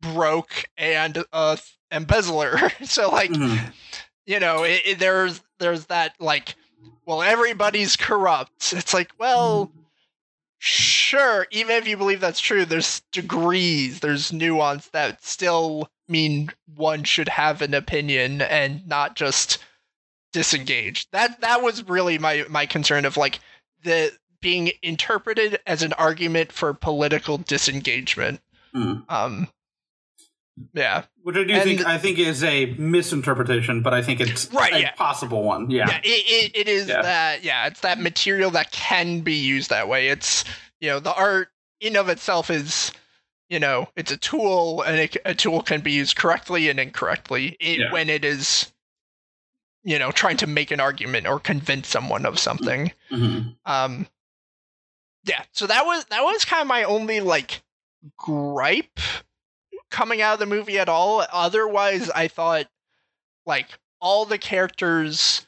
broke 0.02 0.64
and 0.76 1.24
uh 1.32 1.56
embezzler 1.92 2.58
so 2.84 3.08
like 3.10 3.30
Mhm. 3.30 3.72
You 4.28 4.38
know 4.38 4.62
it, 4.62 4.82
it- 4.84 4.98
there's 5.00 5.42
there's 5.58 5.86
that 5.86 6.14
like 6.20 6.54
well 7.04 7.20
everybody's 7.22 7.96
corrupt 7.96 8.72
it's 8.76 8.94
like 8.94 9.10
well 9.18 9.72
sure, 10.60 11.46
even 11.50 11.76
if 11.76 11.86
you 11.86 11.96
believe 11.96 12.20
that's 12.20 12.40
true, 12.40 12.64
there's 12.64 13.00
degrees, 13.12 14.00
there's 14.00 14.32
nuance 14.32 14.88
that 14.88 15.24
still 15.24 15.88
mean 16.08 16.50
one 16.74 17.04
should 17.04 17.28
have 17.28 17.62
an 17.62 17.74
opinion 17.74 18.40
and 18.42 18.86
not 18.88 19.14
just 19.14 19.58
disengage. 20.32 21.08
That 21.12 21.40
that 21.42 21.62
was 21.62 21.88
really 21.88 22.18
my 22.18 22.44
my 22.48 22.66
concern 22.66 23.04
of 23.04 23.16
like 23.16 23.38
the 23.82 24.12
being 24.40 24.70
interpreted 24.82 25.60
as 25.66 25.82
an 25.82 25.92
argument 25.94 26.50
for 26.52 26.74
political 26.74 27.38
disengagement. 27.38 28.40
Mm. 28.74 29.04
Um 29.08 29.48
yeah. 30.72 31.04
Which 31.22 31.36
I 31.36 31.44
do 31.44 31.52
And- 31.54 31.62
think 31.62 31.86
I 31.86 31.98
think 31.98 32.18
is 32.18 32.42
a 32.44 32.66
misinterpretation, 32.78 33.82
but 33.82 33.92
I 33.94 34.02
think 34.02 34.20
it's 34.20 34.52
Right, 34.52 34.72
a 34.72 34.80
yeah. 34.80 34.92
possible 34.92 35.42
one. 35.42 35.70
Yeah. 35.70 35.86
yeah, 35.88 35.98
it, 36.02 36.08
it, 36.08 36.56
it 36.56 36.68
is 36.68 36.88
Yeah. 36.88 37.02
that 37.02 37.44
yeah 37.44 37.66
it's 37.66 37.80
that 37.80 37.98
material 38.00 38.50
that 38.52 38.70
can 38.72 39.20
be 39.20 39.34
used 39.34 39.70
that 39.70 39.88
way 39.88 40.08
it's 40.08 40.44
you 40.80 40.88
know 40.88 41.00
the 41.00 41.14
art 41.14 41.48
in 41.80 41.96
of 41.96 42.08
itself 42.08 42.50
is 42.50 42.92
you 43.48 43.58
know 43.58 43.88
it's 43.96 44.10
a 44.12 44.16
tool 44.16 44.82
and 44.82 44.96
it, 45.00 45.16
a 45.24 45.34
tool 45.34 45.62
can 45.62 45.80
be 45.80 45.92
used 45.92 46.16
correctly 46.16 46.68
and 46.68 46.78
incorrectly 46.80 47.56
it, 47.60 47.92
when 47.92 48.08
it 48.08 48.24
is 48.24 48.70
you 49.84 49.98
know 49.98 50.10
trying 50.10 50.36
to 50.38 50.46
make 50.46 50.70
an 50.70 50.80
argument 50.80 51.26
or 51.26 51.38
convince 51.38 51.88
someone 51.88 52.26
of 52.26 52.38
something 52.38 52.92
Mhm. 53.10 53.54
um 53.66 54.06
yeah 55.24 55.42
so 55.52 55.66
that 55.66 55.84
was 55.86 56.04
that 56.06 56.22
was 56.22 56.44
kind 56.44 56.62
of 56.62 56.68
my 56.68 56.84
only 56.84 57.20
like 57.20 57.62
gripe 58.16 58.98
coming 59.90 60.20
out 60.20 60.34
of 60.34 60.38
the 60.38 60.46
movie 60.46 60.78
at 60.78 60.88
all. 60.88 61.24
Otherwise 61.32 62.10
i 62.10 62.28
thought 62.28 62.66
like 63.46 63.66
all 64.00 64.24
the 64.24 64.38
characters 64.38 65.46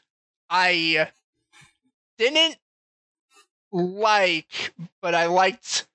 i 0.49 1.07
didn't 2.17 2.57
like 3.71 4.73
but 5.01 5.15
i 5.15 5.27
liked 5.27 5.87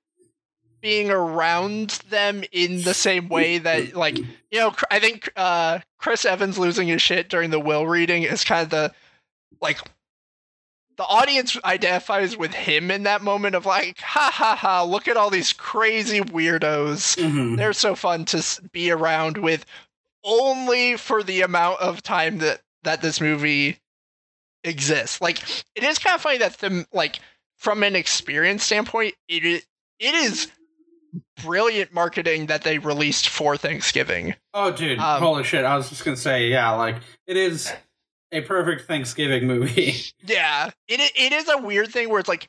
being 0.80 1.10
around 1.10 1.90
them 2.08 2.42
in 2.52 2.82
the 2.82 2.94
same 2.94 3.28
way 3.28 3.58
that 3.58 3.94
like 3.94 4.16
you 4.18 4.58
know 4.58 4.74
i 4.90 4.98
think 4.98 5.30
uh 5.36 5.78
chris 5.98 6.24
evans 6.24 6.58
losing 6.58 6.88
his 6.88 7.02
shit 7.02 7.28
during 7.28 7.50
the 7.50 7.60
will 7.60 7.86
reading 7.86 8.22
is 8.22 8.44
kind 8.44 8.62
of 8.62 8.70
the 8.70 8.92
like 9.60 9.78
the 10.98 11.04
audience 11.04 11.58
identifies 11.64 12.36
with 12.36 12.54
him 12.54 12.90
in 12.90 13.02
that 13.02 13.22
moment 13.22 13.54
of 13.54 13.66
like 13.66 13.98
ha 14.00 14.30
ha 14.32 14.56
ha 14.56 14.82
look 14.82 15.08
at 15.08 15.16
all 15.16 15.30
these 15.30 15.52
crazy 15.52 16.20
weirdos 16.20 17.16
Mhm. 17.16 17.56
they're 17.56 17.72
so 17.72 17.94
fun 17.94 18.24
to 18.26 18.42
be 18.72 18.90
around 18.90 19.36
with 19.38 19.64
only 20.24 20.96
for 20.96 21.22
the 21.22 21.42
amount 21.42 21.80
of 21.80 22.02
time 22.02 22.38
that 22.38 22.60
that 22.82 23.02
this 23.02 23.20
movie 23.20 23.78
exists 24.64 25.20
like 25.20 25.38
it 25.74 25.82
is 25.84 25.98
kind 25.98 26.14
of 26.14 26.20
funny 26.20 26.38
that 26.38 26.58
the 26.58 26.86
like 26.92 27.20
from 27.56 27.82
an 27.82 27.94
experience 27.94 28.64
standpoint 28.64 29.14
it 29.28 29.44
is 29.44 29.64
it 30.00 30.14
is 30.14 30.50
brilliant 31.42 31.92
marketing 31.92 32.46
that 32.46 32.62
they 32.62 32.78
released 32.78 33.28
for 33.28 33.56
thanksgiving 33.56 34.34
Oh, 34.52 34.70
dude! 34.72 34.98
Um, 34.98 35.20
holy 35.22 35.44
shit! 35.44 35.64
I 35.66 35.76
was 35.76 35.90
just 35.90 36.02
gonna 36.04 36.16
say, 36.16 36.48
yeah, 36.48 36.70
like 36.72 36.96
it 37.26 37.36
is 37.36 37.70
a 38.36 38.42
perfect 38.42 38.86
Thanksgiving 38.86 39.46
movie. 39.46 39.94
Yeah, 40.26 40.70
it 40.88 41.00
it 41.16 41.32
is 41.32 41.48
a 41.48 41.58
weird 41.58 41.88
thing 41.88 42.08
where 42.08 42.18
it's 42.18 42.28
like 42.28 42.48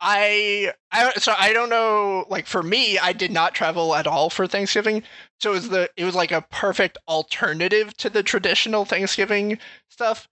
I 0.00 0.72
I 0.92 1.12
so 1.14 1.34
I 1.38 1.52
don't 1.52 1.70
know 1.70 2.26
like 2.28 2.46
for 2.46 2.62
me 2.62 2.98
I 2.98 3.12
did 3.12 3.32
not 3.32 3.54
travel 3.54 3.94
at 3.94 4.06
all 4.06 4.30
for 4.30 4.46
Thanksgiving. 4.46 5.02
So 5.40 5.52
it 5.52 5.54
was 5.54 5.68
the 5.70 5.90
it 5.96 6.04
was 6.04 6.14
like 6.14 6.32
a 6.32 6.42
perfect 6.50 6.98
alternative 7.08 7.96
to 7.98 8.10
the 8.10 8.22
traditional 8.22 8.84
Thanksgiving 8.84 9.58
stuff. 9.88 10.28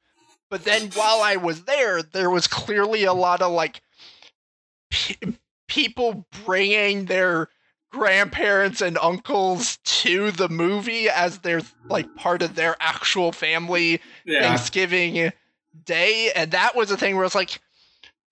But 0.50 0.64
then 0.64 0.90
while 0.94 1.22
I 1.22 1.36
was 1.36 1.64
there 1.64 2.02
there 2.02 2.30
was 2.30 2.46
clearly 2.46 3.04
a 3.04 3.14
lot 3.14 3.40
of 3.40 3.52
like 3.52 3.80
pe- 4.90 5.34
people 5.66 6.26
bringing 6.44 7.06
their 7.06 7.48
grandparents 7.96 8.82
and 8.82 8.98
uncles 8.98 9.78
to 9.84 10.30
the 10.30 10.48
movie 10.50 11.08
as 11.08 11.38
they're 11.38 11.62
like 11.88 12.14
part 12.14 12.42
of 12.42 12.54
their 12.54 12.76
actual 12.78 13.32
family 13.32 14.00
yeah, 14.26 14.40
Thanksgiving 14.42 15.32
Day, 15.84 16.30
and 16.36 16.50
that 16.50 16.76
was 16.76 16.90
a 16.90 16.96
thing 16.96 17.16
where 17.16 17.24
it's 17.24 17.34
like, 17.34 17.58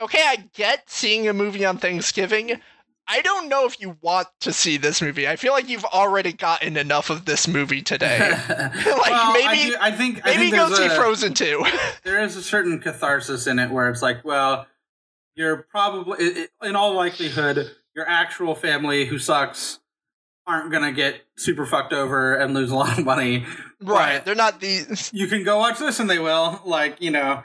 okay, 0.02 0.22
I 0.22 0.36
get 0.54 0.90
seeing 0.90 1.28
a 1.28 1.32
movie 1.32 1.64
on 1.64 1.78
Thanksgiving. 1.78 2.60
I 3.06 3.20
don't 3.22 3.48
know 3.48 3.64
if 3.66 3.80
you 3.80 3.96
want 4.02 4.28
to 4.40 4.52
see 4.52 4.76
this 4.78 5.00
movie. 5.02 5.28
I 5.28 5.36
feel 5.36 5.52
like 5.52 5.68
you've 5.68 5.84
already 5.84 6.32
gotten 6.32 6.76
enough 6.76 7.08
of 7.10 7.24
this 7.26 7.46
movie 7.48 7.82
today. 7.82 8.18
well, 8.48 9.32
maybe- 9.32 9.46
I, 9.46 9.66
do, 9.68 9.76
I 9.80 9.90
think 9.92 10.20
I 10.26 10.30
Maybe 10.30 10.50
think 10.50 10.56
go 10.56 10.74
see 10.74 10.86
a, 10.86 10.90
Frozen 10.90 11.34
2. 11.34 11.64
there 12.04 12.22
is 12.22 12.36
a 12.36 12.42
certain 12.42 12.80
catharsis 12.80 13.46
in 13.46 13.58
it 13.58 13.70
where 13.70 13.88
it's 13.90 14.00
like, 14.02 14.24
well, 14.24 14.66
you're 15.36 15.58
probably 15.70 16.18
i- 16.18 16.46
i- 16.62 16.68
in 16.68 16.76
all 16.76 16.94
likelihood 16.94 17.70
your 17.94 18.08
actual 18.08 18.54
family 18.54 19.06
who 19.06 19.18
sucks 19.18 19.80
aren't 20.46 20.70
gonna 20.70 20.92
get 20.92 21.22
super 21.36 21.64
fucked 21.64 21.92
over 21.92 22.34
and 22.34 22.54
lose 22.54 22.70
a 22.70 22.74
lot 22.74 22.98
of 22.98 23.04
money. 23.04 23.46
right. 23.80 24.16
But 24.18 24.24
They're 24.24 24.34
not 24.34 24.60
these. 24.60 25.10
you 25.14 25.26
can 25.26 25.44
go 25.44 25.58
watch 25.58 25.78
this 25.78 26.00
and 26.00 26.08
they 26.08 26.18
will. 26.18 26.60
Like 26.64 27.00
you 27.00 27.10
know, 27.10 27.42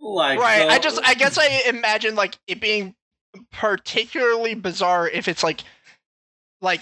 like 0.00 0.38
Right. 0.38 0.68
I 0.68 0.78
just, 0.78 1.00
I 1.04 1.14
guess 1.14 1.38
I 1.38 1.62
imagine 1.68 2.14
like 2.14 2.38
it 2.46 2.60
being 2.60 2.94
particularly 3.52 4.54
bizarre 4.54 5.08
if 5.08 5.28
it's 5.28 5.42
like, 5.42 5.62
like 6.60 6.80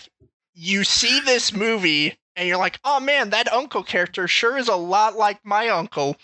you 0.54 0.84
see 0.84 1.20
this 1.20 1.52
movie 1.52 2.18
and 2.36 2.48
you're 2.48 2.58
like, 2.58 2.78
oh 2.84 3.00
man, 3.00 3.30
that 3.30 3.52
uncle 3.52 3.82
character 3.82 4.28
sure 4.28 4.56
is 4.56 4.68
a 4.68 4.76
lot 4.76 5.16
like 5.16 5.38
my 5.44 5.68
uncle. 5.68 6.16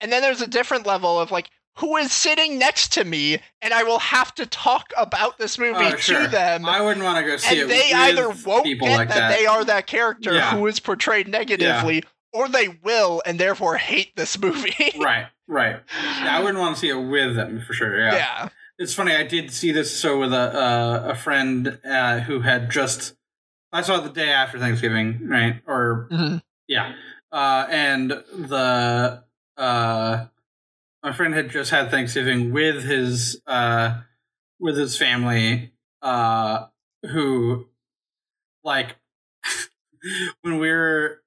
And 0.00 0.12
then 0.12 0.22
there's 0.22 0.40
a 0.42 0.46
different 0.46 0.86
level 0.86 1.20
of 1.20 1.30
like, 1.30 1.50
who 1.78 1.96
is 1.96 2.12
sitting 2.12 2.58
next 2.58 2.92
to 2.94 3.04
me, 3.04 3.38
and 3.60 3.74
I 3.74 3.82
will 3.82 3.98
have 3.98 4.34
to 4.36 4.46
talk 4.46 4.92
about 4.96 5.38
this 5.38 5.58
movie 5.58 5.74
Oh, 5.86 5.90
to 5.92 5.98
sure. 5.98 6.26
them. 6.28 6.66
I 6.66 6.80
wouldn't 6.80 7.04
want 7.04 7.18
to 7.24 7.30
go 7.30 7.36
see 7.36 7.58
it. 7.60 7.68
they 7.68 7.88
with 7.90 7.94
either 7.94 8.28
won't 8.46 8.64
people 8.64 8.86
get 8.88 8.96
like 8.96 9.08
that, 9.08 9.28
that. 9.30 9.36
they 9.38 9.46
are 9.46 9.64
that 9.64 9.86
character 9.86 10.34
Yeah. 10.34 10.56
who 10.56 10.66
is 10.68 10.78
portrayed 10.80 11.26
negatively, 11.28 12.04
or 12.32 12.48
they 12.48 12.68
will 12.82 13.22
and 13.26 13.38
therefore 13.40 13.76
hate 13.76 14.14
this 14.16 14.38
movie. 14.38 14.92
right, 15.00 15.26
right. 15.48 15.80
Yeah, 16.22 16.36
I 16.36 16.40
wouldn't 16.40 16.58
want 16.58 16.76
to 16.76 16.80
see 16.80 16.90
it 16.90 16.94
with 16.94 17.34
them 17.36 17.60
for 17.66 17.72
sure. 17.72 17.98
Yeah. 17.98 18.14
yeah. 18.14 18.48
It's 18.78 18.92
funny. 18.94 19.14
I 19.14 19.22
did 19.24 19.52
see 19.52 19.70
this 19.70 19.96
so 19.96 20.18
with 20.18 20.32
a 20.32 20.36
uh, 20.36 21.08
a 21.12 21.14
friend 21.14 21.78
uh, 21.88 22.20
who 22.20 22.40
had 22.40 22.70
just. 22.70 23.14
I 23.72 23.82
saw 23.82 23.98
it 23.98 24.02
the 24.04 24.10
day 24.10 24.30
after 24.30 24.58
Thanksgiving, 24.58 25.28
right? 25.28 25.60
Or 25.66 26.08
Mhm. 26.12 26.42
yeah, 26.68 26.92
uh, 27.32 27.66
and 27.68 28.10
the 28.10 29.24
uh, 29.56 30.24
my 31.04 31.12
friend 31.12 31.34
had 31.34 31.50
just 31.50 31.70
had 31.70 31.90
Thanksgiving 31.90 32.50
with 32.50 32.82
his 32.82 33.40
uh, 33.46 34.00
with 34.58 34.76
his 34.76 34.96
family, 34.96 35.72
uh, 36.02 36.66
who 37.10 37.66
like 38.64 38.96
when 40.42 40.58
we 40.58 40.70
were 40.70 41.20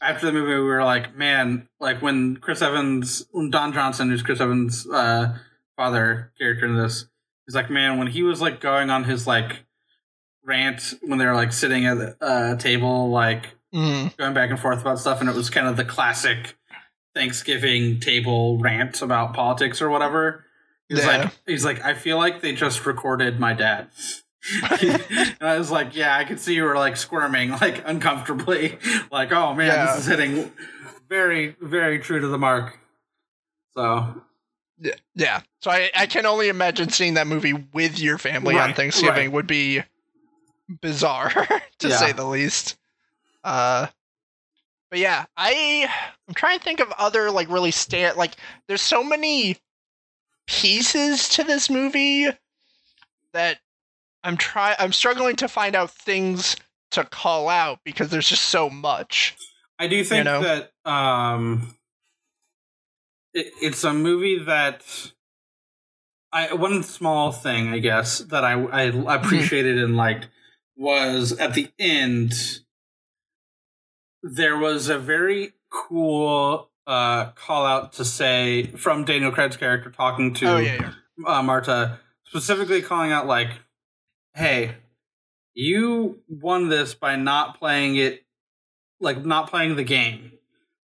after 0.00 0.26
the 0.26 0.32
movie, 0.32 0.54
we 0.54 0.60
were 0.60 0.84
like, 0.84 1.16
man, 1.16 1.68
like 1.78 2.00
when 2.00 2.36
Chris 2.38 2.62
Evans, 2.62 3.26
when 3.32 3.50
Don 3.50 3.72
Johnson, 3.72 4.08
who's 4.08 4.22
Chris 4.22 4.40
Evans' 4.40 4.86
uh, 4.88 5.36
father 5.76 6.32
character 6.38 6.66
in 6.66 6.76
this, 6.76 7.06
he's 7.46 7.54
like, 7.54 7.68
man, 7.70 7.98
when 7.98 8.06
he 8.08 8.22
was 8.22 8.40
like 8.40 8.60
going 8.60 8.90
on 8.90 9.04
his 9.04 9.26
like 9.26 9.64
rant 10.44 10.94
when 11.02 11.18
they 11.18 11.26
were 11.26 11.34
like 11.34 11.52
sitting 11.52 11.84
at 11.86 11.98
a 11.98 12.16
uh, 12.24 12.56
table, 12.56 13.10
like 13.10 13.54
Mhm. 13.74 14.16
going 14.16 14.32
back 14.32 14.48
and 14.48 14.58
forth 14.58 14.80
about 14.80 14.98
stuff, 14.98 15.20
and 15.20 15.28
it 15.28 15.36
was 15.36 15.50
kind 15.50 15.66
of 15.66 15.76
the 15.76 15.84
classic 15.84 16.56
Thanksgiving 17.18 17.98
table 17.98 18.58
rant 18.58 19.02
about 19.02 19.34
politics 19.34 19.82
or 19.82 19.90
whatever. 19.90 20.44
He's 20.88 21.00
Yeah. 21.00 21.06
like, 21.24 21.32
he's 21.46 21.64
like, 21.64 21.84
I 21.84 21.94
feel 21.94 22.16
like 22.16 22.40
they 22.42 22.52
just 22.54 22.86
recorded 22.86 23.40
my 23.40 23.54
dad. 23.54 23.88
and 24.80 25.36
I 25.40 25.58
was 25.58 25.70
like, 25.72 25.96
yeah, 25.96 26.16
I 26.16 26.24
could 26.24 26.38
see 26.38 26.54
you 26.54 26.62
were 26.62 26.76
like 26.76 26.96
squirming, 26.96 27.50
like 27.50 27.82
uncomfortably, 27.86 28.78
like, 29.10 29.32
oh 29.32 29.52
man, 29.54 29.66
Yeah. 29.66 29.86
this 29.86 30.02
is 30.02 30.06
hitting 30.06 30.52
very, 31.08 31.56
very 31.60 31.98
true 31.98 32.20
to 32.20 32.28
the 32.28 32.38
mark. 32.38 32.78
So 33.74 34.22
Yeah. 34.80 34.94
Yeah. 35.16 35.40
So 35.60 35.72
I, 35.72 35.90
I 35.96 36.06
can 36.06 36.24
only 36.24 36.48
imagine 36.48 36.88
seeing 36.88 37.14
that 37.14 37.26
movie 37.26 37.52
with 37.72 37.98
your 37.98 38.16
family 38.16 38.56
on 38.56 38.74
Thanksgiving 38.74 39.14
right. 39.26 39.32
would 39.32 39.48
be 39.48 39.82
bizarre, 40.80 41.30
to 41.80 41.88
Yeah. 41.88 41.96
say 41.96 42.12
the 42.12 42.24
least. 42.24 42.76
Uh 43.42 43.88
but 44.90 44.98
yeah, 44.98 45.26
I 45.36 45.88
I'm 46.26 46.34
trying 46.34 46.58
to 46.58 46.64
think 46.64 46.80
of 46.80 46.92
other 46.98 47.30
like 47.30 47.50
really 47.50 47.70
stand 47.70 48.16
like 48.16 48.32
there's 48.66 48.82
so 48.82 49.02
many 49.02 49.56
pieces 50.46 51.28
to 51.30 51.44
this 51.44 51.68
movie 51.68 52.28
that 53.32 53.58
I'm 54.24 54.36
try 54.36 54.74
I'm 54.78 54.92
struggling 54.92 55.36
to 55.36 55.48
find 55.48 55.76
out 55.76 55.90
things 55.90 56.56
to 56.92 57.04
call 57.04 57.48
out 57.48 57.80
because 57.84 58.08
there's 58.08 58.28
just 58.28 58.44
so 58.44 58.70
much. 58.70 59.36
I 59.78 59.86
do 59.86 60.02
think 60.02 60.18
you 60.18 60.24
know? 60.24 60.42
that 60.42 60.72
um, 60.90 61.76
it, 63.34 63.52
it's 63.60 63.84
a 63.84 63.92
movie 63.92 64.42
that 64.44 64.82
I 66.32 66.54
one 66.54 66.82
small 66.82 67.32
thing 67.32 67.68
I 67.68 67.78
guess 67.78 68.18
that 68.18 68.44
I 68.44 68.52
I 68.52 69.14
appreciated 69.16 69.78
and 69.78 69.96
liked 69.96 70.28
was 70.76 71.32
at 71.32 71.54
the 71.54 71.68
end 71.78 72.32
there 74.22 74.56
was 74.56 74.88
a 74.88 74.98
very 74.98 75.52
cool 75.70 76.70
uh, 76.86 77.30
call 77.32 77.66
out 77.66 77.92
to 77.94 78.04
say 78.04 78.64
from 78.76 79.04
Daniel 79.04 79.30
Craig's 79.30 79.56
character 79.56 79.90
talking 79.90 80.34
to 80.34 80.46
oh 80.46 80.56
yeah, 80.58 80.92
yeah. 81.18 81.38
uh, 81.38 81.42
Marta, 81.42 81.98
specifically 82.24 82.82
calling 82.82 83.12
out 83.12 83.26
like 83.26 83.50
hey, 84.34 84.76
you 85.54 86.20
won 86.28 86.68
this 86.68 86.94
by 86.94 87.16
not 87.16 87.58
playing 87.58 87.96
it, 87.96 88.24
like 89.00 89.24
not 89.24 89.50
playing 89.50 89.76
the 89.76 89.84
game. 89.84 90.32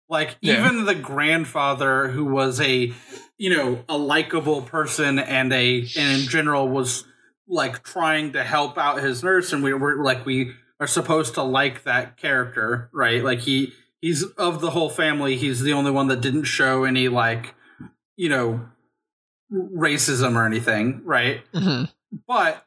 Like 0.09 0.37
Yeah. 0.41 0.65
even 0.65 0.85
the 0.85 0.95
grandfather, 0.95 2.07
who 2.09 2.25
was 2.25 2.59
a, 2.59 2.91
you 3.37 3.55
know, 3.55 3.83
a 3.87 3.97
likable 3.97 4.61
person 4.63 5.19
and 5.19 5.53
a, 5.53 5.81
and 5.97 6.21
in 6.21 6.27
general 6.27 6.67
was 6.67 7.05
like 7.47 7.83
trying 7.83 8.33
to 8.33 8.43
help 8.43 8.77
out 8.77 9.01
his 9.03 9.23
nurse, 9.23 9.53
and 9.53 9.63
we 9.63 9.73
were 9.73 10.03
like 10.03 10.25
we 10.25 10.53
are 10.83 10.87
supposed 10.87 11.33
to 11.35 11.41
like 11.43 11.83
that 11.83 12.17
character, 12.17 12.89
right? 12.91 13.23
Like 13.23 13.39
he 13.39 13.71
he's 14.01 14.23
of 14.33 14.59
the 14.59 14.71
whole 14.71 14.89
family, 14.89 15.37
he's 15.37 15.61
the 15.61 15.71
only 15.71 15.91
one 15.91 16.07
that 16.07 16.19
didn't 16.19 16.43
show 16.43 16.83
any 16.83 17.07
like, 17.07 17.55
you 18.17 18.27
know, 18.27 18.65
racism 19.51 20.35
or 20.35 20.45
anything, 20.45 21.01
right? 21.05 21.41
Mhm. 21.53 21.89
but 22.27 22.65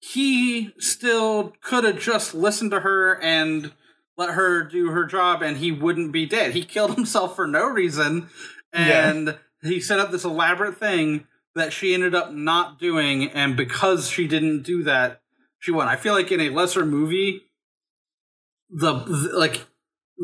he 0.00 0.72
still 0.78 1.54
could 1.60 1.84
have 1.84 1.98
just 1.98 2.34
listened 2.34 2.70
to 2.72 2.80
her 2.80 3.20
and 3.22 3.72
let 4.16 4.30
her 4.30 4.62
do 4.64 4.90
her 4.90 5.04
job 5.04 5.42
and 5.42 5.56
he 5.58 5.72
wouldn't 5.72 6.12
be 6.12 6.26
dead. 6.26 6.52
He 6.52 6.64
killed 6.64 6.94
himself 6.96 7.36
for 7.36 7.46
no 7.46 7.66
reason 7.66 8.28
and 8.72 9.38
he 9.62 9.80
set 9.80 10.00
up 10.00 10.10
this 10.10 10.24
elaborate 10.24 10.76
thing 10.76 11.26
that 11.54 11.72
she 11.72 11.94
ended 11.94 12.14
up 12.14 12.32
not 12.32 12.78
doing 12.78 13.30
and 13.30 13.56
because 13.56 14.08
she 14.10 14.26
didn't 14.28 14.62
do 14.62 14.82
that 14.84 15.20
she 15.58 15.70
won. 15.72 15.88
I 15.88 15.96
feel 15.96 16.14
like 16.14 16.30
in 16.32 16.40
a 16.40 16.50
lesser 16.50 16.84
movie 16.86 17.42
the, 18.70 18.94
the 18.94 19.30
like 19.38 19.66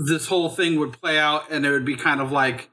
this 0.06 0.26
whole 0.26 0.48
thing 0.50 0.78
would 0.78 0.92
play 1.00 1.18
out 1.18 1.50
and 1.50 1.64
it 1.64 1.70
would 1.70 1.84
be 1.84 1.96
kind 1.96 2.20
of 2.20 2.30
like 2.32 2.70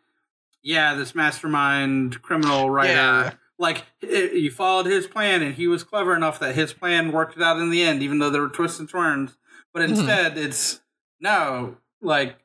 yeah, 0.64 0.93
this 0.93 1.16
mastermind 1.16 2.22
criminal 2.22 2.70
writer 2.70 2.93
Yeah. 2.93 3.32
like 3.57 3.86
it, 4.01 4.34
you 4.34 4.51
followed 4.51 4.86
his 4.86 5.07
plan 5.07 5.41
and 5.41 5.55
he 5.55 5.68
was 5.68 5.84
clever 5.84 6.16
enough 6.16 6.39
that 6.39 6.55
his 6.55 6.74
plan 6.74 7.12
worked 7.12 7.38
it 7.38 7.43
out 7.43 7.59
in 7.59 7.70
the 7.70 7.82
end 7.84 8.03
even 8.03 8.20
though 8.20 8.30
there 8.30 8.41
were 8.41 8.49
twists 8.49 8.80
and 8.80 8.89
turns 8.89 9.38
but 9.74 9.82
Mhm. 9.82 9.89
instead 9.89 10.38
it's 10.38 10.82
no 11.20 11.78
like 12.01 12.36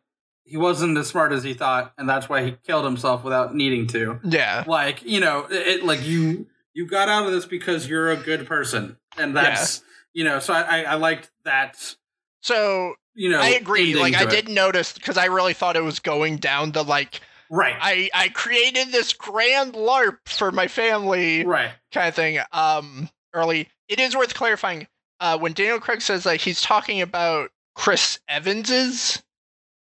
he 0.45 0.57
wasn't 0.57 0.97
as 0.97 1.09
smart 1.09 1.33
as 1.33 1.43
he 1.43 1.53
thought 1.53 1.93
and 1.99 2.09
that's 2.09 2.29
why 2.29 2.45
he 2.45 2.53
killed 2.67 2.85
himself 2.85 3.25
without 3.25 3.55
needing 3.55 3.87
to 3.89 4.21
Yeah. 4.23 4.65
like 4.67 5.03
you 5.05 5.21
know 5.21 5.47
it, 5.51 5.67
it- 5.67 5.85
like 5.85 6.07
you 6.07 6.47
you 6.75 6.87
got 6.87 7.09
out 7.09 7.27
of 7.27 7.33
this 7.33 7.47
because 7.47 7.89
you're 7.89 8.11
a 8.11 8.17
good 8.17 8.47
person 8.47 8.99
and 9.19 9.35
that's 9.37 9.83
you 10.17 10.25
know 10.25 10.39
so 10.41 10.53
i 10.55 10.63
i, 10.63 10.83
I 10.83 10.95
liked 10.95 11.31
that 11.45 11.95
So 12.43 12.95
you 13.15 13.29
know 13.31 13.41
I 13.41 13.51
agree. 13.51 13.95
Like 13.95 14.15
I 14.15 14.23
it. 14.25 14.31
did 14.31 14.49
notice 14.49 14.93
because 14.93 15.17
I 15.17 15.27
really 15.27 15.55
thought 15.55 15.77
it 15.77 15.85
was 15.85 16.01
going 16.01 16.37
down 16.39 16.73
the 16.73 16.83
like 16.83 17.21
right 17.51 17.77
I 17.81 18.11
I 18.15 18.29
created 18.31 18.89
this 18.93 19.13
grand 19.13 19.75
LARP 19.75 20.19
for 20.27 20.51
my 20.53 20.69
family 20.69 21.45
right 21.45 21.71
kind 21.93 22.09
of 22.09 22.15
thing. 22.15 22.39
Um, 22.53 23.09
early. 23.33 23.69
It 23.89 24.01
is 24.01 24.17
worth 24.17 24.35
clarifying. 24.35 24.87
Uh, 25.21 25.39
when 25.39 25.53
Daniel 25.55 25.81
Craig 25.81 26.03
says 26.03 26.25
that 26.25 26.41
he's 26.43 26.61
talking 26.61 27.01
about 27.01 27.51
Chris 27.75 28.19
Evans's 28.29 29.23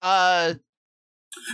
uh 0.03 0.55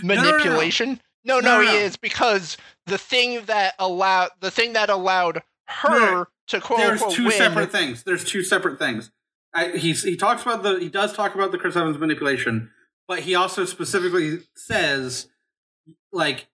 no, 0.03 0.15
no, 0.15 0.21
manipulation. 0.21 0.99
No, 1.25 1.39
No, 1.39 1.57
no, 1.57 1.61
no, 1.61 1.67
he 1.71 1.77
is 1.77 1.97
because 1.97 2.57
the 2.85 2.97
thing 2.97 3.45
that 3.45 3.73
allowed 3.79 4.29
the 4.41 4.51
thing 4.51 4.73
that 4.73 4.89
allowed 4.89 5.41
her 5.81 6.27
to 6.47 6.61
quote 6.61 6.79
there's 6.79 7.01
unquote 7.01 7.15
two 7.15 7.23
win. 7.25 7.31
separate 7.33 7.71
things. 7.71 8.03
There's 8.03 8.23
two 8.23 8.43
separate 8.43 8.79
things. 8.79 9.11
I, 9.53 9.69
he's 9.69 10.03
he 10.03 10.15
talks 10.15 10.41
about 10.41 10.63
the 10.63 10.79
he 10.79 10.89
does 10.89 11.13
talk 11.13 11.35
about 11.35 11.51
the 11.51 11.57
Chris 11.57 11.75
Evans 11.75 11.97
manipulation, 11.97 12.71
but 13.07 13.19
he 13.19 13.35
also 13.35 13.65
specifically 13.65 14.39
says 14.55 15.27
like 16.11 16.47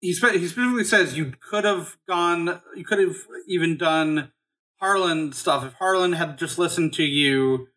he 0.00 0.12
spe- 0.12 0.32
he 0.32 0.46
specifically 0.48 0.84
says 0.84 1.16
you 1.16 1.32
could 1.40 1.64
have 1.64 1.96
gone 2.08 2.60
you 2.74 2.84
could 2.84 2.98
have 2.98 3.16
even 3.46 3.76
done 3.76 4.32
Harlan 4.80 5.32
stuff 5.32 5.64
if 5.64 5.74
Harlan 5.74 6.12
had 6.14 6.38
just 6.38 6.58
listened 6.58 6.92
to 6.94 7.04
you, 7.04 7.68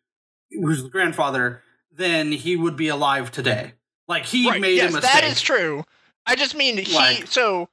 who's 0.50 0.82
the 0.82 0.88
grandfather, 0.88 1.62
then 1.92 2.32
he 2.32 2.56
would 2.56 2.76
be 2.76 2.88
alive 2.88 3.30
today. 3.30 3.74
Like 4.08 4.26
he 4.26 4.48
Right, 4.50 4.60
made 4.60 4.76
yes, 4.76 4.90
a 4.90 4.96
mistake. 4.96 5.12
that 5.12 5.24
is 5.24 5.40
true. 5.40 5.84
I 6.26 6.34
just 6.34 6.56
mean 6.56 6.78
he. 6.78 6.92
Like- 6.94 7.28
so, 7.28 7.68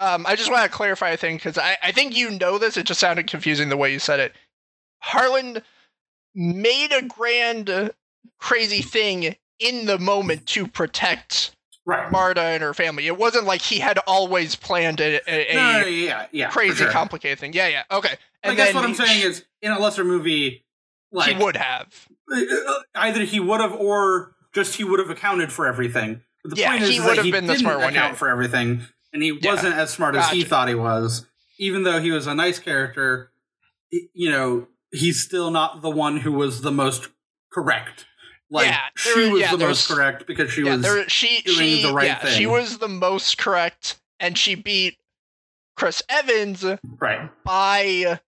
um, 0.00 0.26
I 0.26 0.36
just 0.36 0.50
want 0.50 0.64
to 0.64 0.68
clarify 0.70 1.10
a 1.10 1.16
thing 1.16 1.36
because 1.36 1.58
I, 1.58 1.76
I 1.82 1.92
think 1.92 2.16
you 2.16 2.30
know 2.30 2.58
this. 2.58 2.76
It 2.76 2.86
just 2.86 3.00
sounded 3.00 3.26
confusing 3.26 3.68
the 3.68 3.76
way 3.76 3.92
you 3.92 3.98
said 3.98 4.20
it. 4.20 4.32
Harlan 5.00 5.62
made 6.34 6.92
a 6.92 7.02
grand, 7.02 7.70
uh, 7.70 7.90
crazy 8.38 8.82
thing 8.82 9.36
in 9.58 9.86
the 9.86 9.98
moment 9.98 10.46
to 10.46 10.66
protect 10.66 11.56
right. 11.86 12.10
Marta 12.12 12.42
and 12.42 12.62
her 12.62 12.74
family. 12.74 13.06
It 13.06 13.16
wasn't 13.16 13.46
like 13.46 13.62
he 13.62 13.78
had 13.78 13.98
always 14.06 14.54
planned 14.54 15.00
a, 15.00 15.20
a, 15.26 15.52
a 15.52 15.54
No, 15.54 15.86
yeah, 15.86 16.26
yeah, 16.32 16.50
crazy, 16.50 16.84
sure. 16.84 16.90
complicated 16.90 17.38
thing. 17.38 17.52
Yeah, 17.54 17.68
yeah, 17.68 17.82
okay. 17.90 18.16
I 18.44 18.54
guess 18.54 18.74
what 18.74 18.84
I'm 18.84 18.94
saying 18.94 19.22
is, 19.22 19.44
in 19.62 19.72
a 19.72 19.78
lesser 19.78 20.04
movie, 20.04 20.64
like 21.10 21.36
he 21.36 21.42
would 21.42 21.56
have. 21.56 22.08
Uh, 22.30 22.42
either 22.94 23.24
he 23.24 23.40
would 23.40 23.60
have 23.60 23.72
or 23.72 24.34
just 24.54 24.76
he 24.76 24.84
would 24.84 24.98
have 24.98 25.10
accounted 25.10 25.52
for 25.52 25.66
everything. 25.66 26.22
But 26.42 26.54
the 26.54 26.60
Yeah, 26.60 26.70
point 26.70 26.82
is, 26.82 26.90
he 26.90 27.00
would 27.00 27.16
have 27.16 27.30
been 27.30 27.46
the 27.46 27.56
smart 27.56 27.78
one, 27.80 27.90
account 27.90 28.12
yeah. 28.12 28.18
for 28.18 28.28
everything, 28.28 28.82
and 29.16 29.22
he 29.22 29.38
Yeah. 29.40 29.54
wasn't 29.54 29.74
as 29.74 29.90
smart 29.90 30.14
as 30.14 30.28
he 30.30 30.44
thought 30.44 30.68
he 30.68 30.74
was. 30.74 31.24
Even 31.58 31.84
though 31.84 32.00
he 32.00 32.10
was 32.10 32.26
a 32.26 32.34
nice 32.34 32.58
character, 32.58 33.32
you 33.90 34.30
know, 34.30 34.68
he's 34.92 35.22
still 35.22 35.50
not 35.50 35.80
the 35.80 35.88
one 35.90 36.18
who 36.18 36.32
was 36.32 36.60
the 36.60 36.70
most 36.70 37.08
correct. 37.50 38.04
Like 38.50 38.66
Yeah, 38.66 38.80
she 38.94 39.14
there- 39.14 39.32
was 39.32 39.40
yeah, 39.40 39.50
the 39.52 39.58
most 39.66 39.88
correct 39.88 40.26
because 40.26 40.52
she 40.52 40.62
yeah, 40.62 40.72
was 40.74 40.82
there, 40.82 41.08
she 41.08 41.40
doing 41.42 41.56
she 41.58 41.82
the 41.82 41.92
right 41.94 42.06
yeah, 42.06 42.26
she 42.26 42.44
was 42.46 42.76
the 42.78 42.88
most 42.88 43.38
correct, 43.38 43.98
and 44.20 44.36
she 44.36 44.54
beat 44.54 44.98
Chris 45.76 46.02
Evans 46.10 46.64
right. 46.98 47.30
by 47.42 48.20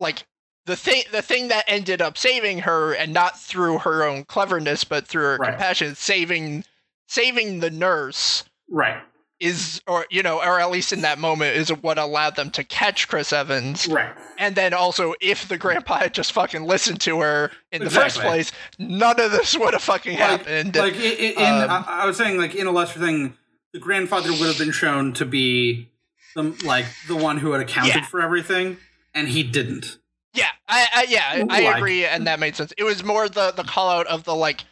like 0.00 0.26
the 0.64 0.76
thing 0.76 1.02
the 1.10 1.22
thing 1.22 1.48
that 1.48 1.64
ended 1.68 2.00
up 2.00 2.16
saving 2.16 2.60
her, 2.60 2.92
and 2.94 3.12
not 3.12 3.38
through 3.38 3.78
her 3.80 4.04
own 4.04 4.24
cleverness, 4.24 4.84
but 4.84 5.06
through 5.08 5.24
her 5.24 5.36
Right. 5.38 5.50
compassion, 5.50 5.94
saving 5.96 6.64
saving 7.08 7.58
the 7.60 7.70
nurse 7.70 8.44
Right. 8.70 9.02
Is, 9.40 9.82
or 9.86 10.06
you 10.10 10.22
know, 10.22 10.38
or 10.42 10.58
at 10.60 10.70
least 10.70 10.92
in 10.92 11.02
that 11.02 11.18
moment, 11.18 11.56
is 11.56 11.68
what 11.68 11.98
allowed 11.98 12.36
them 12.36 12.50
to 12.52 12.64
catch 12.64 13.08
Chris 13.08 13.32
Evans. 13.32 13.86
Right. 13.86 14.14
And 14.38 14.54
then 14.54 14.72
also, 14.74 15.14
if 15.20 15.48
the 15.48 15.58
grandpa 15.58 15.98
had 15.98 16.14
just 16.14 16.32
fucking 16.32 16.64
listened 16.64 17.00
to 17.02 17.20
her 17.20 17.50
in 17.72 17.84
the 17.84 17.90
first 17.90 18.18
place, 18.20 18.50
none 18.78 19.20
of 19.20 19.30
this 19.32 19.56
would 19.58 19.72
have 19.74 19.82
fucking 19.82 20.18
Like- 20.18 20.28
happened. 20.46 20.76
Like 20.76 20.94
in, 20.96 21.36
Um, 21.36 21.70
I, 21.70 21.84
I 22.02 22.06
was 22.06 22.16
saying, 22.16 22.38
like 22.38 22.54
in 22.54 22.66
a 22.66 22.70
lesser 22.72 22.98
thing, 22.98 23.36
the 23.72 23.78
grandfather 23.78 24.30
would 24.30 24.46
have 24.48 24.58
been 24.58 24.72
shown 24.72 25.12
to 25.14 25.24
be 25.26 25.90
the 26.34 26.42
like 26.64 26.86
the 27.08 27.16
one 27.16 27.38
who 27.38 27.52
had 27.52 27.60
accounted 27.60 27.94
Yeah. 27.94 28.06
for 28.06 28.20
everything, 28.22 28.78
and 29.14 29.28
he 29.28 29.42
didn't. 29.42 29.98
Yeah, 30.32 30.48
I, 30.68 30.86
I 30.94 31.06
yeah, 31.08 31.44
I- 31.50 31.62
I 31.70 31.76
agree, 31.76 32.04
and 32.04 32.26
that 32.26 32.38
made 32.40 32.56
sense. 32.56 32.72
It 32.78 32.84
was 32.84 33.02
more 33.04 33.28
the 33.28 33.52
the 33.52 33.64
call 33.64 33.88
out 33.90 34.06
of 34.06 34.24
the 34.24 34.34
like, 34.34 34.64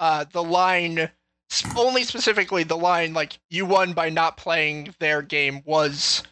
uh, 0.00 0.24
the 0.32 0.42
line, 0.42 1.10
only 1.76 2.02
specifically 2.04 2.64
the 2.64 2.76
line 2.76 3.14
like 3.14 3.38
you 3.50 3.64
won 3.66 3.92
by 3.92 4.08
not 4.10 4.36
playing 4.36 4.94
their 4.98 5.22
game 5.22 5.62
was 5.64 6.22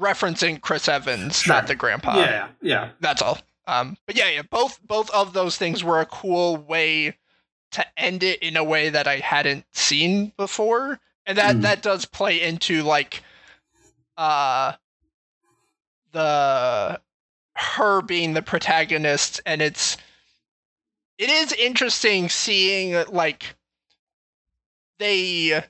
referencing 0.00 0.60
Chris 0.60 0.88
Evans, 0.88 1.40
Sure. 1.40 1.54
not 1.54 1.66
the 1.66 1.74
grandpa. 1.74 2.18
yeah, 2.18 2.48
yeah, 2.62 2.90
that's 3.00 3.22
all. 3.22 3.38
Um, 3.66 3.96
but 4.06 4.16
yeah, 4.16 4.28
yeah, 4.28 4.42
both 4.42 4.78
both 4.86 5.10
of 5.10 5.32
those 5.32 5.56
things 5.56 5.82
were 5.82 6.00
a 6.00 6.06
cool 6.06 6.56
way 6.56 7.16
to 7.72 7.84
end 7.96 8.22
it 8.22 8.40
in 8.42 8.56
a 8.56 8.64
way 8.64 8.88
that 8.90 9.08
I 9.08 9.16
hadn't 9.16 9.64
seen 9.72 10.32
before, 10.36 11.00
and 11.26 11.38
that 11.38 11.56
Mm. 11.56 11.62
that 11.62 11.82
does 11.82 12.04
play 12.04 12.40
into 12.42 12.82
like, 12.82 13.22
uh, 14.16 14.74
the 16.12 17.00
her 17.56 18.02
being 18.02 18.34
the 18.34 18.42
protagonist, 18.42 19.40
and 19.46 19.62
it's 19.62 19.96
it 21.18 21.30
is 21.30 21.52
interesting 21.52 22.28
seeing 22.28 23.04
like 23.10 23.54
they 24.98 25.64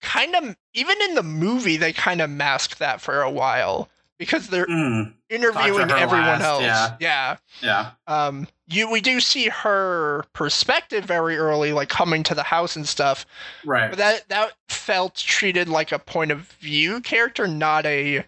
kind 0.00 0.34
of 0.34 0.56
even 0.74 1.00
in 1.02 1.14
the 1.14 1.22
movie 1.22 1.76
they 1.76 1.92
kind 1.92 2.20
of 2.20 2.28
mask 2.28 2.78
that 2.78 3.00
for 3.00 3.22
a 3.22 3.30
while 3.30 3.88
because 4.18 4.48
they're 4.48 4.66
Mm, 4.66 5.14
interviewing 5.30 5.90
everyone 5.90 6.40
last, 6.40 6.44
else. 6.44 6.62
yeah. 6.62 6.96
yeah. 7.00 7.36
yeah, 7.60 7.90
Um 8.06 8.46
you 8.68 8.90
we 8.90 9.00
do 9.00 9.20
see 9.20 9.48
her 9.48 10.24
perspective 10.32 11.04
very 11.04 11.36
early, 11.36 11.72
like 11.72 11.88
coming 11.88 12.22
to 12.24 12.34
the 12.34 12.42
house 12.42 12.76
and 12.76 12.86
stuff. 12.86 13.26
right. 13.64 13.90
But 13.90 13.98
that 13.98 14.28
that 14.28 14.52
felt 14.68 15.16
treated 15.16 15.68
like 15.68 15.92
a 15.92 15.98
point 15.98 16.30
of 16.30 16.40
view 16.60 17.00
character, 17.00 17.46
not 17.46 17.84
a 17.86 18.24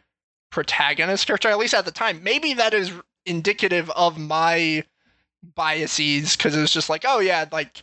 protagonist 0.50 1.26
character, 1.26 1.48
at 1.48 1.58
least 1.58 1.74
at 1.74 1.84
the 1.84 1.90
time. 1.90 2.22
Maybe 2.22 2.54
that 2.54 2.74
is 2.74 2.92
indicative 3.26 3.88
of 3.90 4.18
my 4.18 4.84
biases, 5.54 6.36
because 6.36 6.56
it 6.56 6.60
was 6.60 6.72
just 6.72 6.88
like, 6.90 7.04
oh 7.06 7.20
yeah, 7.20 7.44
like 7.52 7.82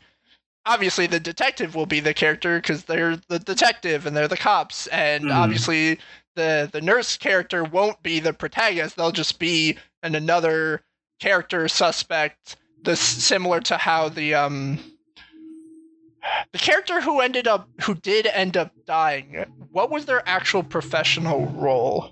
obviously 0.65 1.07
the 1.07 1.19
detective 1.19 1.75
will 1.75 1.85
be 1.85 1.99
the 1.99 2.13
character 2.13 2.57
because 2.59 2.85
they're 2.85 3.17
the 3.27 3.39
detective 3.39 4.05
and 4.05 4.15
they're 4.15 4.27
the 4.27 4.37
cops, 4.37 4.87
and 4.87 5.25
Mhm. 5.25 5.35
obviously 5.35 5.99
the 6.35 6.69
the 6.71 6.81
nurse 6.81 7.17
character 7.17 7.63
won't 7.63 8.01
be 8.03 8.19
the 8.19 8.33
protagonist; 8.33 8.95
they'll 8.95 9.11
just 9.11 9.39
be 9.39 9.77
an 10.03 10.15
another 10.15 10.83
character 11.19 11.67
suspect. 11.67 12.55
This 12.83 12.99
similar 12.99 13.59
to 13.61 13.77
how 13.77 14.09
the 14.09 14.33
um 14.33 14.79
the 16.51 16.57
character 16.59 17.01
who 17.01 17.19
ended 17.19 17.47
up 17.47 17.67
who 17.83 17.95
did 17.95 18.25
end 18.27 18.57
up 18.57 18.71
dying 18.85 19.45
what 19.71 19.89
was 19.89 20.05
their 20.05 20.21
actual 20.27 20.63
professional 20.63 21.45
role 21.47 22.11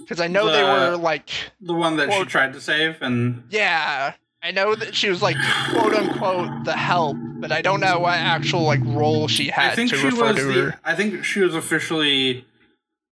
because 0.00 0.20
I 0.20 0.26
know 0.26 0.50
they 0.50 0.62
were 0.64 0.96
like, 0.96 1.30
The 1.60 1.72
one 1.74 1.96
that 1.98 2.12
she 2.12 2.24
tried 2.24 2.52
to 2.54 2.60
save, 2.60 3.00
and 3.00 3.44
yeah, 3.50 4.14
I 4.44 4.50
know 4.50 4.74
that 4.74 4.94
she 4.94 5.08
was 5.08 5.22
like 5.22 5.36
quote 5.70 5.94
unquote 5.94 6.64
the 6.64 6.76
help, 6.76 7.16
but 7.40 7.50
I 7.50 7.62
don't 7.62 7.80
know 7.80 7.98
what 8.00 8.12
actual 8.18 8.62
like 8.62 8.80
role 8.84 9.26
she 9.26 9.48
had 9.48 9.72
I 9.72 9.74
think 9.74 9.88
to 9.90 9.96
she 9.96 10.04
refer 10.06 10.22
was 10.26 10.36
to 10.36 10.44
the. 10.44 10.52
her. 10.72 10.80
I 10.84 10.94
think 10.94 11.24
she 11.24 11.40
was 11.40 11.54
officially 11.54 12.44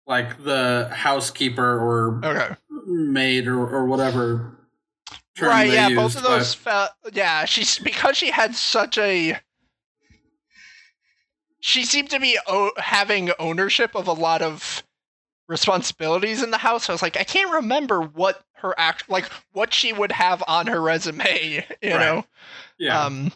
like 0.05 0.43
the 0.43 0.89
housekeeper 0.93 1.63
or 1.79 2.19
Okay. 2.25 2.55
maid 2.85 3.47
or, 3.47 3.59
or 3.65 3.85
whatever. 3.85 4.57
term 5.37 5.47
right 5.49 5.69
yeah 5.71 5.87
used, 5.87 5.95
both 6.01 6.15
of 6.17 6.23
but- 6.23 6.29
those 6.37 6.53
felt 6.53 6.91
yeah 7.13 7.45
she's 7.45 7.79
because 7.79 8.17
she 8.17 8.29
had 8.29 8.53
such 8.53 8.97
a 8.97 9.39
she 11.61 11.85
seemed 11.85 12.09
to 12.09 12.19
be 12.19 12.37
o- 12.47 12.73
having 12.77 13.31
ownership 13.39 13.95
of 13.95 14.07
a 14.07 14.13
lot 14.13 14.41
of 14.41 14.83
responsibilities 15.51 16.41
in 16.41 16.49
the 16.49 16.57
house 16.57 16.89
i 16.89 16.93
was 16.93 17.01
like 17.01 17.17
i 17.17 17.25
can't 17.25 17.51
remember 17.53 18.01
what 18.01 18.41
her 18.53 18.73
act 18.77 19.09
like 19.09 19.25
what 19.51 19.73
she 19.73 19.91
would 19.91 20.11
have 20.13 20.41
on 20.47 20.65
her 20.65 20.79
resume 20.81 21.65
you 21.81 21.89
Right. 21.91 21.99
know 21.99 22.25
yeah. 22.79 23.05
um 23.05 23.31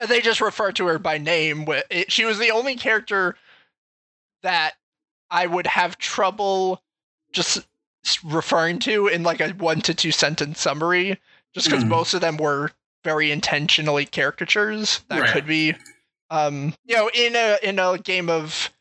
and 0.00 0.08
they 0.08 0.20
just 0.20 0.40
refer 0.40 0.70
to 0.72 0.86
her 0.86 0.98
by 1.00 1.18
name 1.18 1.66
she 2.08 2.24
was 2.24 2.38
the 2.38 2.52
only 2.52 2.76
character 2.76 3.36
that 4.42 4.74
i 5.30 5.44
would 5.46 5.66
have 5.66 5.98
trouble 5.98 6.80
just 7.32 7.66
referring 8.24 8.78
to 8.78 9.08
in 9.08 9.24
like 9.24 9.40
a 9.40 9.50
one 9.50 9.80
to 9.80 9.94
two 9.94 10.12
sentence 10.12 10.60
summary 10.60 11.18
just 11.52 11.66
because 11.68 11.82
Hmm. 11.82 11.90
most 11.90 12.14
of 12.14 12.20
them 12.20 12.36
were 12.36 12.70
very 13.04 13.32
intentionally 13.32 14.06
caricatures 14.06 15.00
that 15.08 15.20
Right. 15.22 15.32
could 15.32 15.46
be 15.46 15.74
um 16.30 16.74
you 16.84 16.94
know 16.96 17.10
in 17.12 17.34
a 17.34 17.58
in 17.62 17.78
a 17.80 17.98
game 17.98 18.30
of 18.30 18.71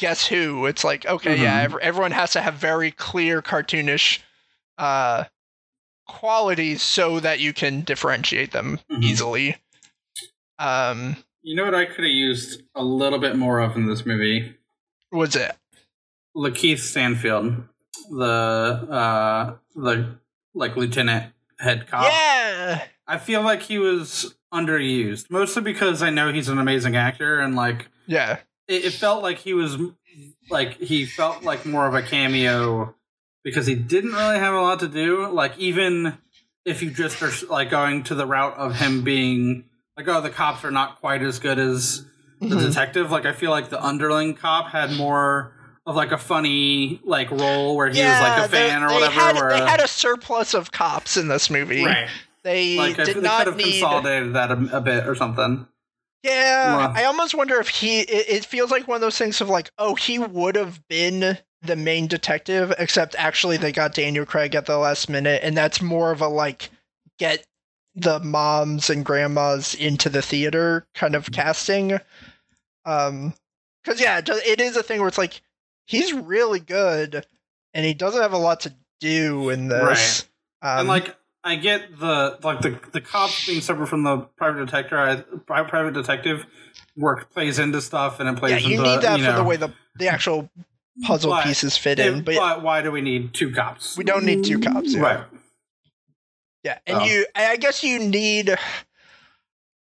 guess 0.00 0.26
who 0.26 0.66
it's 0.66 0.82
like 0.82 1.06
okay 1.06 1.36
yeah 1.36 1.60
Mhm. 1.60 1.64
ev- 1.74 1.78
everyone 1.82 2.10
has 2.12 2.32
to 2.32 2.40
have 2.40 2.54
very 2.54 2.90
clear 2.90 3.40
cartoonish 3.42 4.18
uh 4.78 5.24
qualities 6.08 6.82
so 6.82 7.20
that 7.20 7.38
you 7.38 7.52
can 7.52 7.82
differentiate 7.82 8.50
them 8.52 8.80
Mhm. 8.90 9.04
easily 9.04 9.56
um 10.58 11.16
you 11.42 11.54
know 11.56 11.64
what 11.64 11.74
I 11.74 11.84
could 11.86 12.04
have 12.04 12.12
used 12.12 12.62
a 12.74 12.82
little 12.84 13.18
bit 13.18 13.36
more 13.36 13.60
of 13.60 13.76
in 13.76 13.86
this 13.86 14.04
movie? 14.04 14.56
was 15.12 15.36
it 15.36 15.52
Lakeith 16.36 16.78
Stanfield, 16.78 17.64
the 18.10 18.24
uh, 18.24 19.56
the 19.74 20.16
like 20.54 20.76
lieutenant 20.76 21.32
head 21.58 21.86
cop. 21.88 22.04
yeah 22.10 22.82
I 23.06 23.18
feel 23.18 23.42
like 23.42 23.62
he 23.62 23.78
was 23.78 24.34
underused, 24.54 25.28
mostly 25.30 25.62
because 25.62 26.00
I 26.02 26.10
know 26.10 26.32
he's 26.32 26.48
an 26.48 26.58
amazing 26.58 26.94
actor, 26.96 27.40
and 27.40 27.56
like 27.56 27.88
yeah 28.06 28.38
it, 28.70 28.84
it 28.86 28.92
felt 28.92 29.22
like 29.22 29.38
he 29.38 29.52
was 29.54 29.76
like 30.50 30.78
he 30.78 31.04
felt 31.06 31.42
like 31.42 31.66
more 31.66 31.86
of 31.86 31.94
a 31.94 32.02
cameo 32.02 32.94
because 33.44 33.66
he 33.66 33.74
didn't 33.74 34.12
really 34.12 34.38
have 34.38 34.54
a 34.54 34.60
lot 34.60 34.80
to 34.80 34.88
do. 34.88 35.26
Like 35.28 35.58
even 35.58 36.16
if 36.64 36.82
you 36.82 36.90
just 36.90 37.22
are 37.22 37.30
like 37.48 37.70
going 37.70 38.02
to 38.04 38.14
the 38.14 38.26
route 38.26 38.54
of 38.56 38.76
him 38.76 39.02
being 39.02 39.64
like, 39.96 40.08
oh, 40.08 40.20
the 40.20 40.30
cops 40.30 40.64
are 40.64 40.70
not 40.70 41.00
quite 41.00 41.22
as 41.22 41.38
good 41.38 41.58
as 41.58 42.04
the 42.40 42.46
Mhm. 42.56 42.68
detective. 42.68 43.10
Like 43.10 43.26
I 43.26 43.32
feel 43.32 43.50
like 43.50 43.68
the 43.70 43.82
underling 43.84 44.34
cop 44.34 44.68
had 44.70 44.92
more 44.96 45.52
of 45.86 45.96
like 45.96 46.12
a 46.12 46.18
funny 46.18 47.00
like 47.04 47.30
role 47.30 47.76
where 47.76 47.88
he 47.88 47.98
yeah, 47.98 48.20
was 48.20 48.38
like 48.38 48.48
a 48.48 48.50
they- 48.52 48.68
fan 48.68 48.82
or 48.82 48.88
they 48.88 48.94
whatever. 48.94 49.12
Had, 49.20 49.34
where, 49.36 49.50
they 49.50 49.58
had 49.66 49.80
a 49.80 49.88
surplus 49.88 50.54
of 50.54 50.70
cops 50.72 51.16
in 51.16 51.28
this 51.28 51.50
movie. 51.50 51.84
right. 51.84 52.08
They 52.42 52.76
Like 52.76 52.98
I 52.98 53.04
did 53.04 53.06
feel 53.06 53.06
they 53.06 53.12
could 53.14 53.22
not 53.22 53.46
have 53.46 53.56
need. 53.56 53.72
consolidated 53.80 54.32
that 54.34 54.50
a, 54.50 54.76
a 54.78 54.80
bit 54.80 55.06
or 55.06 55.14
something. 55.14 55.66
Yeah, 56.22 56.92
I 56.94 57.04
almost 57.04 57.34
wonder 57.34 57.58
if 57.60 57.68
he. 57.68 58.00
It, 58.00 58.28
it 58.28 58.44
feels 58.44 58.70
like 58.70 58.86
one 58.86 58.96
of 58.96 59.00
those 59.00 59.16
things 59.16 59.40
of 59.40 59.48
like, 59.48 59.70
oh, 59.78 59.94
he 59.94 60.18
would 60.18 60.56
have 60.56 60.86
been 60.88 61.38
the 61.62 61.76
main 61.76 62.06
detective, 62.06 62.74
except 62.78 63.14
actually 63.18 63.56
they 63.56 63.72
got 63.72 63.94
Daniel 63.94 64.26
Craig 64.26 64.54
at 64.54 64.66
the 64.66 64.78
last 64.78 65.08
minute, 65.08 65.40
and 65.42 65.56
that's 65.56 65.80
more 65.80 66.10
of 66.10 66.20
a 66.20 66.28
like 66.28 66.70
get 67.18 67.44
the 67.94 68.20
moms 68.20 68.90
and 68.90 69.04
grandmas 69.04 69.74
into 69.74 70.08
the 70.08 70.22
theater 70.22 70.86
kind 70.94 71.14
of 71.14 71.30
casting. 71.32 71.98
Um, 72.84 73.34
because 73.82 74.00
yeah, 74.00 74.20
it 74.26 74.60
is 74.60 74.76
a 74.76 74.82
thing 74.82 75.00
where 75.00 75.08
it's 75.08 75.18
like 75.18 75.40
he's 75.86 76.12
really 76.12 76.60
good, 76.60 77.24
and 77.72 77.86
he 77.86 77.94
doesn't 77.94 78.20
have 78.22 78.34
a 78.34 78.38
lot 78.38 78.60
to 78.60 78.74
do 79.00 79.48
in 79.48 79.68
this. 79.68 80.26
Um, 80.62 80.80
and 80.80 80.88
like 80.88 81.16
I 81.42 81.56
get 81.56 81.98
the 81.98 82.38
like 82.42 82.60
the 82.60 82.78
the 82.92 83.00
cops 83.00 83.46
being 83.46 83.60
separate 83.60 83.86
from 83.88 84.02
the 84.02 84.18
private 84.36 84.66
detective. 84.66 84.98
I, 85.48 85.62
private 85.62 85.94
detective 85.94 86.44
work 86.96 87.30
plays 87.32 87.58
into 87.58 87.80
stuff, 87.80 88.20
and 88.20 88.28
it 88.28 88.36
plays 88.36 88.62
yeah, 88.62 88.68
you 88.68 88.78
into 88.78 88.90
need 88.90 89.02
that 89.02 89.18
you 89.18 89.24
for 89.24 89.32
the 89.32 89.44
way 89.44 89.56
the 89.56 89.72
the 89.96 90.08
actual 90.08 90.50
puzzle 91.06 91.30
But 91.30 91.44
pieces 91.44 91.76
fit 91.76 91.98
in, 91.98 92.22
but 92.22 92.34
but 92.36 92.62
why 92.62 92.82
do 92.82 92.90
we 92.90 93.00
need 93.00 93.32
two 93.32 93.52
cops? 93.52 93.96
we 93.96 94.04
don't 94.04 94.24
need 94.24 94.44
two 94.44 94.58
cops. 94.58 94.94
Yeah. 94.94 95.00
Right. 95.00 95.24
Yeah, 96.62 96.78
and 96.86 96.98
Oh. 96.98 97.04
you, 97.04 97.26
I 97.34 97.56
guess 97.56 97.82
you 97.82 97.98
need. 97.98 98.54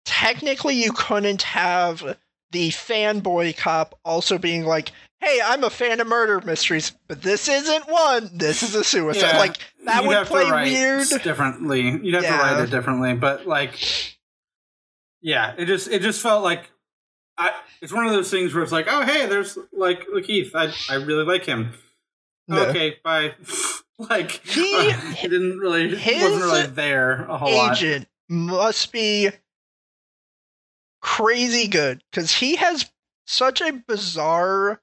Technically, 0.05 0.76
you 0.76 0.91
couldn't 0.93 1.41
have 1.41 2.18
the 2.51 2.70
fanboy 2.70 3.58
cop 3.58 3.99
also 4.05 4.38
being 4.38 4.64
like, 4.64 4.91
"Hey, 5.20 5.39
I'm 5.43 5.63
a 5.63 5.70
fan 5.70 5.99
of 5.99 6.07
murder 6.07 6.41
mysteries, 6.45 6.91
but 7.07 7.22
this 7.22 7.47
isn't 7.47 7.88
one. 7.88 8.30
This 8.34 8.63
is 8.63 8.76
a 8.76 8.84
suicide." 8.84 9.32
Yeah. 9.34 9.38
Like 9.39 9.57
that 9.86 10.01
You'd 10.03 10.07
would 10.07 10.18
have 10.18 10.28
to 10.28 10.32
play 10.34 10.51
weird. 10.51 11.07
differently. 11.24 11.82
You'd 12.03 12.13
have 12.13 12.24
Yeah. 12.24 12.38
to 12.38 12.43
write 12.43 12.59
it 12.63 12.70
differently, 12.70 13.13
but 13.15 13.45
like, 13.47 13.74
yeah, 15.22 15.53
it 15.57 15.65
just 15.65 15.88
it 15.89 16.01
just 16.01 16.22
felt 16.22 16.43
like 16.43 16.70
I. 17.38 17.51
It's 17.82 17.93
one 17.93 18.05
of 18.07 18.13
those 18.13 18.32
things 18.32 18.53
where 18.53 18.63
it's 18.63 18.72
like, 18.72 18.88
oh 18.89 19.03
hey, 19.03 19.28
there's 19.28 19.57
like 19.72 20.05
Keith. 20.26 20.51
I 20.55 20.74
I 20.89 20.95
really 20.95 21.24
like 21.26 21.45
him. 21.45 21.74
Yeah. 22.47 22.59
Okay, 22.61 22.95
bye. 23.03 23.36
like 23.99 24.32
He- 24.32 24.91
he 25.15 25.28
didn't 25.28 25.59
really 25.59 25.93
wasn't 25.93 26.41
really 26.43 26.68
there 26.68 27.26
a 27.26 27.38
whole 27.38 27.53
lot. 27.53 27.80
Must 28.30 28.91
be 28.91 29.30
crazy 31.01 31.68
good 31.68 32.03
because 32.11 32.32
he 32.34 32.55
has 32.57 32.89
such 33.26 33.61
a 33.61 33.74
bizarre 33.88 34.82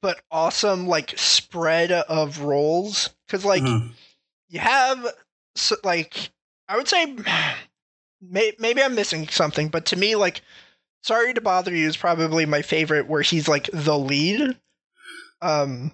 but 0.00 0.20
awesome 0.30 0.86
like 0.86 1.14
spread 1.18 1.90
of 1.92 2.40
roles. 2.40 3.10
Because 3.26 3.44
like. 3.44 3.62
Mhm. 3.62 3.90
you 4.48 4.60
have 4.60 5.06
so, 5.54 5.76
like 5.84 6.30
I 6.68 6.76
would 6.76 6.88
say 6.88 7.16
may, 8.22 8.52
maybe 8.58 8.82
I'm 8.82 8.94
missing 8.94 9.28
something, 9.28 9.68
but 9.68 9.86
to 9.86 9.96
me 9.96 10.16
like 10.16 10.40
Sorry 11.02 11.32
to 11.34 11.40
Bother 11.40 11.74
You 11.74 11.86
is 11.86 11.96
probably 11.96 12.44
my 12.46 12.60
favorite 12.62 13.06
where 13.08 13.22
he's 13.22 13.46
like 13.48 13.68
the 13.72 13.98
lead. 13.98 14.56
Um 15.40 15.92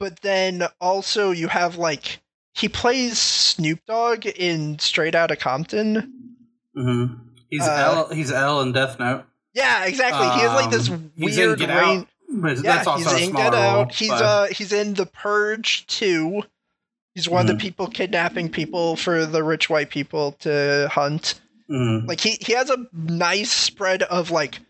but 0.00 0.20
then 0.20 0.64
also 0.80 1.30
you 1.30 1.48
have 1.48 1.76
like 1.76 2.20
he 2.54 2.68
plays 2.68 3.18
Snoop 3.18 3.80
Dogg 3.86 4.26
in 4.26 4.78
Straight 4.78 5.14
Outta 5.14 5.36
Compton. 5.36 6.12
Mm-hmm. 6.76 7.14
He's 7.50 7.62
Uh, 7.66 8.06
L. 8.08 8.14
He's 8.14 8.32
L 8.32 8.60
in 8.62 8.72
Death 8.72 8.98
Note. 8.98 9.24
Yeah, 9.54 9.84
exactly. 9.86 10.26
he 10.30 10.40
has 10.40 10.52
like 10.52 10.70
this 10.70 10.88
Um, 10.90 11.12
weird 11.16 11.60
rain- 11.60 11.70
Out, 11.70 12.08
but 12.30 12.56
Yeah, 12.56 12.62
that's 12.62 12.86
also 12.86 13.10
he's 13.16 13.28
in 13.28 13.34
Get 13.34 13.54
Out. 13.54 13.74
role, 13.74 13.86
He's 13.92 14.08
but- 14.10 14.22
uh 14.22 14.46
he's 14.46 14.72
in 14.72 14.94
The 14.94 15.06
Purge 15.06 15.86
too. 15.86 16.42
He's 17.14 17.28
one 17.28 17.46
of 17.48 17.56
Mhm. 17.56 17.58
the 17.58 17.62
people 17.62 17.86
kidnapping 17.88 18.48
people 18.50 18.94
for 18.96 19.26
the 19.26 19.42
rich 19.42 19.68
white 19.68 19.90
people 19.90 20.32
to 20.40 20.88
hunt. 20.92 21.40
Mhm. 21.70 22.06
Like 22.06 22.20
he 22.20 22.36
he 22.40 22.52
has 22.52 22.70
a 22.70 22.76
nice 22.92 23.50
spread 23.50 24.02
of 24.04 24.30
like 24.30 24.60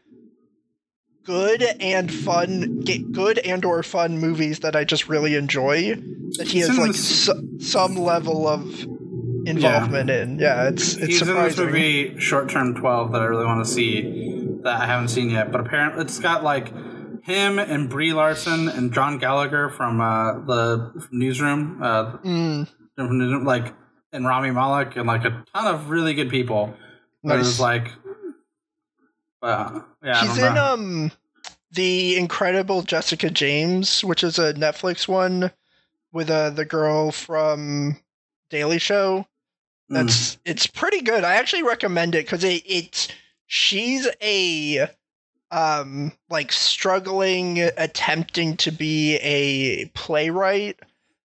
good 1.25 1.63
and 1.81 2.13
fun, 2.13 2.81
get 2.81 3.13
good 3.13 3.39
and 3.39 3.65
or 3.65 3.83
fun 3.83 4.19
movies 4.19 4.61
that 4.61 4.75
I 4.75 4.85
just 4.85 5.09
really 5.09 5.35
enjoy. 5.35 5.95
That 6.39 6.47
he 6.49 6.59
He's 6.59 6.69
has 6.69 6.79
like 6.79 6.93
this- 6.93 7.25
so, 7.27 7.39
some 7.59 7.97
level 7.97 8.49
of 8.49 8.63
involvement 9.47 10.09
in. 10.11 10.39
Yeah, 10.39 10.69
it's 10.69 10.95
it's 10.95 11.07
He's 11.07 11.23
in 11.23 11.35
this 11.35 11.57
movie 11.59 12.19
Short 12.19 12.49
Term 12.49 12.75
Twelve 12.75 13.13
that 13.13 13.21
I 13.21 13.27
really 13.27 13.45
want 13.47 13.65
to 13.67 13.71
see 13.71 14.47
that 14.63 14.81
I 14.81 14.87
haven't 14.87 15.09
seen 15.09 15.31
yet. 15.31 15.53
But 15.53 15.61
apparently, 15.61 16.03
it's 16.03 16.19
got 16.19 16.43
like 16.45 16.73
him 17.29 17.59
and 17.59 17.89
Brie 17.91 18.13
Larson 18.13 18.69
and 18.69 18.93
John 18.93 19.19
Gallagher 19.19 19.69
from 19.69 20.01
uh, 20.01 20.41
the 20.47 21.09
Newsroom, 21.13 21.83
uh, 21.83 22.17
Mm, 22.19 23.45
like 23.45 23.75
and 24.13 24.27
Rami 24.27 24.51
Malek 24.51 24.97
and 24.97 25.07
like 25.07 25.25
a 25.25 25.45
ton 25.55 25.67
of 25.75 25.91
really 25.91 26.15
good 26.15 26.31
people. 26.31 26.75
But 27.23 27.35
It 27.35 27.37
nice. 27.39 27.47
was 27.47 27.61
like, 27.61 27.89
uh, 29.43 29.81
yeah, 30.03 30.23
He's 30.23 30.39
in 30.39 30.57
um 30.57 31.13
the 31.73 32.17
Incredible 32.17 32.83
Jessica 32.83 33.31
James, 33.31 34.03
which 34.03 34.25
is 34.25 34.39
a 34.39 34.55
Netflix 34.55 35.07
one 35.07 35.51
with 36.13 36.31
uh 36.31 36.51
the 36.51 36.65
girl 36.65 37.13
from 37.13 37.97
Daily 38.51 38.79
Show. 38.79 39.27
Mm. 39.91 39.95
That's 39.95 40.39
it's 40.45 40.67
pretty 40.67 41.03
good. 41.03 41.25
I 41.25 41.35
actually 41.37 41.63
recommend 41.63 42.15
it 42.15 42.25
because 42.25 42.45
it 42.45 42.63
it's 42.67 43.09
she's 43.47 44.09
a 44.23 44.89
um 45.51 46.13
like 46.29 46.53
struggling 46.53 47.61
attempting 47.77 48.57
to 48.57 48.71
be 48.71 49.17
a 49.17 49.87
playwright 49.95 50.79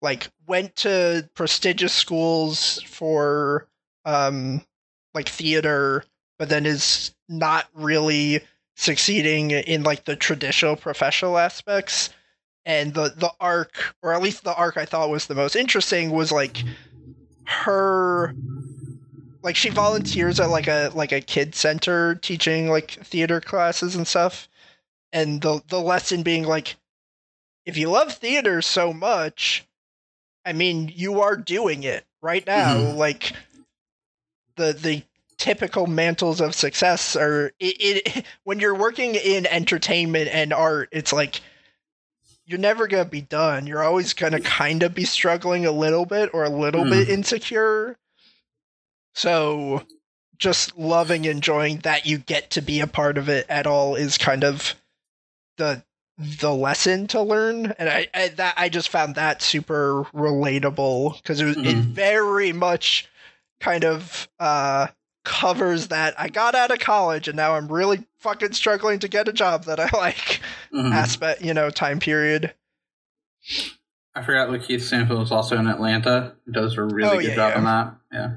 like 0.01 0.29
went 0.47 0.75
to 0.77 1.29
prestigious 1.35 1.93
schools 1.93 2.81
for 2.87 3.67
um 4.05 4.63
like 5.15 5.29
theater 5.29 6.05
but 6.39 6.49
then 6.49 6.67
is 6.67 7.15
not 7.29 7.67
really 7.75 8.43
succeeding 8.77 9.51
in 9.51 9.83
like 9.83 10.05
the 10.05 10.17
traditional 10.17 10.77
professional 10.77 11.39
aspects. 11.39 12.11
And 12.65 12.95
the 12.95 13.13
the 13.17 13.31
arc, 13.41 13.95
or 14.03 14.13
at 14.13 14.23
least 14.23 14.45
the 14.45 14.55
arc 14.55 14.77
I 14.77 14.85
thought 14.85 15.11
was 15.11 15.27
the 15.27 15.35
most 15.35 15.57
interesting, 15.57 16.11
was 16.11 16.33
like 16.33 16.63
her 17.45 18.35
like 19.47 19.55
she 19.55 19.71
volunteers 19.71 20.41
at 20.41 20.51
like 20.51 20.67
a 20.67 20.91
like 20.95 21.13
a 21.13 21.21
kid 21.21 21.55
center 21.55 22.17
teaching 22.17 22.69
like 22.69 22.91
theater 22.91 23.41
classes 23.41 23.95
and 23.95 24.07
stuff 24.09 24.49
and 25.13 25.41
the 25.41 25.63
the 25.69 25.81
lesson 25.81 26.25
being 26.25 26.43
like 26.45 26.75
if 27.65 27.77
you 27.77 27.89
love 27.89 28.13
theater 28.13 28.61
so 28.61 28.93
much 28.93 29.65
i 30.45 30.53
mean 30.53 30.93
you 30.95 31.21
are 31.21 31.37
doing 31.37 31.85
it 31.85 32.05
right 32.21 32.45
now 32.45 32.75
Mhm. 32.75 32.97
like 32.97 33.33
the 34.57 34.73
the 34.73 35.03
typical 35.39 35.87
mantles 35.87 36.41
of 36.41 36.53
success 36.55 37.15
are 37.15 37.53
it, 37.61 37.77
it 38.09 38.25
when 38.43 38.59
you're 38.59 38.75
working 38.75 39.15
in 39.15 39.47
entertainment 39.47 40.29
and 40.33 40.53
art 40.53 40.89
it's 40.91 41.13
like 41.13 41.41
you're 42.47 42.59
never 42.59 42.89
gonna 42.89 43.05
be 43.05 43.21
done 43.21 43.69
you're 43.69 43.85
always 43.85 44.13
gonna 44.13 44.41
kind 44.41 44.83
of 44.83 44.93
be 44.93 45.05
struggling 45.05 45.67
a 45.67 45.71
little 45.71 46.05
bit 46.05 46.31
or 46.35 46.43
a 46.43 46.49
little 46.51 46.83
Mm. 46.85 46.91
bit 46.91 47.09
insecure 47.11 47.97
so 49.17 49.83
just 50.39 50.77
loving 50.77 51.25
enjoying 51.25 51.79
that 51.79 52.05
you 52.05 52.19
get 52.19 52.51
to 52.51 52.61
be 52.61 52.81
a 52.81 52.87
part 52.87 53.17
of 53.17 53.31
it 53.31 53.47
at 53.49 53.67
all 53.67 53.95
is 53.97 54.19
kind 54.19 54.45
of 54.45 54.75
the 55.57 55.83
the 56.19 56.53
lesson 56.53 57.07
to 57.07 57.21
learn 57.23 57.73
and 57.79 57.89
i, 57.89 58.07
I 58.15 58.29
that 58.29 58.55
i 58.57 58.69
just 58.69 58.91
found 58.91 59.15
that 59.15 59.41
super 59.43 60.05
relatable 60.15 61.17
because 61.17 61.41
it 61.41 61.45
was 61.47 61.57
it 61.57 61.77
very 61.77 62.53
much 62.53 63.09
kind 63.61 63.85
of 63.85 64.29
uh 64.39 64.89
covers 65.25 65.89
that 65.89 66.19
i 66.21 66.29
got 66.29 66.55
out 66.55 66.71
of 66.71 66.79
college 66.79 67.29
and 67.29 67.37
now 67.37 67.55
i'm 67.55 67.69
really 67.69 68.05
fucking 68.21 68.53
struggling 68.53 68.99
to 69.01 69.09
get 69.09 69.29
a 69.29 69.33
job 69.33 69.65
that 69.65 69.81
i 69.81 69.89
like 69.97 70.41
Mhm. 70.73 70.93
aspect 70.93 71.43
you 71.43 71.55
know 71.55 71.71
time 71.71 71.99
period 72.01 72.53
I 74.15 74.23
forgot 74.23 74.49
Lakeith 74.49 74.81
Stanfield 74.81 75.21
was 75.21 75.31
also 75.31 75.59
in 75.59 75.67
Atlanta. 75.67 76.35
He 76.47 76.53
does 76.53 76.77
a 76.79 76.83
really 76.83 77.05
Oh, 77.05 77.21
good 77.21 77.29
yeah, 77.29 77.35
job 77.35 77.53
yeah. 77.53 77.59
on 77.59 77.65
that. 77.65 77.95
Yeah. 78.11 78.37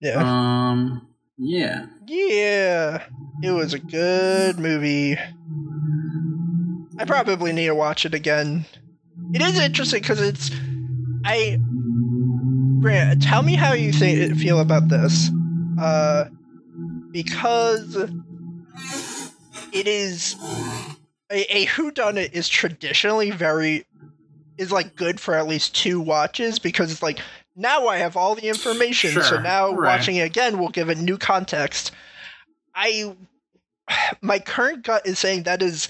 Yeah 0.00 0.70
Um. 0.70 1.06
Yeah. 1.42 1.86
Yeah, 2.06 3.02
it 3.42 3.50
was 3.50 3.72
a 3.72 3.78
good 3.78 4.58
movie. 4.58 5.16
I 6.98 7.04
probably 7.06 7.52
need 7.52 7.66
to 7.66 7.74
watch 7.74 8.04
it 8.04 8.12
again. 8.12 8.66
It 9.32 9.40
is 9.40 9.58
interesting 9.58 10.02
because 10.02 10.20
it's. 10.20 10.50
I. 11.24 11.58
Grant, 12.80 13.22
tell 13.22 13.42
me 13.42 13.54
how 13.54 13.72
you 13.72 13.92
think 13.92 14.36
feel 14.36 14.60
about 14.60 14.88
this, 14.88 15.30
uh, 15.78 16.26
because 17.10 17.94
it 19.72 19.86
is 19.86 20.36
a, 21.30 21.56
a 21.56 21.66
whodunit 21.66 22.32
is 22.32 22.48
traditionally 22.48 23.30
very 23.30 23.86
is 24.58 24.72
like 24.72 24.96
good 24.96 25.20
for 25.20 25.34
at 25.34 25.46
least 25.46 25.74
two 25.74 26.00
watches 26.00 26.58
because 26.58 26.92
it's 26.92 27.02
like 27.02 27.20
now 27.60 27.86
I 27.88 27.98
have 27.98 28.16
all 28.16 28.34
the 28.34 28.48
information, 28.48 29.22
so 29.22 29.40
now 29.40 29.72
right. 29.72 29.98
watching 29.98 30.16
it 30.16 30.22
again 30.22 30.58
will 30.58 30.70
give 30.70 30.88
it 30.88 30.98
new 30.98 31.18
context. 31.18 31.92
I 32.74 33.14
my 34.20 34.38
current 34.38 34.84
gut 34.84 35.06
is 35.06 35.18
saying 35.18 35.44
that 35.44 35.62
is 35.62 35.88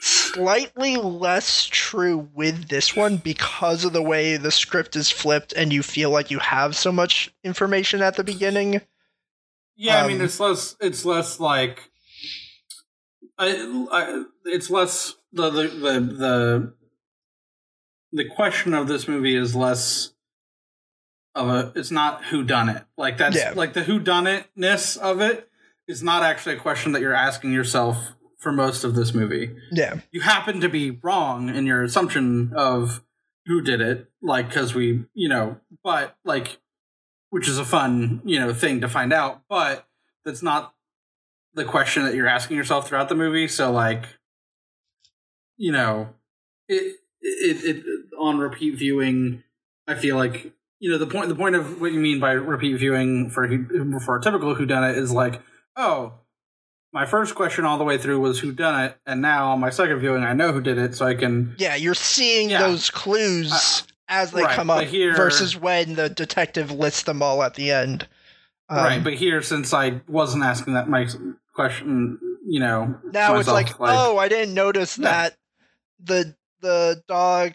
slightly 0.00 0.96
less 0.96 1.66
true 1.66 2.28
with 2.34 2.68
this 2.68 2.94
one 2.94 3.16
because 3.16 3.84
of 3.84 3.92
the 3.92 4.02
way 4.02 4.36
the 4.36 4.50
script 4.50 4.94
is 4.96 5.10
flipped 5.10 5.52
and 5.54 5.72
you 5.72 5.82
feel 5.82 6.10
like 6.10 6.30
you 6.30 6.38
have 6.38 6.76
so 6.76 6.92
much 6.92 7.34
information 7.42 8.02
at 8.02 8.16
the 8.16 8.24
beginning. 8.24 8.80
Yeah, 9.76 10.04
I 10.04 10.08
mean 10.08 10.18
Um, 10.18 10.24
it's 10.24 10.40
less. 10.40 10.76
It's 10.80 11.04
less 11.04 11.40
like. 11.40 11.90
I, 13.40 13.86
I, 13.92 14.24
it's 14.46 14.68
less 14.68 15.14
the, 15.32 15.48
the 15.50 15.62
the 15.68 16.00
the 16.00 16.74
the 18.12 18.24
question 18.24 18.74
of 18.74 18.88
this 18.88 19.06
movie 19.06 19.36
is 19.36 19.54
less 19.54 20.12
of 21.38 21.48
a. 21.48 21.72
It's 21.78 21.90
not 21.90 22.24
who 22.26 22.42
done 22.44 22.68
it. 22.68 22.84
Like 22.96 23.16
that's 23.18 23.36
Yeah. 23.36 23.52
like 23.56 23.72
the 23.72 23.82
who 23.84 23.98
done 23.98 24.24
itness 24.24 24.96
of 24.98 25.20
it 25.20 25.48
is 25.86 26.02
not 26.02 26.22
actually 26.22 26.56
a 26.56 26.58
question 26.60 26.92
that 26.92 27.00
you're 27.00 27.14
asking 27.14 27.52
yourself 27.52 28.12
for 28.38 28.52
most 28.52 28.84
of 28.84 28.94
this 28.94 29.14
movie. 29.14 29.56
Yeah. 29.72 30.00
you 30.12 30.20
happen 30.20 30.60
to 30.60 30.68
be 30.68 30.90
wrong 31.02 31.48
in 31.48 31.66
your 31.66 31.82
assumption 31.82 32.52
of 32.54 33.02
who 33.46 33.60
did 33.62 33.80
it 33.80 34.10
like 34.22 34.48
because 34.48 34.74
we 34.74 35.04
you 35.14 35.28
know 35.28 35.56
but 35.82 36.16
like 36.24 36.58
which 37.30 37.48
is 37.48 37.58
a 37.58 37.64
fun 37.64 38.20
you 38.24 38.38
know 38.38 38.52
thing 38.52 38.80
to 38.82 38.88
find 38.88 39.10
out 39.12 39.40
but 39.48 39.86
that's 40.24 40.42
not 40.42 40.74
the 41.54 41.64
question 41.64 42.04
that 42.04 42.14
you're 42.14 42.28
asking 42.28 42.56
yourself 42.58 42.86
throughout 42.86 43.08
the 43.08 43.14
movie 43.14 43.48
so 43.48 43.72
like 43.72 44.04
you 45.56 45.72
know 45.72 46.10
it 46.68 46.96
it, 47.22 47.76
it 47.76 47.84
on 48.18 48.38
repeat 48.38 48.76
viewing 48.76 49.42
i 49.86 49.94
feel 49.94 50.16
like 50.16 50.52
you 50.80 50.90
know 50.90 50.98
the 50.98 51.06
point 51.06 51.28
the 51.28 51.34
point 51.34 51.54
of 51.56 51.80
what 51.80 51.92
you 51.92 52.00
mean 52.00 52.20
by 52.20 52.32
repeat 52.32 52.76
viewing 52.78 53.30
for 53.30 53.48
for 54.04 54.16
a 54.16 54.22
typical 54.22 54.54
who 54.54 54.66
done 54.66 54.84
it 54.84 54.96
is 54.96 55.12
like 55.12 55.40
oh 55.76 56.12
my 56.92 57.04
first 57.04 57.34
question 57.34 57.64
all 57.64 57.78
the 57.78 57.84
way 57.84 57.98
through 57.98 58.20
was 58.20 58.38
who 58.40 58.52
done 58.52 58.84
it 58.84 58.96
and 59.06 59.20
now 59.20 59.50
on 59.52 59.60
my 59.60 59.70
second 59.70 59.98
viewing 59.98 60.22
i 60.22 60.32
know 60.32 60.52
who 60.52 60.60
did 60.60 60.78
it 60.78 60.94
so 60.94 61.06
i 61.06 61.14
can 61.14 61.54
Yeah, 61.58 61.74
you're 61.74 61.94
seeing 61.94 62.50
Yeah. 62.50 62.62
those 62.62 62.90
clues 62.90 63.52
Uh, 63.52 63.92
as 64.10 64.30
they 64.32 64.42
right, 64.42 64.54
come 64.56 64.70
up 64.70 64.84
here- 64.84 65.14
versus 65.14 65.54
when 65.56 65.94
the 65.94 66.08
detective 66.08 66.70
lists 66.70 67.02
them 67.02 67.22
all 67.22 67.42
at 67.42 67.54
the 67.54 67.70
end. 67.72 68.08
Um, 68.70 68.76
right 68.78 69.04
but 69.04 69.14
here 69.14 69.42
since 69.42 69.74
i 69.74 70.00
wasn't 70.08 70.44
asking 70.44 70.74
that 70.74 70.88
my 70.88 71.06
question 71.54 72.18
you 72.46 72.60
know 72.60 72.98
now 73.12 73.34
it's 73.36 73.48
myself, 73.48 73.80
like, 73.80 73.90
oh, 73.90 74.16
I 74.16 74.28
didn't 74.28 74.54
notice 74.54 74.96
Yeah. 74.96 75.04
that 75.10 75.36
the 76.02 76.34
the 76.60 77.02
dog. 77.08 77.52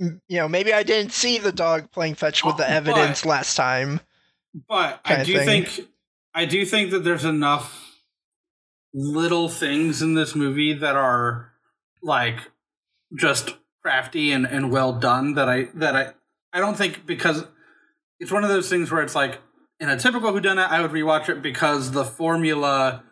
You 0.00 0.18
know, 0.28 0.48
maybe 0.48 0.72
I 0.72 0.82
didn't 0.82 1.12
see 1.12 1.38
the 1.38 1.52
dog 1.52 1.90
playing 1.92 2.14
fetch 2.14 2.42
with 2.44 2.54
Oh, 2.54 2.56
the 2.56 2.62
but- 2.64 2.70
evidence 2.70 3.24
last 3.26 3.54
time. 3.56 4.00
but 4.68 5.00
i 5.04 5.22
do 5.22 5.38
think 5.44 5.80
i 6.34 6.44
do 6.44 6.64
think 6.66 6.90
that 6.90 7.04
there's 7.04 7.24
enough 7.24 7.94
little 8.92 9.48
things 9.48 10.02
in 10.02 10.14
this 10.14 10.34
movie 10.34 10.72
that 10.72 10.96
are 10.96 11.52
like 12.02 12.38
just 13.16 13.54
crafty 13.82 14.32
and, 14.32 14.44
and 14.46 14.72
well 14.72 14.92
done 14.92 15.34
that 15.34 15.48
i 15.48 15.68
that 15.74 15.94
i 15.94 16.08
i 16.52 16.58
don't 16.58 16.76
think 16.76 17.06
because 17.06 17.44
it's 18.18 18.32
one 18.32 18.42
of 18.42 18.50
those 18.50 18.68
things 18.68 18.90
where 18.90 19.02
it's 19.02 19.14
like 19.14 19.38
in 19.78 19.88
a 19.88 19.96
typical 19.96 20.32
whodunit 20.32 20.68
i 20.68 20.80
would 20.80 20.90
rewatch 20.90 21.28
it 21.28 21.40
because 21.42 21.92
the 21.92 22.04
formula 22.04 23.04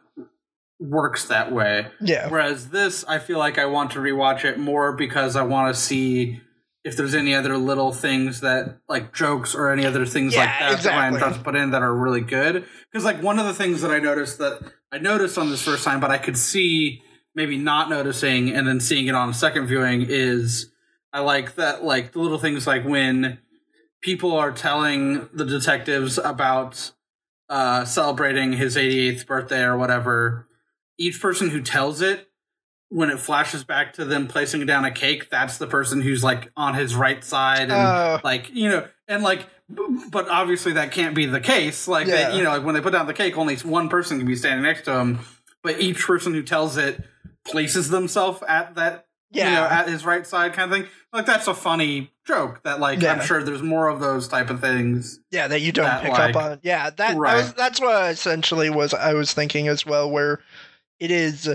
works 0.80 1.26
that 1.26 1.52
way 1.52 1.86
Yeah, 2.00 2.28
Whereas 2.28 2.70
this, 2.70 3.04
I 3.08 3.18
feel 3.18 3.38
like 3.38 3.58
I 3.58 3.66
want 3.66 3.90
to 3.92 3.98
rewatch 4.00 4.44
it 4.44 4.58
more 4.58 4.92
because 4.92 5.34
I 5.36 5.42
want 5.42 5.74
to 5.74 5.80
see 5.80 6.40
if 6.88 6.96
there's 6.96 7.14
any 7.14 7.34
other 7.34 7.58
little 7.58 7.92
things 7.92 8.40
that, 8.40 8.78
like 8.88 9.12
jokes 9.14 9.54
or 9.54 9.70
any 9.70 9.84
other 9.84 10.06
things 10.06 10.34
like 10.34 10.48
Yeah, 10.48 10.70
that 10.74 10.82
that 10.82 10.92
Rian 10.92 11.08
exactly. 11.08 11.18
tries 11.20 11.36
to 11.36 11.42
put 11.44 11.54
in 11.54 11.70
that 11.72 11.82
are 11.82 11.94
really 11.94 12.22
good. 12.22 12.64
Because 12.90 13.04
like 13.04 13.22
one 13.22 13.38
of 13.38 13.44
the 13.46 13.52
things 13.54 13.82
that 13.82 13.90
I 13.90 13.98
noticed 13.98 14.38
that 14.38 14.72
I 14.90 14.98
noticed 14.98 15.36
on 15.36 15.50
this 15.50 15.62
first 15.62 15.84
time, 15.84 16.00
but 16.00 16.10
I 16.10 16.16
could 16.18 16.38
see 16.38 17.02
maybe 17.34 17.58
not 17.58 17.90
noticing 17.90 18.50
and 18.50 18.66
then 18.66 18.80
seeing 18.80 19.06
it 19.06 19.14
on 19.14 19.28
a 19.28 19.34
second 19.34 19.66
viewing 19.66 20.06
is 20.08 20.72
I 21.12 21.20
like 21.20 21.56
that 21.56 21.84
like 21.84 22.12
the 22.12 22.20
little 22.20 22.38
things 22.38 22.66
like 22.66 22.84
when 22.84 23.38
people 24.00 24.32
are 24.32 24.50
telling 24.50 25.28
the 25.34 25.44
detectives 25.44 26.18
about 26.18 26.92
uh 27.50 27.84
celebrating 27.84 28.54
his 28.54 28.76
88th 28.76 29.26
birthday 29.26 29.62
or 29.62 29.76
whatever 29.76 30.48
each 30.98 31.20
person 31.20 31.50
who 31.50 31.60
tells 31.60 32.00
it 32.00 32.27
when 32.90 33.10
it 33.10 33.18
flashes 33.18 33.64
back 33.64 33.92
to 33.94 34.04
them 34.04 34.26
placing 34.28 34.64
down 34.66 34.84
a 34.84 34.90
cake 34.90 35.28
that's 35.30 35.58
the 35.58 35.66
person 35.66 36.00
who's 36.00 36.24
like 36.24 36.50
on 36.56 36.74
his 36.74 36.94
right 36.94 37.22
side 37.24 37.62
and 37.62 37.72
Uh, 37.72 38.18
like 38.24 38.50
you 38.54 38.68
know 38.68 38.86
and 39.06 39.22
like 39.22 39.46
but 40.10 40.28
obviously 40.30 40.72
that 40.72 40.90
can't 40.92 41.14
be 41.14 41.26
the 41.26 41.40
case 41.40 41.86
like 41.86 42.06
Yeah. 42.06 42.30
they, 42.30 42.38
you 42.38 42.42
know 42.42 42.50
like 42.50 42.64
when 42.64 42.74
they 42.74 42.80
put 42.80 42.92
down 42.92 43.06
the 43.06 43.12
cake 43.14 43.36
only 43.36 43.56
one 43.56 43.88
person 43.90 44.16
can 44.18 44.26
be 44.26 44.36
standing 44.36 44.62
next 44.62 44.84
to 44.86 44.98
him 44.98 45.18
but 45.62 45.80
each 45.80 46.06
person 46.06 46.32
who 46.32 46.42
tells 46.42 46.76
it 46.78 47.04
places 47.46 47.90
themselves 47.90 48.42
at 48.48 48.74
that 48.76 49.06
yeah. 49.30 49.48
you 49.50 49.54
know 49.56 49.64
at 49.66 49.88
his 49.88 50.06
right 50.06 50.26
side 50.26 50.54
kind 50.54 50.72
of 50.72 50.78
thing 50.78 50.88
like 51.12 51.26
that's 51.26 51.46
a 51.46 51.54
funny 51.54 52.10
joke 52.26 52.62
that 52.62 52.80
like 52.80 53.02
Yeah. 53.02 53.12
i'm 53.12 53.20
sure 53.20 53.42
there's 53.42 53.62
more 53.62 53.88
of 53.88 54.00
those 54.00 54.28
type 54.28 54.48
of 54.48 54.60
things 54.60 55.20
Yeah, 55.30 55.48
that 55.48 55.60
you 55.60 55.72
don't 55.72 55.84
that, 55.84 56.02
pick 56.02 56.12
like- 56.12 56.34
up 56.36 56.42
on. 56.42 56.60
Yeah, 56.62 56.88
that, 56.90 57.16
Right. 57.18 57.36
was 57.36 57.52
that's 57.52 57.80
what 57.80 58.10
essentially 58.10 58.70
was 58.70 58.94
I 58.94 59.12
was 59.14 59.32
thinking 59.34 59.68
as 59.68 59.84
well. 59.86 60.10
Where 60.10 60.40
it 61.00 61.10
is, 61.10 61.48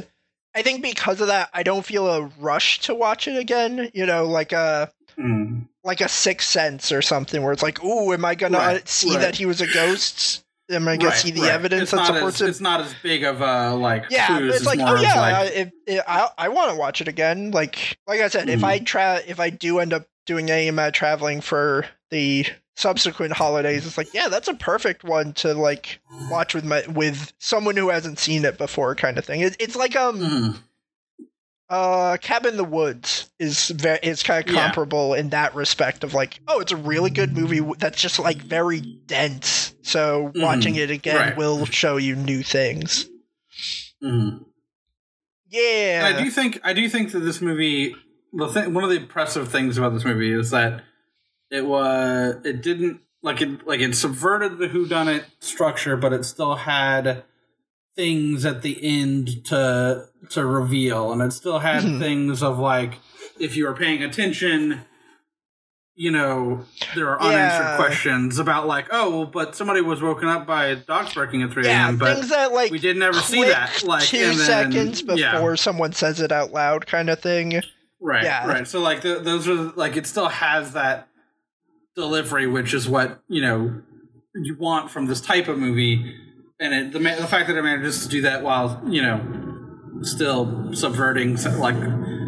I 0.56 0.62
think 0.62 0.82
because 0.82 1.20
of 1.22 1.28
that, 1.28 1.49
I 1.54 1.64
don't 1.64 1.86
feel 1.86 2.08
a 2.08 2.22
rush 2.39 2.80
to 2.82 2.93
watch 2.95 3.28
it 3.28 3.38
again. 3.38 3.89
You 3.93 4.06
know, 4.06 4.26
like 4.26 4.51
a 4.51 4.91
Mm. 5.20 5.68
like 5.84 6.01
a 6.01 6.10
Sixth 6.10 6.49
Sense 6.49 6.91
or 6.91 7.01
something, 7.04 7.43
where 7.43 7.54
it's 7.54 7.62
like, 7.62 7.84
"Ooh, 7.84 8.14
am 8.14 8.26
I 8.26 8.34
gonna 8.36 8.58
Right, 8.58 8.88
see 8.88 9.12
right. 9.12 9.22
that 9.22 9.36
he 9.36 9.45
was 9.45 9.62
a 9.62 9.68
ghost? 9.68 10.43
Am 10.72 10.88
I 10.88 10.95
gonna 10.97 11.10
Right, 11.10 11.18
see 11.18 11.30
the 11.30 11.49
evidence 11.49 11.84
it's 11.84 11.91
that 11.91 12.06
supports 12.08 12.41
as, 12.41 12.47
it?" 12.47 12.49
it's 12.51 12.62
not 12.62 12.82
as 12.82 12.93
big 13.04 13.24
of 13.24 13.41
a 13.41 13.76
like 13.76 14.06
yeah, 14.10 14.26
clues, 14.39 14.56
it's 14.56 14.66
like, 14.66 14.80
oh 14.80 15.01
yeah, 15.01 15.20
like, 15.20 15.72
I- 15.88 16.01
I 16.08 16.30
I 16.45 16.49
want 16.49 16.72
to 16.72 16.78
watch 16.78 16.99
it 17.01 17.08
again. 17.08 17.51
Like 17.51 17.97
like 18.08 18.22
I 18.22 18.28
said, 18.30 18.49
if 18.49 18.62
Mhm. 18.62 18.66
I 18.66 18.80
try, 18.80 19.18
if 19.28 19.39
I 19.39 19.49
do 19.51 19.78
end 19.80 19.93
up 19.93 20.08
doing 20.26 20.49
any 20.49 20.68
amount 20.68 20.88
of 20.88 20.93
traveling 20.93 21.41
for 21.41 21.86
the 22.10 22.47
subsequent 22.76 23.34
holidays, 23.34 23.86
it's 23.86 23.97
like 23.97 24.13
yeah, 24.13 24.28
that's 24.30 24.47
a 24.47 24.53
perfect 24.53 25.03
one 25.03 25.34
to 25.34 25.53
like 25.53 25.99
watch 26.30 26.53
with 26.53 26.65
my 26.65 26.84
with 26.88 27.34
someone 27.39 27.76
who 27.78 27.89
hasn't 27.89 28.19
seen 28.19 28.45
it 28.45 28.57
before, 28.57 28.95
kind 28.95 29.17
of 29.17 29.26
thing. 29.26 29.41
It, 29.41 29.55
it's 29.59 29.76
like 29.76 29.95
um 29.95 30.19
mm. 30.19 30.57
Uh, 31.69 32.17
Cabin 32.17 32.51
in 32.51 32.57
the 32.57 32.63
Woods 32.63 33.32
is 33.39 33.69
very 33.69 33.97
is 34.03 34.21
kind 34.21 34.45
of 34.47 34.53
Yeah. 34.53 34.65
comparable 34.65 35.15
in 35.15 35.30
that 35.30 35.55
respect 35.55 36.03
of 36.03 36.13
like, 36.13 36.39
oh, 36.47 36.59
it's 36.59 36.71
a 36.74 36.76
really 36.78 37.09
good 37.09 37.36
movie 37.36 37.61
that's 37.80 37.99
just 37.99 38.19
like 38.19 38.38
very 38.38 38.80
dense. 38.82 39.74
So 39.82 40.32
watching 40.36 40.76
it 40.76 40.91
again 40.91 41.15
Mm-hmm. 41.15 41.30
right. 41.30 41.38
will 41.38 41.65
show 41.65 41.97
you 41.97 42.15
new 42.15 42.43
things. 42.43 43.09
Mhm. 44.03 44.45
Yeah, 45.49 46.05
And 46.07 46.15
I 46.17 46.24
do 46.24 46.30
think 46.30 46.59
I 46.63 46.74
do 46.74 46.88
think 46.89 47.11
that 47.13 47.19
this 47.21 47.41
movie, 47.41 47.95
the 48.34 48.47
thing, 48.49 48.74
one 48.74 48.84
of 48.84 48.89
the 48.91 48.97
impressive 48.97 49.49
things 49.49 49.78
about 49.78 49.93
this 49.93 50.03
movie 50.05 50.32
is 50.32 50.51
that 50.51 50.82
it 51.54 51.66
was 51.66 52.36
it 52.43 52.62
didn't 52.64 53.01
like 53.22 53.39
it 53.41 53.66
like 53.68 53.80
it 53.80 53.95
subverted 53.95 54.58
the 54.58 54.68
whodunit 54.68 55.24
structure, 55.39 55.95
but 55.95 56.12
it 56.12 56.26
still 56.26 56.56
had 56.56 57.24
things 57.95 58.43
at 58.43 58.64
the 58.64 58.80
end 58.84 59.45
to 59.45 60.08
to 60.32 60.45
reveal, 60.45 61.12
and 61.14 61.22
it 61.22 61.32
still 61.32 61.60
had 61.60 61.82
things 61.99 62.41
of 62.41 62.58
like 62.60 62.95
if 63.39 63.56
you 63.56 63.66
were 63.68 63.76
paying 63.76 64.04
attention. 64.04 64.82
You 65.95 66.10
know, 66.10 66.66
there 66.95 67.08
are 67.16 67.20
Yeah. 67.22 67.38
unanswered 67.38 67.78
questions 67.86 68.39
about 68.39 68.66
like, 68.66 68.88
oh, 68.89 69.12
well, 69.12 69.26
but 69.28 69.56
somebody 69.56 69.80
was 69.82 70.01
woken 70.01 70.28
up 70.28 70.47
by 70.47 70.66
a 70.66 70.76
dogs 70.76 71.14
barking 71.14 71.43
at 71.43 71.51
three 71.51 71.66
yeah, 71.66 71.86
a.m. 71.86 71.97
But 71.99 72.16
things 72.16 72.30
that 72.30 72.51
like 72.51 72.72
we 72.72 72.80
didn't 72.80 73.04
ever 73.04 73.20
see 73.20 73.43
that. 73.43 73.84
Like 73.84 74.01
two 74.06 74.18
then- 74.18 74.34
seconds 74.34 75.04
before 75.04 75.18
yeah. 75.20 75.54
someone 75.54 75.93
says 75.93 76.20
it 76.20 76.32
out 76.32 76.51
loud, 76.51 76.88
kind 76.88 77.12
of 77.12 77.20
thing. 77.20 77.62
Right, 77.99 78.24
Yeah. 78.24 78.47
right. 78.47 78.68
So 78.68 78.80
like 78.82 79.04
th 79.04 79.22
those 79.22 79.47
are 79.47 79.54
like 79.76 79.95
it 79.95 80.08
still 80.08 80.30
has 80.30 80.74
that 80.74 81.10
delivery, 81.96 82.48
which 82.48 82.74
is 82.74 82.88
what 82.89 83.22
you 83.28 83.41
know 83.41 83.82
you 84.36 84.56
want 84.58 84.89
from 84.91 85.06
this 85.06 85.22
type 85.22 85.48
of 85.48 85.58
movie, 85.58 86.16
and 86.60 86.74
it, 86.74 86.91
the 86.91 87.00
the 87.00 87.28
fact 87.28 87.48
that 87.48 87.58
it 87.58 87.62
manages 87.64 88.02
to 88.04 88.08
do 88.10 88.22
that 88.22 88.44
while 88.44 88.82
you 88.88 89.02
know 89.02 89.22
still 90.02 90.74
subverting 90.74 91.36
like 91.60 91.76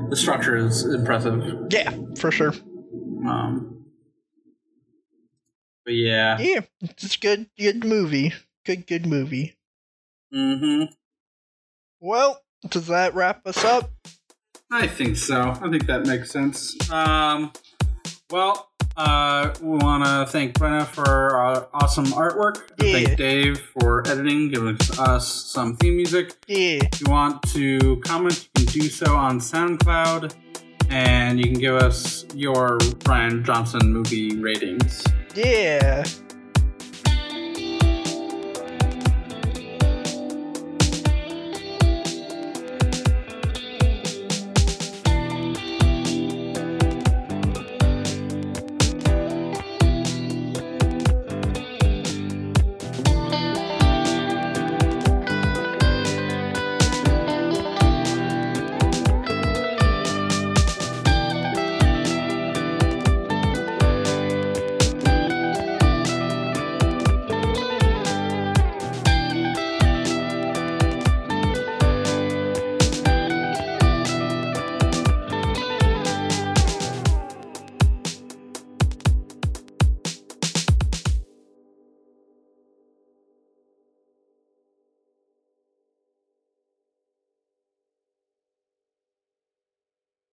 the 0.10 0.16
structure 0.16 0.56
is 0.56 0.86
impressive. 0.86 1.44
Yeah, 1.72 1.92
for 2.18 2.32
sure. 2.32 2.54
Um, 3.28 3.86
but 5.84 5.94
yeah, 5.94 6.38
Yeah, 6.40 6.62
it's 6.82 7.16
a 7.16 7.20
good, 7.20 7.50
good 7.58 7.84
movie. 7.84 8.34
Good, 8.66 8.88
good 8.88 9.06
movie. 9.06 9.56
hmm 10.32 10.84
Well, 12.00 12.42
does 12.70 12.88
that 12.88 13.14
wrap 13.16 13.46
us 13.46 13.64
up? 13.64 13.92
I 14.72 14.88
think 14.88 15.16
so. 15.18 15.52
I 15.62 15.70
think 15.70 15.86
that 15.88 16.06
makes 16.06 16.32
sense. 16.32 16.76
Um, 16.90 17.52
well, 18.32 18.70
uh, 18.98 19.54
we 19.62 19.78
want 19.78 20.04
to 20.06 20.32
thank 20.32 20.54
Brenna 20.56 20.86
for 20.88 21.40
uh, 21.40 21.66
awesome 21.74 22.06
artwork. 22.08 22.62
Yeah. 22.82 22.94
Thank 22.94 23.18
Dave 23.18 23.60
for 23.60 24.08
editing, 24.08 24.50
giving 24.50 24.78
us 25.00 25.28
some 25.28 25.76
theme 25.78 25.98
music. 25.98 26.34
Yeah. 26.48 26.80
If 26.92 27.02
you 27.02 27.12
want 27.12 27.42
to 27.54 27.98
comment, 28.02 28.50
you 28.58 28.66
can 28.66 28.82
do 28.82 28.90
so 28.90 29.16
on 29.16 29.40
SoundCloud, 29.40 30.34
and 30.90 31.40
you 31.40 31.46
can 31.46 31.60
give 31.60 31.76
us 31.76 32.26
your 32.34 32.78
Rian 32.80 33.44
Johnson 33.44 33.92
movie 33.92 34.38
ratings. 34.38 35.04
Yeah. 35.36 36.06